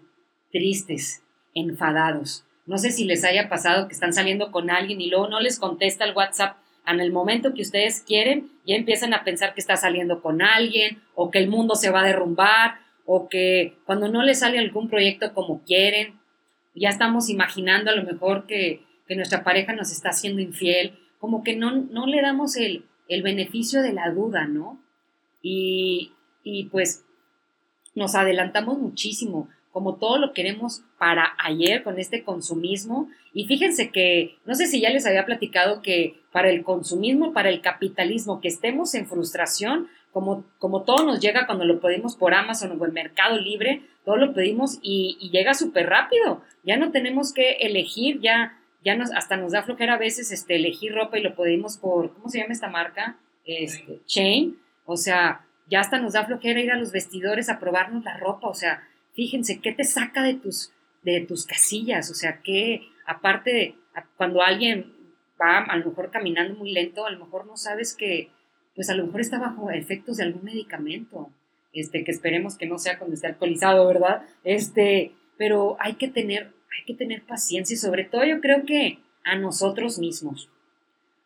tristes, 0.52 1.24
enfadados. 1.54 2.44
No 2.66 2.78
sé 2.78 2.92
si 2.92 3.06
les 3.06 3.24
haya 3.24 3.50
pasado 3.50 3.88
que 3.88 3.94
están 3.94 4.14
saliendo 4.14 4.52
con 4.52 4.70
alguien 4.70 5.02
y 5.02 5.10
luego 5.10 5.28
no 5.28 5.40
les 5.40 5.60
contesta 5.60 6.06
el 6.06 6.16
WhatsApp 6.16 6.58
en 6.86 7.00
el 7.00 7.12
momento 7.12 7.54
que 7.54 7.62
ustedes 7.62 8.02
quieren, 8.02 8.52
ya 8.66 8.76
empiezan 8.76 9.14
a 9.14 9.24
pensar 9.24 9.54
que 9.54 9.62
está 9.62 9.78
saliendo 9.78 10.22
con 10.22 10.42
alguien 10.42 11.02
o 11.14 11.30
que 11.30 11.38
el 11.38 11.48
mundo 11.48 11.76
se 11.76 11.92
va 11.92 12.02
a 12.02 12.06
derrumbar 12.08 12.80
o 13.06 13.30
que 13.30 13.78
cuando 13.86 14.08
no 14.08 14.24
les 14.24 14.40
sale 14.40 14.60
algún 14.60 14.90
proyecto 14.90 15.34
como 15.34 15.64
quieren, 15.64 16.19
ya 16.80 16.90
estamos 16.90 17.30
imaginando 17.30 17.92
a 17.92 17.96
lo 17.96 18.04
mejor 18.04 18.46
que, 18.46 18.88
nuestra 19.10 19.44
pareja 19.44 19.74
nos 19.74 19.92
está 19.92 20.10
haciendo 20.10 20.40
infiel, 20.40 21.00
como 21.18 21.44
que 21.44 21.56
no, 21.56 21.72
no 21.72 22.06
le 22.06 22.22
damos 22.22 22.56
el, 22.56 22.86
el 23.08 23.24
beneficio 23.24 23.82
de 23.82 23.92
la 23.92 24.12
duda, 24.12 24.46
¿no? 24.46 24.80
Y, 25.42 26.12
y 26.44 26.66
pues 26.66 27.04
nos 27.96 28.14
adelantamos 28.14 28.78
muchísimo, 28.78 29.50
como 29.72 29.96
todo 29.96 30.20
lo 30.20 30.34
queremos 30.34 30.84
para 31.00 31.36
ayer 31.44 31.84
con 31.84 32.00
este 32.00 32.24
consumismo. 32.24 33.10
Y 33.34 33.46
fíjense 33.46 33.90
que, 33.90 34.38
no 34.46 34.54
sé 34.54 34.68
si 34.68 34.80
ya 34.80 34.92
les 34.92 35.08
había 35.08 35.26
platicado 35.26 35.82
que 35.82 36.22
para 36.32 36.50
el 36.50 36.64
consumismo, 36.64 37.34
para 37.34 37.50
el 37.50 37.62
capitalismo, 37.62 38.42
que 38.42 38.48
estemos 38.48 38.94
en 38.94 39.08
frustración, 39.08 39.88
como, 40.12 40.44
como 40.58 40.84
todo 40.84 41.06
nos 41.06 41.20
llega 41.20 41.46
cuando 41.46 41.66
lo 41.66 41.80
pedimos 41.80 42.16
por 42.16 42.34
Amazon 42.34 42.80
o 42.80 42.86
en 42.86 42.94
Mercado 42.94 43.38
Libre, 43.38 43.84
todo 44.10 44.18
lo 44.18 44.34
pedimos 44.34 44.80
y, 44.82 45.30
llega 45.32 45.54
súper 45.54 45.86
rápido. 45.86 46.42
Ya 46.64 46.78
no 46.78 46.90
tenemos 46.90 47.32
que 47.32 47.52
elegir, 47.60 48.20
ya, 48.22 48.60
ya 48.84 48.96
nos, 48.96 49.12
hasta 49.12 49.38
nos 49.38 49.52
da 49.52 49.62
flojera 49.62 49.94
a 49.94 50.00
veces 50.00 50.32
este, 50.32 50.56
elegir 50.56 50.96
ropa 50.96 51.20
y 51.20 51.22
lo 51.22 51.36
pedimos 51.36 51.78
por, 51.78 52.12
¿cómo 52.16 52.28
se 52.28 52.40
llama 52.40 52.54
esta 52.54 52.70
marca? 52.70 53.20
Este, 53.46 54.00
Chain. 54.08 54.58
O 54.88 54.98
sea, 54.98 55.46
ya 55.70 55.82
hasta 55.82 56.00
nos 56.00 56.14
da 56.14 56.26
flojera 56.26 56.60
ir 56.60 56.72
a 56.72 56.78
los 56.78 56.92
vestidores 56.92 57.50
a 57.50 57.60
probarnos 57.60 58.04
la 58.04 58.18
ropa, 58.18 58.48
o 58.48 58.56
sea, 58.56 58.82
fíjense, 59.14 59.62
¿qué 59.62 59.74
te 59.74 59.84
saca 59.84 60.24
de 60.24 60.34
tus, 60.34 60.74
de 61.04 61.22
tus 61.22 61.46
casillas? 61.46 62.10
O 62.10 62.16
sea, 62.16 62.42
que 62.42 62.90
aparte, 63.06 63.76
cuando 64.18 64.42
alguien 64.42 64.92
va 65.40 65.60
a 65.60 65.78
lo 65.78 65.86
mejor 65.86 66.10
caminando 66.10 66.56
muy 66.56 66.72
lento, 66.72 67.06
a 67.06 67.12
lo 67.12 67.20
mejor 67.20 67.46
no 67.46 67.58
sabes 67.58 67.96
que, 67.96 68.32
pues 68.74 68.90
a 68.90 68.96
lo 68.96 69.06
mejor 69.06 69.22
está 69.22 69.38
bajo 69.38 69.70
efectos 69.70 70.18
de 70.18 70.24
algún 70.24 70.46
medicamento, 70.46 71.30
este, 71.74 72.04
que 72.04 72.12
esperemos 72.12 72.58
que 72.58 72.66
no 72.66 72.78
sea 72.78 72.98
cuando 72.98 73.16
esté 73.16 73.28
alcoholizado, 73.28 73.88
¿verdad? 73.88 74.24
Este, 74.44 75.14
pero 75.38 75.78
hay 75.80 75.96
que 75.96 76.08
tener, 76.08 76.54
hay 76.78 76.86
que 76.86 76.94
tener 76.94 77.24
paciencia 77.24 77.74
y 77.74 77.78
sobre 77.78 78.04
todo 78.04 78.24
yo 78.26 78.42
creo 78.42 78.66
que 78.66 79.00
a 79.24 79.36
nosotros 79.36 80.00
mismos, 80.00 80.50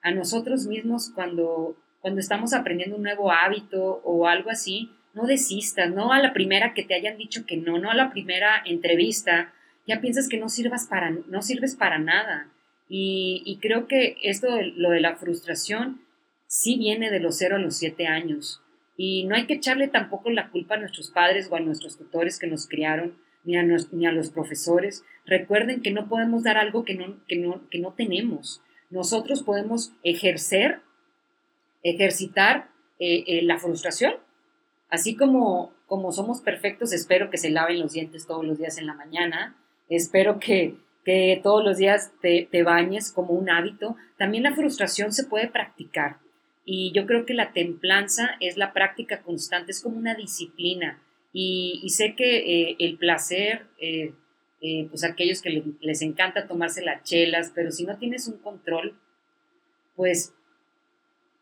a 0.02 0.12
nosotros 0.12 0.68
mismos 0.68 1.12
cuando, 1.14 1.78
cuando 2.02 2.20
estamos 2.20 2.54
aprendiendo 2.54 2.98
un 2.98 3.04
nuevo 3.04 3.32
hábito 3.32 4.02
o 4.04 4.28
algo 4.28 4.50
así, 4.50 4.92
no 5.14 5.26
desistas, 5.26 5.92
no 5.92 6.12
a 6.12 6.20
la 6.20 6.34
primera 6.34 6.74
que 6.74 6.84
te 6.84 6.96
hayan 6.96 7.18
dicho 7.18 7.46
que 7.46 7.58
no, 7.58 7.78
no 7.78 7.92
a 7.92 7.96
la 7.96 8.12
primera 8.12 8.64
entrevista, 8.66 9.54
ya 9.88 10.02
piensas 10.02 10.28
que 10.28 10.38
no, 10.38 10.50
sirvas 10.50 10.88
para, 10.88 11.12
no 11.12 11.42
sirves 11.42 11.76
para 11.76 12.00
nada. 12.00 12.50
Y, 12.90 13.58
creo 13.62 13.88
que 13.88 14.18
esto, 14.22 14.48
lo 14.76 14.92
de 14.92 15.00
la 15.00 15.16
frustración, 15.16 16.02
sí 16.46 16.78
viene 16.78 17.10
de 17.10 17.20
los 17.20 17.38
0 17.38 17.56
a 17.56 17.60
los 17.60 17.78
7 17.78 18.06
años. 18.06 18.62
Y 18.96 19.26
no 19.26 19.36
hay 19.36 19.46
que 19.48 19.56
echarle 19.56 19.88
tampoco 19.88 20.30
la 20.30 20.50
culpa 20.50 20.76
a 20.76 20.80
nuestros 20.80 21.10
padres 21.12 21.48
o 21.50 21.56
a 21.56 21.60
nuestros 21.60 21.98
tutores 21.98 22.40
que 22.40 22.48
nos 22.48 22.68
criaron, 22.68 23.16
ni 23.44 23.58
a, 23.58 24.12
los 24.12 24.30
profesores. 24.30 25.04
Recuerden 25.26 25.82
que 25.82 25.92
no 25.92 26.08
podemos 26.08 26.44
dar 26.44 26.58
algo 26.58 26.86
que 26.86 26.96
no, 26.96 27.18
que 27.28 27.36
no, 27.36 27.68
que 27.70 27.80
no 27.80 27.94
tenemos. 27.94 28.62
Nosotros 28.90 29.44
podemos 29.44 29.92
ejercer, 30.04 30.82
ejercitar 31.82 32.70
eh, 33.00 33.24
eh, 33.28 33.42
la 33.44 33.60
frustración. 33.60 34.14
Así 34.90 35.16
como, 35.16 35.74
como 35.88 36.12
somos 36.12 36.42
perfectos, 36.42 36.94
espero 36.94 37.30
que 37.30 37.38
se 37.38 37.50
laven 37.50 37.80
los 37.80 37.94
dientes 37.94 38.28
todos 38.28 38.46
los 38.46 38.60
días 38.60 38.78
en 38.78 38.86
la 38.86 38.94
mañana. 38.94 39.58
Espero 39.90 40.40
que, 40.40 40.76
que 41.04 41.40
todos 41.44 41.64
los 41.64 41.78
días 41.78 42.12
te, 42.22 42.48
te, 42.50 42.64
bañes 42.64 43.12
como 43.12 43.34
un 43.34 43.50
hábito. 43.50 43.98
También 44.18 44.44
la 44.44 44.54
frustración 44.54 45.12
se 45.12 45.26
puede 45.26 45.48
practicar. 45.48 46.18
Y 46.66 46.92
yo 46.94 47.06
creo 47.06 47.26
que 47.26 47.34
la 47.34 47.52
templanza 47.52 48.38
es 48.40 48.58
la 48.58 48.74
práctica 48.74 49.22
constante, 49.22 49.72
es 49.72 49.82
como 49.82 49.98
una 49.98 50.16
disciplina. 50.16 51.02
Y, 51.34 51.90
sé 51.90 52.16
que 52.16 52.38
eh, 52.38 52.76
el 52.80 52.98
placer, 52.98 53.66
eh, 53.80 54.14
eh, 54.62 54.88
pues 54.90 55.04
aquellos 55.04 55.42
que 55.42 55.64
les 55.82 56.02
encanta 56.02 56.48
tomarse 56.48 56.84
las 56.84 57.04
chelas, 57.04 57.52
pero 57.54 57.72
si 57.72 57.86
no 57.86 57.98
tienes 57.98 58.28
un 58.28 58.38
control, 58.38 58.98
pues, 59.96 60.34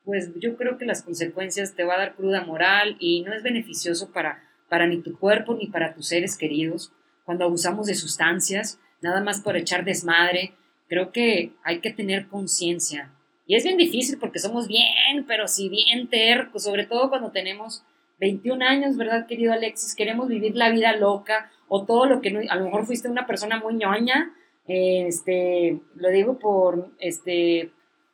pues 0.05 0.31
yo 0.39 0.55
creo 0.55 0.77
que 0.77 0.85
las 0.85 1.03
consecuencias 1.03 1.75
te 1.75 1.83
va 1.83 1.95
a 1.95 1.99
dar 1.99 2.15
cruda 2.15 2.43
moral 2.43 2.95
y 2.99 3.21
no 3.21 3.33
es 3.33 3.43
beneficioso 3.43 4.11
para, 4.11 4.43
para 4.69 4.87
ni 4.87 5.01
tu 5.01 5.19
cuerpo 5.19 5.55
ni 5.55 5.67
para 5.67 5.93
tus 5.93 6.07
seres 6.07 6.37
queridos. 6.37 6.93
Cuando 7.25 7.45
abusamos 7.45 7.87
de 7.87 7.95
sustancias, 7.95 8.79
nada 9.01 9.21
más 9.21 9.41
por 9.41 9.57
echar 9.57 9.83
desmadre, 9.85 10.53
creo 10.87 11.11
que 11.11 11.53
hay 11.63 11.79
que 11.79 11.91
tener 11.91 12.27
conciencia. 12.27 13.11
Y 13.51 13.55
es 13.55 13.65
bien 13.65 13.75
difícil 13.75 14.17
porque 14.17 14.39
somos 14.39 14.69
bien, 14.69 15.25
pero 15.27 15.45
si 15.45 15.67
bien 15.67 16.07
tercos, 16.07 16.63
sobre 16.63 16.85
todo 16.85 17.09
cuando 17.09 17.31
tenemos 17.31 17.83
21 18.21 18.63
años, 18.63 18.95
¿verdad, 18.95 19.27
querido 19.27 19.51
Alexis? 19.51 19.93
Queremos 19.93 20.29
vivir 20.29 20.55
la 20.55 20.69
vida 20.69 20.95
loca 20.95 21.51
o 21.67 21.83
todo 21.83 22.05
lo 22.05 22.21
que 22.21 22.31
no, 22.31 22.39
a 22.49 22.55
lo 22.55 22.63
mejor 22.63 22.85
fuiste 22.85 23.09
una 23.09 23.27
persona 23.27 23.59
muy 23.59 23.73
ñoña, 23.73 24.33
este, 24.69 25.81
lo 25.95 26.07
digo 26.11 26.39
por, 26.39 26.91
este, 26.99 27.71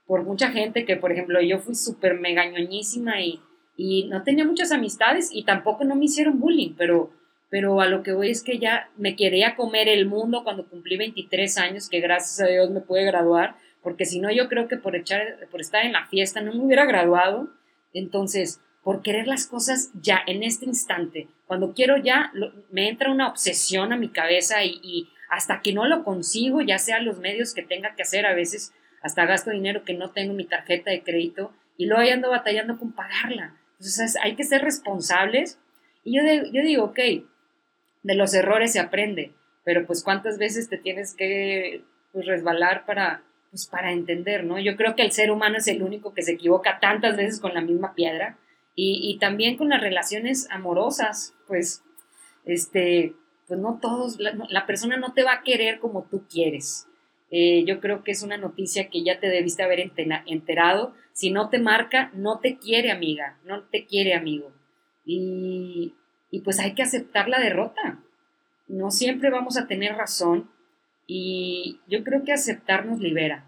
por 0.07 0.23
mucha 0.23 0.49
gente 0.49 0.85
que, 0.85 0.95
por 0.95 1.11
ejemplo, 1.11 1.39
yo 1.39 1.59
fui 1.59 1.75
súper 1.75 2.15
mega 2.19 2.49
ñoñísima 2.49 3.21
y, 3.21 3.39
y 3.75 4.07
no 4.07 4.23
tenía 4.23 4.43
muchas 4.43 4.71
amistades 4.71 5.29
y 5.31 5.43
tampoco 5.43 5.83
no 5.83 5.95
me 5.95 6.05
hicieron 6.05 6.39
bullying, 6.39 6.73
pero, 6.75 7.11
pero 7.51 7.79
a 7.79 7.85
lo 7.85 8.01
que 8.01 8.13
voy 8.13 8.31
es 8.31 8.41
que 8.41 8.57
ya 8.57 8.89
me 8.97 9.15
quería 9.15 9.55
comer 9.55 9.88
el 9.88 10.07
mundo 10.07 10.43
cuando 10.43 10.67
cumplí 10.67 10.97
23 10.97 11.59
años, 11.59 11.89
que 11.89 11.99
gracias 11.99 12.39
a 12.39 12.51
Dios 12.51 12.71
me 12.71 12.81
pude 12.81 13.05
graduar, 13.05 13.55
porque 13.88 14.03
si 14.03 14.19
no 14.19 14.29
yo 14.29 14.49
creo 14.49 14.67
que 14.67 14.75
por, 14.75 14.97
estar 14.97 15.85
en 15.85 15.93
la 15.93 16.07
fiesta 16.07 16.41
no 16.41 16.51
me 16.51 16.59
hubiera 16.59 16.85
graduado. 16.85 17.47
Entonces, 17.93 18.59
por 18.83 19.01
querer 19.01 19.27
las 19.27 19.47
cosas 19.47 19.91
ya, 19.93 20.19
en 20.27 20.43
este 20.43 20.65
instante. 20.65 21.29
Cuando 21.45 21.73
quiero 21.73 21.95
ya, 21.95 22.33
me 22.69 22.89
entra 22.89 23.09
una 23.09 23.29
obsesión 23.29 23.93
a 23.93 23.95
mi 23.95 24.09
cabeza 24.09 24.65
y, 24.65 25.07
hasta 25.29 25.61
que 25.61 25.71
no 25.71 25.88
lo 25.88 26.03
consigo, 26.03 26.59
ya 26.59 26.79
sea 26.79 26.99
los 26.99 27.19
medios 27.19 27.53
que 27.53 27.63
tenga 27.63 27.95
que 27.95 28.01
hacer, 28.01 28.25
a 28.25 28.33
veces 28.33 28.73
hasta 29.01 29.25
gasto 29.25 29.51
dinero 29.51 29.85
que 29.85 29.93
no 29.93 30.11
tengo 30.11 30.33
mi 30.33 30.43
tarjeta 30.43 30.91
de 30.91 31.01
crédito 31.01 31.53
y 31.77 31.85
luego 31.85 32.01
ahí 32.01 32.09
ando 32.09 32.29
batallando 32.29 32.77
con 32.77 32.91
pagarla. 32.91 33.55
Entonces 33.79 34.17
hay 34.21 34.35
que 34.35 34.43
ser 34.43 34.63
responsables. 34.63 35.59
Y 36.03 36.17
yo, 36.17 36.23
yo 36.51 36.61
digo, 36.61 36.83
ok, 36.83 36.99
de 38.03 38.15
los 38.15 38.33
errores 38.33 38.73
se 38.73 38.81
aprende, 38.81 39.31
pero 39.63 39.85
pues 39.85 40.03
cuántas 40.03 40.38
veces 40.38 40.67
te 40.67 40.77
tienes 40.77 41.13
que 41.13 41.85
pues, 42.11 42.25
resbalar 42.25 42.85
para, 42.85 43.23
pues, 43.58 43.66
para 43.66 43.91
entender, 43.91 44.43
¿no? 44.43 44.60
Yo 44.60 44.76
creo 44.76 44.95
que 44.95 45.01
el 45.01 45.12
ser 45.12 45.32
humano 45.32 45.58
es 45.58 45.68
el 45.68 45.82
único 45.82 46.14
que 46.14 46.22
se 46.22 46.34
equivoca 46.34 46.78
tantas 46.80 47.18
veces 47.18 47.39
con 47.39 47.55
la 47.55 47.62
misma 47.62 47.95
piedra 47.95 48.38
y, 48.76 49.18
también 49.20 49.58
con 49.58 49.70
las 49.70 49.82
relaciones 49.82 50.47
amorosas, 50.51 51.34
pues, 51.47 51.82
este, 52.45 53.16
pues 53.47 53.60
no 53.60 53.80
todos, 53.82 54.20
la, 54.20 54.68
persona 54.68 54.97
no 54.97 55.14
te 55.14 55.24
va 55.24 55.34
a 55.34 55.41
querer 55.41 55.80
como 55.80 56.03
tú 56.03 56.28
quieres. 56.30 56.88
Eh, 57.32 57.64
yo 57.66 57.80
creo 57.80 58.03
que 58.03 58.12
es 58.12 58.22
una 58.22 58.38
noticia 58.38 58.89
que 58.89 59.03
ya 59.03 59.20
te 59.20 59.28
debiste 59.28 59.64
haber 59.64 59.80
enterado. 59.80 60.93
Si 61.14 61.32
no 61.32 61.49
te 61.49 61.58
marca, 61.58 62.12
no 62.14 62.38
te 62.38 62.58
quiere 62.58 62.91
amiga, 62.91 63.39
no 63.43 63.64
te 63.64 63.88
quiere 63.88 64.14
amigo. 64.14 64.51
Y, 65.03 65.95
y 66.30 66.41
pues 66.41 66.60
hay 66.60 66.76
que 66.76 66.84
aceptar 66.84 67.28
la 67.28 67.39
derrota. 67.39 68.03
No 68.68 68.91
siempre 68.91 69.32
vamos 69.32 69.58
a 69.58 69.66
tener 69.66 69.95
razón 69.95 70.47
y 71.08 71.80
yo 71.88 72.03
creo 72.03 72.24
que 72.24 72.34
aceptar 72.34 72.86
nos 72.86 72.99
libera. 72.99 73.47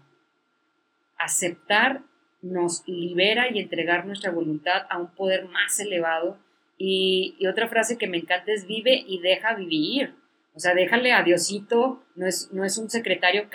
Aceptar 1.20 2.02
nos 2.42 2.82
libera 2.86 3.50
y 3.50 3.58
entregar 3.58 4.06
nuestra 4.06 4.30
voluntad 4.30 4.86
a 4.88 4.98
un 4.98 5.08
poder 5.14 5.46
más 5.48 5.78
elevado. 5.80 6.38
Y, 6.78 7.36
otra 7.46 7.68
frase 7.68 7.98
que 7.98 8.06
me 8.06 8.16
encanta 8.16 8.52
es 8.52 8.66
vive 8.66 9.04
y 9.06 9.20
deja 9.20 9.54
vivir. 9.54 10.14
O 10.54 10.60
sea, 10.60 10.74
déjale 10.74 11.12
a 11.12 11.22
Diosito, 11.22 12.02
no 12.16 12.26
es, 12.26 12.50
no 12.52 12.64
es 12.64 12.78
un 12.78 12.90
secretario 12.90 13.48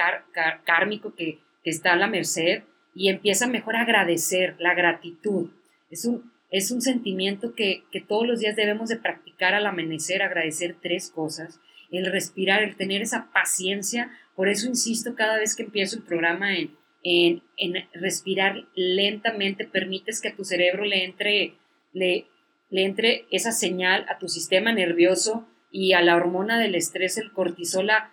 kármico 0.63 1.13
que, 1.15 1.39
está 1.63 1.93
a 1.93 1.95
la 1.95 2.05
merced 2.05 2.61
y 2.93 3.09
empieza 3.09 3.47
mejor 3.47 3.75
a 3.75 3.81
agradecer, 3.81 4.55
la 4.59 4.75
gratitud. 4.75 5.49
Es 5.89 6.05
un, 6.05 6.31
es 6.51 6.69
un 6.69 6.79
sentimiento 6.79 7.55
que, 7.55 7.85
que 7.91 8.01
todos 8.01 8.27
los 8.27 8.39
días 8.39 8.55
debemos 8.55 8.89
de 8.89 8.97
practicar 8.97 9.55
al 9.55 9.65
amanecer, 9.65 10.21
agradecer 10.21 10.75
tres 10.79 11.09
cosas, 11.09 11.59
el 11.89 12.05
respirar, 12.05 12.61
el 12.61 12.75
tener 12.75 13.01
esa 13.01 13.31
paciencia. 13.33 14.11
Por 14.35 14.47
eso 14.47 14.67
insisto 14.67 15.15
cada 15.15 15.37
vez 15.37 15.55
que 15.55 15.63
empiezo 15.63 15.97
el 15.97 16.03
programa 16.03 16.55
en, 16.55 16.69
en, 17.05 17.43
respirar 17.93 18.65
lentamente, 18.73 19.65
permites 19.65 20.21
que 20.21 20.29
a 20.29 20.35
tu 20.35 20.43
cerebro 20.43 20.85
le 20.85 21.05
entre, 21.05 21.53
le, 21.93 22.25
le 22.71 22.83
entre 22.83 23.27
esa 23.29 23.51
señal 23.51 24.05
a 24.09 24.17
tu 24.17 24.27
sistema 24.27 24.73
nervioso 24.73 25.47
y 25.71 25.93
a 25.93 26.01
la 26.01 26.15
hormona 26.15 26.57
del 26.57 26.73
estrés, 26.73 27.17
el 27.17 27.31
cortisol, 27.31 27.91
a, 27.91 28.11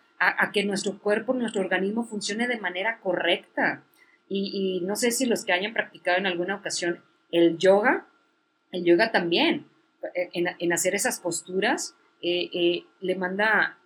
que 0.53 0.65
nuestro 0.65 0.99
cuerpo, 0.99 1.33
nuestro 1.33 1.63
organismo 1.63 2.05
funcione 2.05 2.47
de 2.47 2.61
manera 2.61 3.01
correcta. 3.01 3.83
Y, 4.29 4.81
no 4.85 4.95
sé 4.97 5.11
si 5.11 5.27
los 5.27 5.45
que 5.45 5.53
hayan 5.53 5.73
practicado 5.73 6.19
en 6.19 6.27
alguna 6.27 6.57
ocasión 6.57 7.03
el 7.31 7.59
yoga, 7.59 8.07
el 8.73 8.85
yoga 8.85 9.11
también, 9.11 9.67
en, 10.15 10.73
hacer 10.73 10.95
esas 10.95 11.19
posturas, 11.19 11.97
eh, 12.21 12.51
eh, 12.53 12.85
le 13.01 13.15
manda, 13.15 13.79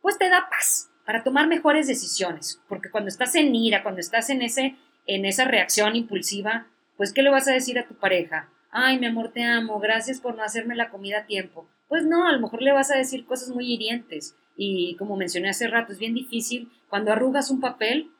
pues 0.00 0.18
te 0.18 0.28
da 0.28 0.48
paz, 0.50 0.89
para 1.04 1.24
tomar 1.24 1.48
mejores 1.48 1.86
decisiones, 1.86 2.60
porque 2.68 2.90
cuando 2.90 3.08
estás 3.08 3.34
en 3.34 3.54
ira, 3.54 3.82
cuando 3.82 4.00
estás 4.00 4.30
en, 4.30 4.42
ese, 4.42 4.76
en 5.06 5.24
esa 5.24 5.44
reacción 5.44 5.96
impulsiva, 5.96 6.66
pues 6.96 7.12
¿qué 7.12 7.22
le 7.22 7.30
vas 7.30 7.48
a 7.48 7.52
decir 7.52 7.78
a 7.78 7.86
tu 7.86 7.94
pareja? 7.94 8.48
Ay, 8.70 8.98
mi 8.98 9.06
amor, 9.06 9.32
te 9.32 9.42
amo, 9.42 9.80
gracias 9.80 10.20
por 10.20 10.36
no 10.36 10.42
hacerme 10.42 10.76
la 10.76 10.90
comida 10.90 11.20
a 11.20 11.26
tiempo. 11.26 11.66
Pues 11.88 12.04
no, 12.04 12.26
a 12.26 12.32
lo 12.32 12.40
mejor 12.40 12.62
le 12.62 12.72
vas 12.72 12.90
a 12.90 12.96
decir 12.96 13.26
cosas 13.26 13.48
muy 13.48 13.72
hirientes. 13.72 14.36
Y 14.56 14.94
como 14.96 15.16
mencioné 15.16 15.48
hace 15.48 15.66
rato, 15.66 15.92
es 15.92 15.98
bien 15.98 16.14
difícil 16.14 16.70
cuando 16.88 17.12
arrugas 17.12 17.50
un 17.50 17.60
papel 17.60 18.10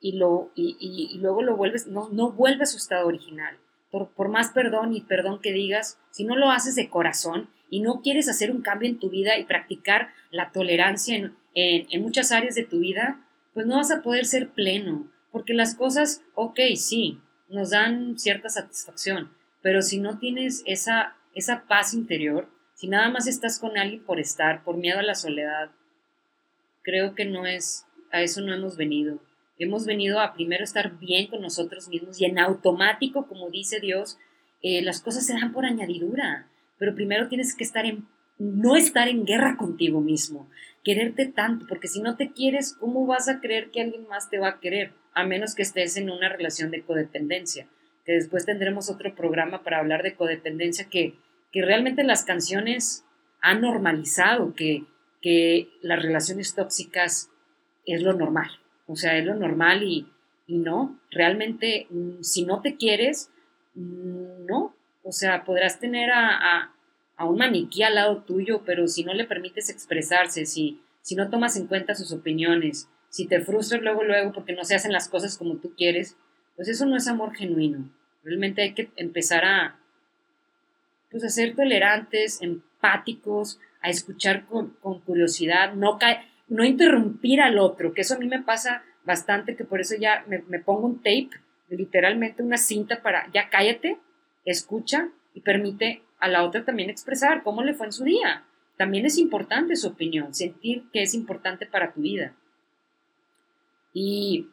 y, 0.00 0.12
lo, 0.12 0.50
y, 0.54 1.16
luego 1.20 1.42
lo 1.42 1.56
vuelves, 1.56 1.86
no, 1.86 2.08
no 2.10 2.32
vuelve 2.32 2.64
a 2.64 2.66
su 2.66 2.76
estado 2.76 3.06
original. 3.06 3.56
Por, 3.90 4.08
por, 4.10 4.28
más 4.28 4.50
perdón 4.50 4.94
y 4.94 5.00
perdón 5.00 5.40
que 5.40 5.52
digas, 5.52 5.98
si 6.10 6.24
no 6.24 6.36
lo 6.36 6.50
haces 6.50 6.74
de 6.74 6.90
corazón 6.90 7.48
y 7.70 7.80
no 7.80 8.02
quieres 8.02 8.28
hacer 8.28 8.50
un 8.50 8.62
cambio 8.62 8.88
en 8.88 8.98
tu 8.98 9.10
vida 9.10 9.38
y 9.38 9.44
practicar 9.44 10.12
la 10.30 10.52
tolerancia 10.52 11.16
en, 11.16 11.34
en, 11.54 12.02
muchas 12.02 12.32
áreas 12.32 12.54
de 12.54 12.64
tu 12.64 12.80
vida, 12.80 13.26
pues 13.54 13.66
no 13.66 13.76
vas 13.76 13.90
a 13.90 14.02
poder 14.02 14.26
ser 14.26 14.50
pleno, 14.50 15.10
porque 15.32 15.54
las 15.54 15.74
cosas, 15.74 16.22
ok, 16.34 16.60
sí, 16.76 17.20
nos 17.48 17.70
dan 17.70 18.18
cierta 18.18 18.48
satisfacción, 18.48 19.30
pero 19.62 19.82
si 19.82 19.98
no 19.98 20.18
tienes 20.18 20.62
esa, 20.66 21.16
esa 21.34 21.64
paz 21.66 21.94
interior, 21.94 22.48
si 22.74 22.88
nada 22.88 23.10
más 23.10 23.26
estás 23.26 23.58
con 23.58 23.76
alguien 23.76 24.02
por 24.04 24.20
estar, 24.20 24.64
por 24.64 24.76
miedo 24.76 24.98
a 24.98 25.02
la 25.02 25.14
soledad, 25.14 25.70
creo 26.82 27.14
que 27.14 27.24
no 27.24 27.46
es, 27.46 27.86
a 28.10 28.22
eso 28.22 28.40
no 28.40 28.54
hemos 28.54 28.76
venido. 28.76 29.18
Hemos 29.58 29.84
venido 29.84 30.20
a 30.20 30.32
primero 30.32 30.64
estar 30.64 30.98
bien 30.98 31.26
con 31.26 31.42
nosotros 31.42 31.88
mismos 31.88 32.18
y 32.18 32.24
en 32.24 32.38
automático, 32.38 33.26
como 33.26 33.50
dice 33.50 33.78
Dios, 33.78 34.16
eh, 34.62 34.80
las 34.80 35.02
cosas 35.02 35.26
se 35.26 35.34
dan 35.34 35.52
por 35.52 35.66
añadidura, 35.66 36.48
pero 36.78 36.94
primero 36.94 37.28
tienes 37.28 37.54
que 37.54 37.64
estar 37.64 37.84
en 37.84 38.06
no 38.40 38.74
estar 38.74 39.06
en 39.08 39.26
guerra 39.26 39.58
contigo 39.58 40.00
mismo, 40.00 40.48
quererte 40.82 41.26
tanto, 41.26 41.66
porque 41.68 41.88
si 41.88 42.00
no 42.00 42.16
te 42.16 42.32
quieres, 42.32 42.74
¿cómo 42.80 43.06
vas 43.06 43.28
a 43.28 43.38
creer 43.38 43.70
que 43.70 43.82
alguien 43.82 44.08
más 44.08 44.30
te 44.30 44.38
va 44.38 44.48
a 44.48 44.60
querer? 44.60 44.92
A 45.12 45.24
menos 45.24 45.54
que 45.54 45.62
estés 45.62 45.98
en 45.98 46.08
una 46.08 46.30
relación 46.30 46.70
de 46.70 46.82
codependencia, 46.82 47.66
que 48.06 48.12
después 48.12 48.46
tendremos 48.46 48.88
otro 48.88 49.14
programa 49.14 49.62
para 49.62 49.78
hablar 49.78 50.02
de 50.02 50.14
codependencia, 50.14 50.88
que, 50.88 51.14
que 51.52 51.62
realmente 51.62 52.02
las 52.02 52.24
canciones 52.24 53.04
han 53.42 53.60
normalizado 53.60 54.54
que, 54.54 54.84
que 55.20 55.68
las 55.82 56.02
relaciones 56.02 56.54
tóxicas 56.54 57.30
es 57.84 58.02
lo 58.02 58.14
normal, 58.14 58.50
o 58.86 58.96
sea, 58.96 59.18
es 59.18 59.26
lo 59.26 59.34
normal 59.34 59.82
y, 59.82 60.06
y 60.46 60.56
no, 60.56 60.98
realmente 61.10 61.88
mm, 61.90 62.22
si 62.22 62.46
no 62.46 62.62
te 62.62 62.76
quieres, 62.76 63.30
mm, 63.74 64.46
no, 64.46 64.74
o 65.02 65.12
sea, 65.12 65.44
podrás 65.44 65.78
tener 65.78 66.10
a 66.10 66.70
a 66.70 66.74
un 67.24 67.38
maniquí 67.38 67.82
al 67.82 67.94
lado 67.96 68.22
tuyo, 68.22 68.62
pero 68.64 68.86
si 68.86 69.04
no 69.04 69.14
le 69.14 69.24
permites 69.24 69.68
expresarse, 69.68 70.46
si, 70.46 70.80
si 71.02 71.14
no 71.14 71.28
tomas 71.30 71.56
en 71.56 71.66
cuenta 71.66 71.94
sus 71.94 72.12
opiniones, 72.12 72.88
si 73.08 73.26
te 73.26 73.40
frustras 73.40 73.82
luego, 73.82 74.04
luego 74.04 74.32
porque 74.32 74.54
no 74.54 74.64
se 74.64 74.74
hacen 74.74 74.92
las 74.92 75.08
cosas 75.08 75.36
como 75.36 75.56
tú 75.56 75.74
quieres, 75.76 76.16
pues 76.56 76.68
eso 76.68 76.86
no 76.86 76.96
es 76.96 77.08
amor 77.08 77.34
genuino. 77.34 77.90
Realmente 78.22 78.62
hay 78.62 78.74
que 78.74 78.90
empezar 78.96 79.44
a, 79.44 79.78
pues, 81.10 81.24
a 81.24 81.28
ser 81.28 81.54
tolerantes, 81.54 82.40
empáticos, 82.40 83.58
a 83.82 83.88
escuchar 83.88 84.46
con, 84.46 84.74
curiosidad, 85.04 85.74
no, 85.74 85.98
no 86.48 86.64
interrumpir 86.64 87.40
al 87.40 87.58
otro, 87.58 87.92
que 87.92 88.02
eso 88.02 88.14
a 88.14 88.18
mí 88.18 88.26
me 88.26 88.42
pasa 88.42 88.84
bastante, 89.04 89.56
que 89.56 89.64
por 89.64 89.80
eso 89.80 89.96
ya 89.98 90.24
me, 90.28 90.42
me 90.48 90.58
pongo 90.58 90.86
un 90.86 90.98
tape, 90.98 91.30
literalmente 91.70 92.42
una 92.42 92.58
cinta 92.58 93.00
para, 93.02 93.30
ya 93.32 93.48
cállate, 93.48 93.98
escucha 94.44 95.08
y 95.34 95.40
permite 95.40 96.02
a 96.20 96.28
la 96.28 96.44
otra 96.44 96.64
también 96.64 96.90
expresar 96.90 97.42
cómo 97.42 97.62
le 97.62 97.74
fue 97.74 97.86
en 97.86 97.92
su 97.92 98.04
día. 98.04 98.44
También 98.76 99.06
es 99.06 99.18
importante 99.18 99.76
su 99.76 99.88
opinión, 99.88 100.34
sentir 100.34 100.84
que 100.92 101.02
es 101.02 101.14
importante 101.14 101.66
para 101.66 101.92
tu 101.92 102.02
vida. 102.02 102.34
Y 103.92 104.48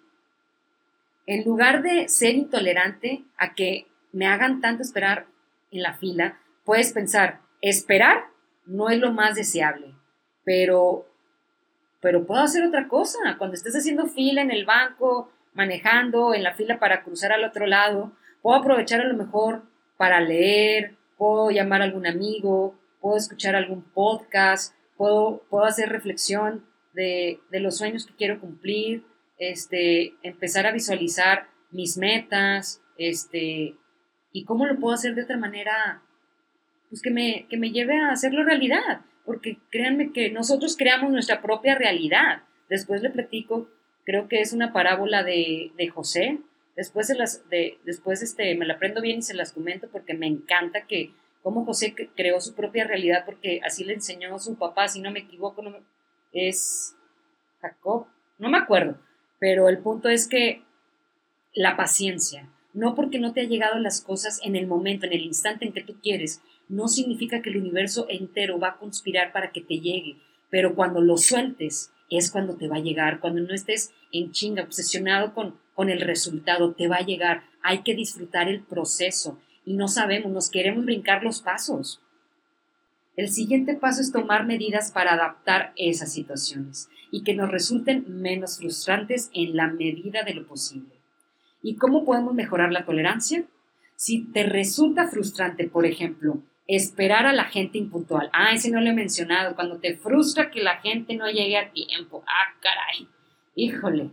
en 1.26 1.44
lugar 1.44 1.84
de 1.84 2.08
ser 2.08 2.36
intolerante 2.36 3.24
a 3.38 3.54
que 3.54 3.88
me 4.12 4.26
hagan 4.26 4.62
tanto 4.62 4.82
esperar 4.82 5.28
en 5.72 5.84
la 5.84 5.94
fila, 5.94 6.40
puedes 6.64 6.94
pensar, 6.94 7.42
esperar 7.62 8.26
no 8.66 8.90
es 8.90 9.00
lo 9.00 9.12
más 9.12 9.36
deseable, 9.36 9.94
pero, 10.44 11.06
pero 12.02 12.26
puedo 12.26 12.42
hacer 12.42 12.64
otra 12.64 12.88
cosa. 12.88 13.20
Cuando 13.38 13.56
estés 13.56 13.76
haciendo 13.76 14.08
fila 14.08 14.42
en 14.42 14.52
el 14.52 14.66
banco, 14.66 15.32
manejando, 15.54 16.34
en 16.34 16.44
la 16.44 16.54
fila 16.54 16.80
para 16.80 17.04
cruzar 17.04 17.32
al 17.32 17.44
otro 17.44 17.66
lado, 17.66 18.12
puedo 18.42 18.58
aprovechar 18.58 19.02
a 19.02 19.08
lo 19.08 19.16
mejor 19.16 19.64
para 19.98 20.20
leer, 20.22 20.96
puedo 21.18 21.50
llamar 21.52 21.82
a 21.82 21.86
algún 21.86 22.08
amigo, 22.08 22.80
puedo 23.02 23.18
escuchar 23.18 23.56
algún 23.56 23.84
podcast, 23.84 24.74
puedo, 24.96 25.44
puedo 25.50 25.66
hacer 25.66 25.90
reflexión 25.90 26.66
de, 26.94 27.40
los 27.52 27.78
sueños 27.78 28.06
que 28.06 28.16
quiero 28.16 28.40
cumplir, 28.40 29.04
este, 29.38 30.16
empezar 30.24 30.66
a 30.66 30.72
visualizar 30.72 31.48
mis 31.72 31.98
metas, 31.98 32.82
este, 32.98 33.76
y 34.32 34.46
cómo 34.46 34.66
lo 34.66 34.80
puedo 34.80 34.96
hacer 34.96 35.16
de 35.16 35.24
otra 35.24 35.38
manera, 35.38 36.02
pues 36.90 37.02
que 37.02 37.12
me, 37.12 37.46
que 37.50 37.58
me 37.58 37.72
lleve 37.72 37.98
a 37.98 38.10
hacerlo 38.10 38.44
realidad, 38.44 39.02
porque 39.26 39.60
créanme 39.70 40.12
que 40.12 40.32
nosotros 40.32 40.76
creamos 40.78 41.12
nuestra 41.12 41.42
propia 41.42 41.76
realidad. 41.76 42.44
Después 42.70 43.02
le 43.02 43.10
platico, 43.10 43.70
creo 44.06 44.28
que 44.28 44.42
es 44.42 44.54
una 44.54 44.74
parábola 44.74 45.24
de, 45.24 45.72
de 45.78 45.88
José, 45.90 46.40
Después, 46.78 47.10
las, 47.18 47.50
de, 47.50 47.80
después 47.86 48.22
este, 48.22 48.54
me 48.56 48.66
la 48.66 48.76
aprendo 48.76 49.02
bien 49.02 49.20
y 49.20 49.24
se 49.24 49.34
las 49.34 49.52
comento 49.52 49.90
porque 49.92 50.14
me 50.14 50.28
encanta 50.28 50.86
que 50.86 51.12
cómo 51.42 51.66
José 51.66 51.96
creó 52.16 52.40
su 52.40 52.54
propia 52.54 52.86
realidad 52.86 53.24
porque 53.26 53.60
así 53.66 53.84
le 53.84 53.94
enseñó 53.94 54.38
su 54.38 54.56
papá, 54.56 54.88
si 54.88 55.02
no 55.02 55.10
me 55.10 55.22
equivoco, 55.22 55.64
es 56.34 56.96
Jacob, 57.62 58.06
no 58.38 58.50
me 58.50 58.60
acuerdo, 58.60 59.00
pero 59.40 59.70
el 59.70 59.80
punto 59.80 60.08
es 60.08 60.28
que 60.28 60.62
la 61.56 61.76
paciencia, 61.76 62.48
no 62.74 62.94
porque 62.94 63.18
no 63.18 63.34
te 63.34 63.42
ha 63.42 63.46
llegado 63.46 63.80
las 63.80 64.02
cosas 64.02 64.40
en 64.44 64.56
el 64.56 64.68
momento, 64.68 65.08
en 65.08 65.14
el 65.14 65.24
instante 65.24 65.66
en 65.66 65.74
que 65.74 65.84
tú 65.84 65.96
quieres, 66.00 66.44
no 66.70 66.88
significa 66.88 67.42
que 67.42 67.50
el 67.50 67.58
universo 67.58 68.06
entero 68.08 68.60
va 68.60 68.70
a 68.70 68.78
conspirar 68.78 69.32
para 69.32 69.52
que 69.52 69.62
te 69.62 69.80
llegue, 69.80 70.18
pero 70.52 70.76
cuando 70.76 71.02
lo 71.02 71.18
sueltes 71.18 71.92
es 72.10 72.32
cuando 72.32 72.56
te 72.56 72.68
va 72.68 72.78
a 72.78 72.82
llegar, 72.82 73.20
cuando 73.20 73.42
no 73.42 73.54
estés 73.54 73.94
en 74.12 74.32
chinga, 74.32 74.64
obsesionado 74.64 75.34
con 75.34 75.56
con 75.78 75.92
el 75.92 76.02
resultado, 76.02 76.74
te 76.74 76.88
va 76.88 76.96
a 76.96 77.06
llegar. 77.06 77.44
Hay 77.62 77.84
que 77.84 77.94
disfrutar 77.94 78.50
el 78.50 78.64
proceso 78.64 79.38
y 79.64 79.76
no 79.76 79.88
sabemos, 79.88 80.32
nos 80.32 80.50
queremos 80.50 80.84
brincar 80.86 81.24
los 81.24 81.44
pasos. 81.44 82.02
El 83.16 83.30
siguiente 83.30 83.76
paso 83.76 84.02
es 84.02 84.12
tomar 84.12 84.48
medidas 84.48 84.92
para 84.92 85.14
adaptar 85.14 85.74
esas 85.76 86.12
situaciones 86.12 86.90
y 87.12 87.22
que 87.22 87.36
nos 87.36 87.52
resulten 87.52 88.06
menos 88.08 88.58
frustrantes 88.58 89.30
en 89.36 89.56
la 89.56 89.68
medida 89.68 90.24
de 90.24 90.34
lo 90.34 90.48
posible. 90.48 90.96
¿Y 91.62 91.76
cómo 91.76 92.06
podemos 92.06 92.34
mejorar 92.34 92.72
la 92.72 92.84
tolerancia? 92.84 93.46
Si 93.96 94.24
te 94.24 94.48
resulta 94.48 95.10
frustrante, 95.10 95.68
por 95.68 95.86
ejemplo, 95.86 96.42
esperar 96.68 97.26
a 97.26 97.34
la 97.34 97.46
gente 97.46 97.78
impuntual. 97.78 98.30
Ah, 98.34 98.54
ese 98.54 98.70
no 98.70 98.82
lo 98.82 98.90
he 98.90 98.94
mencionado. 98.94 99.56
Cuando 99.56 99.78
te 99.80 99.96
frustra 99.96 100.52
que 100.52 100.62
la 100.62 100.78
gente 100.78 101.16
no 101.16 101.30
llegue 101.30 101.58
a 101.58 101.72
tiempo. 101.72 102.24
Ah, 102.28 102.56
caray. 102.60 103.08
Híjole, 103.56 104.12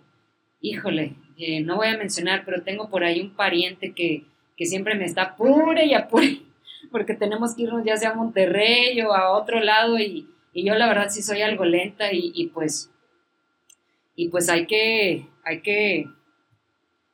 híjole, 0.61 1.17
eh, 1.37 1.61
no 1.61 1.77
voy 1.77 1.89
a 1.89 1.99
mencionar, 1.99 2.45
pero 2.45 2.63
tengo 2.63 2.89
por 2.89 3.05
ahí 3.05 3.21
un 3.21 3.35
pariente 3.35 3.93
que, 3.93 4.25
siempre 4.57 4.95
me 4.95 5.05
está 5.05 5.23
apure 5.23 5.85
y 5.85 5.93
apure, 5.93 6.41
porque 6.91 7.15
tenemos 7.15 7.55
que 7.55 7.65
irnos 7.65 7.85
ya 7.85 7.99
sea 7.99 8.11
a 8.11 8.15
Monterrey 8.15 8.99
o 9.03 9.13
a 9.13 9.37
otro 9.37 9.61
lado 9.61 9.99
y, 9.99 10.29
yo 10.55 10.75
la 10.77 10.87
verdad 10.87 11.11
sí 11.11 11.21
soy 11.21 11.43
algo 11.43 11.65
lenta 11.65 12.13
y, 12.13 12.51
pues, 12.55 12.91
y 14.15 14.29
pues 14.29 14.49
hay 14.49 14.67
que, 14.67 15.27
hay 15.45 15.61
que, 15.61 16.09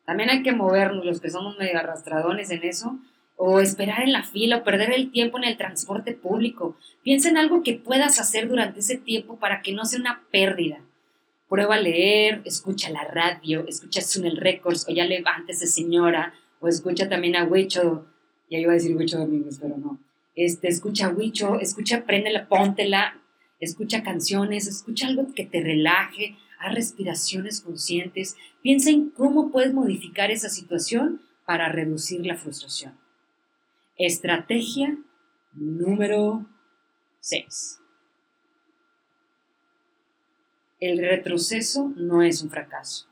también 0.05 0.28
hay 0.28 0.43
que 0.43 0.53
movernos 0.53 1.07
los 1.07 1.20
que 1.20 1.30
somos 1.30 1.57
medio 1.59 1.78
arrastradones 1.78 2.51
en 2.51 2.62
eso, 2.62 2.99
o 3.43 3.59
esperar 3.59 4.03
en 4.03 4.12
la 4.12 4.22
fila 4.22 4.59
o 4.59 4.64
perder 4.64 4.93
el 4.93 5.11
tiempo 5.11 5.38
en 5.38 5.45
el 5.45 5.57
transporte 5.57 6.12
público. 6.12 6.76
Piensa 7.03 7.30
en 7.30 7.38
algo 7.38 7.62
que 7.62 7.72
puedas 7.72 8.20
hacer 8.20 8.49
durante 8.49 8.80
ese 8.80 8.99
tiempo 8.99 9.38
para 9.38 9.62
que 9.62 9.72
no 9.72 9.86
sea 9.86 9.99
una 9.99 10.22
pérdida 10.30 10.82
prueba 11.49 11.74
a 11.74 11.80
leer, 11.80 12.43
escucha 12.45 12.91
la 12.91 13.03
radio, 13.03 13.66
escucha 13.66 14.03
Sunel 14.03 14.36
Records, 14.36 14.86
o 14.88 14.93
ya 14.93 15.05
levántese 15.05 15.66
señora, 15.66 16.32
o 16.61 16.68
escucha 16.68 17.09
también 17.09 17.34
a 17.34 17.45
Huicho, 17.45 18.07
ya 18.49 18.59
iba 18.59 18.70
a 18.70 18.74
decir 18.74 18.97
Huicho 18.97 19.18
Domingos, 19.18 19.59
pero 19.61 19.76
no. 19.76 19.99
Este, 20.36 20.68
escucha 20.68 21.07
a 21.07 21.09
Huicho, 21.09 21.59
escucha, 21.59 22.05
préndela, 22.05 22.47
póntela, 22.47 23.20
escucha 23.59 24.05
canciones, 24.05 24.68
escucha 24.68 25.09
algo 25.09 25.34
que 25.34 25.45
te 25.45 25.61
relaje, 25.61 26.36
haz 26.61 26.74
respiraciones 26.74 27.62
conscientes, 27.62 28.36
piensa 28.62 28.91
en 28.91 29.11
cómo 29.11 29.51
puedes 29.51 29.74
modificar 29.74 30.30
esa 30.30 30.51
situación 30.51 31.20
para 31.47 31.68
reducir 31.68 32.24
la 32.24 32.36
frustración. 32.36 32.93
Estrategia 34.03 34.98
número 35.53 36.46
6 37.20 37.80
el 40.80 40.98
retroceso 40.98 41.92
no 41.94 42.22
es 42.22 42.42
un 42.42 42.51
fracaso. 42.51 43.07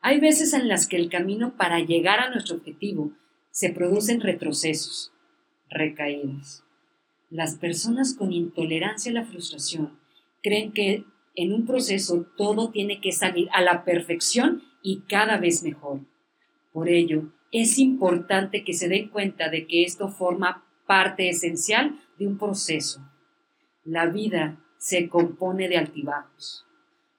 Hay 0.00 0.20
veces 0.20 0.52
en 0.52 0.68
las 0.68 0.86
que 0.86 0.96
el 0.96 1.08
camino 1.08 1.56
para 1.56 1.80
llegar 1.80 2.20
a 2.20 2.30
nuestro 2.30 2.56
objetivo 2.56 3.12
se 3.50 3.70
producen 3.70 4.20
retrocesos, 4.20 5.12
recaídas. 5.70 6.64
Las 7.30 7.56
personas 7.56 8.14
con 8.14 8.32
intolerancia 8.32 9.10
a 9.10 9.14
la 9.14 9.24
frustración 9.24 9.98
creen 10.42 10.72
que 10.72 11.04
en 11.34 11.52
un 11.52 11.66
proceso 11.66 12.26
todo 12.36 12.70
tiene 12.70 13.00
que 13.00 13.12
salir 13.12 13.48
a 13.52 13.62
la 13.62 13.84
perfección 13.84 14.62
y 14.82 15.00
cada 15.08 15.38
vez 15.38 15.62
mejor. 15.62 16.00
Por 16.72 16.88
ello, 16.88 17.32
es 17.52 17.78
importante 17.78 18.64
que 18.64 18.74
se 18.74 18.88
den 18.88 19.08
cuenta 19.08 19.48
de 19.48 19.66
que 19.66 19.84
esto 19.84 20.08
forma 20.08 20.64
parte 20.86 21.28
esencial 21.28 21.98
de 22.18 22.26
un 22.26 22.38
proceso. 22.38 23.00
La 23.84 24.06
vida 24.06 24.58
se 24.78 25.08
compone 25.08 25.68
de 25.68 25.78
altibajos. 25.78 26.66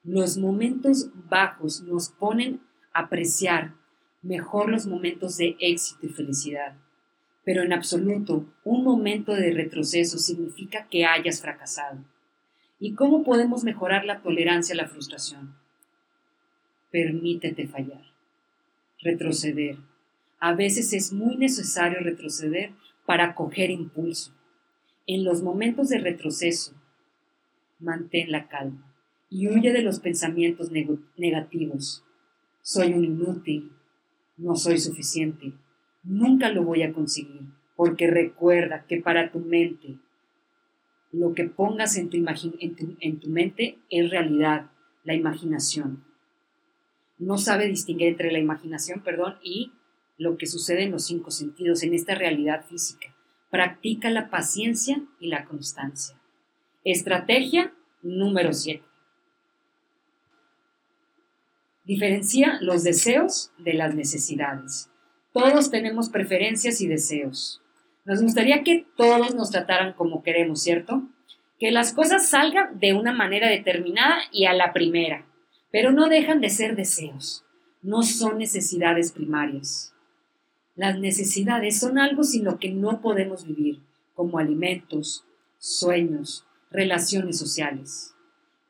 Los 0.02 0.38
momentos 0.38 1.10
bajos 1.28 1.82
nos 1.82 2.08
ponen 2.10 2.60
a 2.92 3.00
apreciar 3.00 3.74
mejor 4.22 4.70
los 4.70 4.86
momentos 4.86 5.36
de 5.36 5.56
éxito 5.60 6.06
y 6.06 6.10
felicidad. 6.10 6.76
Pero 7.44 7.62
en 7.62 7.72
absoluto, 7.72 8.46
un 8.64 8.84
momento 8.84 9.34
de 9.34 9.50
retroceso 9.52 10.18
significa 10.18 10.86
que 10.88 11.06
hayas 11.06 11.40
fracasado. 11.40 12.04
¿Y 12.78 12.94
cómo 12.94 13.24
podemos 13.24 13.64
mejorar 13.64 14.04
la 14.04 14.22
tolerancia 14.22 14.74
a 14.74 14.76
la 14.76 14.88
frustración? 14.88 15.54
Permítete 16.90 17.66
fallar, 17.66 18.04
retroceder. 19.00 19.89
A 20.40 20.54
veces 20.54 20.94
es 20.94 21.12
muy 21.12 21.36
necesario 21.36 22.00
retroceder 22.00 22.72
para 23.04 23.34
coger 23.34 23.70
impulso. 23.70 24.32
En 25.06 25.22
los 25.24 25.42
momentos 25.42 25.90
de 25.90 25.98
retroceso, 25.98 26.72
mantén 27.78 28.32
la 28.32 28.48
calma 28.48 28.94
y 29.28 29.48
huye 29.48 29.72
de 29.72 29.82
los 29.82 30.00
pensamientos 30.00 30.70
negativos. 31.16 32.04
Soy 32.62 32.94
un 32.94 33.04
inútil, 33.04 33.72
no 34.38 34.56
soy 34.56 34.78
suficiente, 34.78 35.52
nunca 36.02 36.50
lo 36.50 36.64
voy 36.64 36.82
a 36.82 36.92
conseguir, 36.92 37.42
porque 37.76 38.06
recuerda 38.06 38.86
que 38.86 39.00
para 39.00 39.30
tu 39.30 39.40
mente 39.40 39.98
Lo 41.12 41.34
que 41.34 41.44
pongas 41.44 41.96
en 41.96 42.08
tu, 42.08 42.16
en 42.16 43.20
tu 43.20 43.28
mente 43.28 43.78
es 43.90 44.10
realidad, 44.10 44.70
la 45.02 45.14
imaginación. 45.14 46.04
No 47.18 47.36
sabe 47.36 47.66
distinguir 47.66 48.08
entre 48.08 48.30
la 48.30 48.38
imaginación, 48.38 49.02
perdón, 49.02 49.34
y 49.42 49.72
lo 50.20 50.36
que 50.36 50.46
sucede 50.46 50.82
en 50.82 50.90
los 50.90 51.06
cinco 51.06 51.30
sentidos, 51.30 51.82
en 51.82 51.94
esta 51.94 52.14
realidad 52.14 52.66
física. 52.66 53.08
Practica 53.50 54.10
la 54.10 54.28
paciencia 54.28 55.02
y 55.18 55.28
la 55.28 55.46
constancia. 55.46 56.14
Estrategia 56.84 57.72
número 58.02 58.52
7. 58.52 58.84
Diferencia 61.86 62.58
los 62.60 62.84
deseos 62.84 63.50
de 63.56 63.72
las 63.72 63.94
necesidades. 63.94 64.90
Todos 65.32 65.70
tenemos 65.70 66.10
preferencias 66.10 66.82
y 66.82 66.86
deseos. 66.86 67.62
Nos 68.04 68.22
gustaría 68.22 68.62
que 68.62 68.84
todos 68.98 69.34
nos 69.34 69.50
trataran 69.50 69.94
como 69.94 70.22
queremos, 70.22 70.60
¿cierto? 70.60 71.02
Que 71.58 71.70
las 71.70 71.94
cosas 71.94 72.28
salgan 72.28 72.78
de 72.78 72.92
una 72.92 73.14
manera 73.14 73.48
determinada 73.48 74.18
y 74.32 74.44
a 74.44 74.52
la 74.52 74.74
primera, 74.74 75.24
pero 75.72 75.92
no 75.92 76.10
dejan 76.10 76.42
de 76.42 76.50
ser 76.50 76.76
deseos, 76.76 77.42
no 77.80 78.02
son 78.02 78.36
necesidades 78.36 79.12
primarias. 79.12 79.94
Las 80.80 80.98
necesidades 80.98 81.78
son 81.78 81.98
algo 81.98 82.24
sin 82.24 82.44
lo 82.44 82.58
que 82.58 82.70
no 82.70 83.02
podemos 83.02 83.46
vivir, 83.46 83.80
como 84.14 84.38
alimentos, 84.38 85.26
sueños, 85.58 86.46
relaciones 86.70 87.38
sociales. 87.38 88.14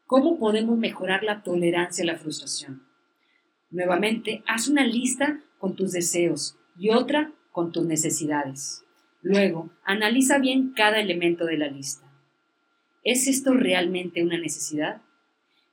¿Cómo 0.08 0.36
podemos 0.36 0.76
mejorar 0.76 1.22
la 1.22 1.44
tolerancia 1.44 2.02
a 2.02 2.08
la 2.08 2.18
frustración? 2.18 2.82
Nuevamente, 3.70 4.42
haz 4.48 4.66
una 4.66 4.84
lista 4.84 5.38
con 5.58 5.76
tus 5.76 5.92
deseos 5.92 6.56
y 6.76 6.90
otra 6.90 7.32
con 7.52 7.70
tus 7.70 7.86
necesidades. 7.86 8.82
Luego, 9.22 9.70
analiza 9.84 10.38
bien 10.38 10.72
cada 10.74 10.98
elemento 10.98 11.44
de 11.44 11.58
la 11.58 11.68
lista. 11.68 12.12
¿Es 13.04 13.28
esto 13.28 13.54
realmente 13.54 14.24
una 14.24 14.36
necesidad? 14.36 15.00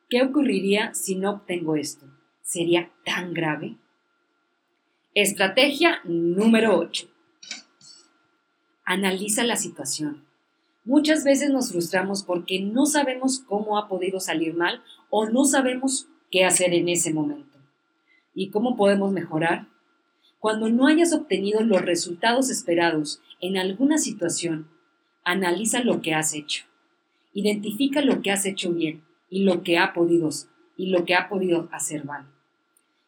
¿Qué 0.07 0.21
ocurriría 0.21 0.93
si 0.93 1.15
no 1.15 1.31
obtengo 1.31 1.75
esto? 1.75 2.05
¿Sería 2.43 2.91
tan 3.03 3.33
grave? 3.33 3.77
Estrategia 5.19 5.99
número 6.03 6.77
8. 6.77 7.07
Analiza 8.85 9.43
la 9.43 9.55
situación. 9.55 10.23
Muchas 10.85 11.23
veces 11.23 11.49
nos 11.49 11.71
frustramos 11.71 12.21
porque 12.21 12.59
no 12.59 12.85
sabemos 12.85 13.39
cómo 13.39 13.79
ha 13.79 13.87
podido 13.87 14.19
salir 14.19 14.53
mal 14.53 14.83
o 15.09 15.27
no 15.27 15.45
sabemos 15.45 16.07
qué 16.29 16.45
hacer 16.45 16.75
en 16.75 16.87
ese 16.87 17.15
momento. 17.15 17.57
¿Y 18.35 18.51
cómo 18.51 18.77
podemos 18.77 19.11
mejorar? 19.11 19.65
Cuando 20.37 20.69
no 20.69 20.85
hayas 20.85 21.11
obtenido 21.13 21.61
los 21.61 21.81
resultados 21.81 22.51
esperados 22.51 23.19
en 23.41 23.57
alguna 23.57 23.97
situación, 23.97 24.67
analiza 25.23 25.79
lo 25.79 25.99
que 26.03 26.13
has 26.13 26.35
hecho. 26.35 26.65
Identifica 27.33 28.01
lo 28.01 28.21
que 28.21 28.29
has 28.29 28.45
hecho 28.45 28.71
bien 28.71 29.01
y 29.31 29.45
lo 29.45 29.63
que 29.63 29.79
ha 29.79 29.93
podido 29.95 30.29
y 30.77 30.91
lo 30.91 31.05
que 31.05 31.15
ha 31.15 31.27
podido 31.27 31.69
hacer 31.71 32.05
mal. 32.05 32.27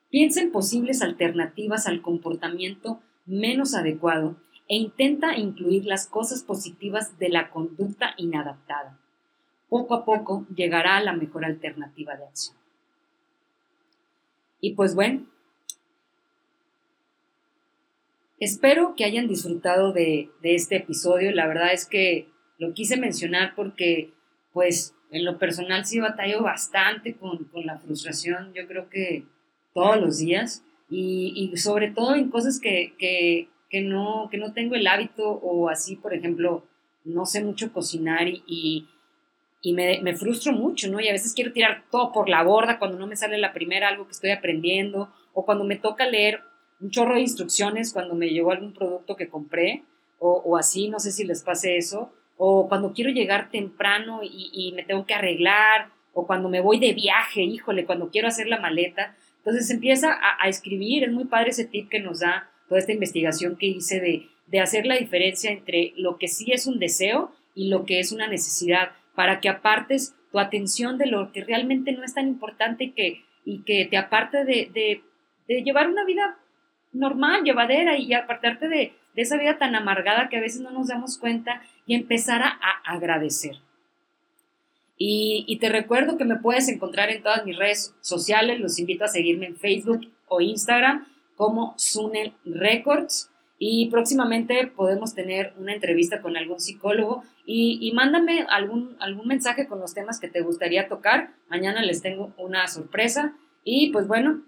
Piensa 0.09 0.41
en 0.41 0.51
posibles 0.51 1.01
alternativas 1.01 1.87
al 1.87 2.01
comportamiento 2.01 2.99
menos 3.25 3.75
adecuado 3.75 4.35
e 4.67 4.75
intenta 4.75 5.37
incluir 5.37 5.85
las 5.85 6.07
cosas 6.07 6.43
positivas 6.43 7.17
de 7.19 7.29
la 7.29 7.49
conducta 7.49 8.13
inadaptada. 8.17 8.97
Poco 9.67 9.93
a 9.93 10.05
poco 10.05 10.45
llegará 10.55 10.97
a 10.97 11.03
la 11.03 11.13
mejor 11.13 11.45
alternativa 11.45 12.15
de 12.15 12.25
acción. 12.25 12.57
Y 14.61 14.73
pues 14.73 14.95
bueno, 14.95 15.25
espero 18.39 18.95
que 18.95 19.05
hayan 19.05 19.27
disfrutado 19.27 19.93
de, 19.93 20.29
este 20.43 20.77
episodio. 20.77 21.31
La 21.31 21.47
verdad 21.47 21.71
es 21.71 21.85
que 21.85 22.27
lo 22.57 22.73
quise 22.73 22.97
mencionar 22.97 23.53
porque, 23.55 24.11
pues, 24.53 24.93
en 25.11 25.25
lo 25.25 25.37
personal 25.37 25.85
sí 25.85 25.99
batallo 25.99 26.43
bastante 26.43 27.15
con, 27.15 27.47
la 27.53 27.77
frustración. 27.77 28.53
Yo 28.53 28.67
creo 28.67 28.89
que 28.89 29.25
todos 29.81 30.01
los 30.01 30.17
días 30.17 30.63
y, 30.89 31.51
sobre 31.55 31.91
todo 31.91 32.15
en 32.15 32.29
cosas 32.29 32.59
que, 32.59 33.47
no, 33.71 34.27
que 34.31 34.37
no 34.37 34.53
tengo 34.53 34.75
el 34.75 34.87
hábito 34.87 35.29
o 35.29 35.69
así, 35.69 35.95
por 35.95 36.13
ejemplo, 36.13 36.65
no 37.05 37.25
sé 37.25 37.43
mucho 37.43 37.71
cocinar 37.71 38.27
y 38.27 38.87
y 39.61 39.73
me, 39.73 39.99
me, 40.01 40.15
frustro 40.15 40.53
mucho, 40.53 40.89
¿no? 40.89 41.01
Y 41.01 41.09
a 41.09 41.11
veces 41.11 41.33
quiero 41.33 41.51
tirar 41.51 41.83
todo 41.91 42.13
por 42.13 42.29
la 42.29 42.43
borda 42.43 42.79
cuando 42.79 42.97
no 42.97 43.07
me 43.07 43.17
sale 43.17 43.37
la 43.37 43.51
primera 43.51 43.89
algo 43.89 44.05
que 44.05 44.13
estoy 44.13 44.31
aprendiendo 44.31 45.11
o 45.33 45.43
cuando 45.43 45.65
me 45.65 45.75
toca 45.75 46.07
leer 46.07 46.39
un 46.79 46.91
chorro 46.91 47.15
de 47.15 47.21
instrucciones 47.21 47.91
cuando 47.91 48.15
me 48.15 48.29
llegó 48.29 48.51
algún 48.51 48.73
producto 48.73 49.17
que 49.17 49.27
compré 49.27 49.83
o, 50.17 50.41
o 50.45 50.55
así, 50.57 50.87
no 50.87 50.99
sé 50.99 51.11
si 51.11 51.25
les 51.25 51.43
pase 51.43 51.77
eso, 51.77 52.13
o 52.37 52.69
cuando 52.69 52.93
quiero 52.93 53.11
llegar 53.11 53.51
temprano 53.51 54.21
y, 54.23 54.49
y, 54.53 54.71
me 54.73 54.83
tengo 54.83 55.05
que 55.05 55.13
arreglar, 55.13 55.89
o 56.13 56.25
cuando 56.25 56.49
me 56.49 56.61
voy 56.61 56.79
de 56.79 56.93
viaje, 56.93 57.41
híjole, 57.41 57.85
cuando 57.85 58.09
quiero 58.09 58.27
hacer 58.27 58.47
la 58.47 58.59
maleta. 58.59 59.15
Entonces 59.39 59.69
empieza 59.69 60.11
a, 60.11 60.43
a 60.43 60.47
escribir, 60.47 61.03
es 61.03 61.11
muy 61.11 61.25
padre 61.25 61.49
ese 61.49 61.65
tip 61.65 61.89
que 61.89 61.99
nos 61.99 62.19
da 62.19 62.49
toda 62.67 62.79
esta 62.79 62.93
investigación 62.93 63.57
que 63.57 63.65
hice 63.65 63.99
de, 63.99 64.27
de 64.47 64.59
hacer 64.59 64.85
la 64.85 64.95
diferencia 64.95 65.51
entre 65.51 65.93
lo 65.97 66.17
que 66.17 66.27
sí 66.27 66.51
es 66.51 66.67
un 66.67 66.79
deseo 66.79 67.31
y 67.55 67.69
lo 67.69 67.85
que 67.85 67.99
es 67.99 68.11
una 68.11 68.27
necesidad 68.27 68.91
para 69.15 69.39
que 69.39 69.49
apartes 69.49 70.15
tu 70.31 70.39
atención 70.39 70.97
de 70.97 71.07
lo 71.07 71.31
que 71.31 71.43
realmente 71.43 71.91
no 71.91 72.03
es 72.03 72.13
tan 72.13 72.27
importante 72.27 72.85
y 72.85 72.91
que, 72.91 73.25
y 73.45 73.63
que 73.63 73.85
te 73.85 73.97
aparte 73.97 74.45
de, 74.45 75.03
llevar 75.47 75.89
una 75.89 76.05
vida 76.05 76.37
normal, 76.93 77.43
llevadera 77.43 77.97
y 77.97 78.13
apartarte 78.13 78.67
de, 78.67 78.93
esa 79.15 79.37
vida 79.37 79.57
tan 79.57 79.75
amargada 79.75 80.29
que 80.29 80.37
a 80.37 80.41
veces 80.41 80.61
no 80.61 80.71
nos 80.71 80.87
damos 80.87 81.17
cuenta 81.17 81.61
y 81.85 81.95
empezar 81.95 82.41
a, 82.41 82.57
agradecer. 82.85 83.57
Y, 85.01 85.45
y, 85.47 85.57
te 85.57 85.69
recuerdo 85.69 86.17
que 86.17 86.25
me 86.25 86.35
puedes 86.35 86.67
encontrar 86.67 87.09
en 87.09 87.23
todas 87.23 87.45
mis 87.45 87.57
redes 87.57 87.95
sociales, 88.01 88.59
los 88.59 88.77
invito 88.79 89.05
a 89.05 89.07
seguirme 89.07 89.47
en 89.47 89.55
Facebook 89.55 90.01
o 90.27 90.41
Instagram 90.41 91.07
como 91.35 91.73
Sunel 91.77 92.33
Records 92.43 93.31
y 93.59 93.89
próximamente 93.89 94.67
podemos 94.67 95.13
tener 95.13 95.53
una 95.57 95.73
entrevista 95.73 96.21
con 96.21 96.37
algún 96.37 96.61
psicólogo 96.61 97.23
y, 97.45 97.91
mándame 97.93 98.45
algún, 98.49 98.95
algún 98.99 99.27
mensaje 99.27 99.67
con 99.67 99.79
los 99.79 99.93
temas 99.93 100.19
que 100.19 100.29
te 100.29 100.41
gustaría 100.41 100.87
tocar. 100.87 101.31
Mañana 101.49 101.81
les 101.81 102.01
tengo 102.01 102.31
una 102.37 102.67
sorpresa 102.67 103.33
y 103.63 103.91
pues 103.91 104.07
bueno, 104.07 104.41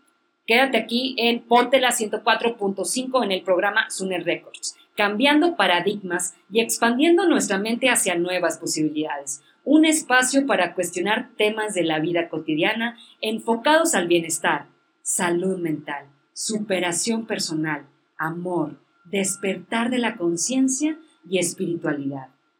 quédate 0.47 0.77
aquí 0.77 1.15
en 1.17 1.41
Ponte 1.41 1.81
la 1.81 1.89
104.5 1.89 3.23
en 3.23 3.31
el 3.31 3.41
programa 3.41 3.89
Suner 3.89 4.23
Records, 4.23 4.77
cambiando 4.95 5.55
paradigmas 5.55 6.35
y 6.51 6.61
expandiendo 6.61 7.27
nuestra 7.27 7.57
mente 7.57 7.89
hacia 7.89 8.15
nuevas 8.15 8.59
posibilidades. 8.59 9.41
Un 9.63 9.85
espacio 9.85 10.47
para 10.47 10.73
cuestionar 10.73 11.29
temas 11.37 11.73
de 11.73 11.83
la 11.83 11.99
vida 11.99 12.29
cotidiana 12.29 12.97
enfocados 13.21 13.93
al 13.93 14.07
bienestar, 14.07 14.67
salud 15.03 15.59
mental, 15.59 16.07
superación 16.33 17.27
personal, 17.27 17.85
amor, 18.17 18.79
despertar 19.05 19.89
de 19.89 19.99
la 19.99 20.17
conciencia 20.17 20.97
y 21.29 21.37
espiritualidad. 21.37 22.29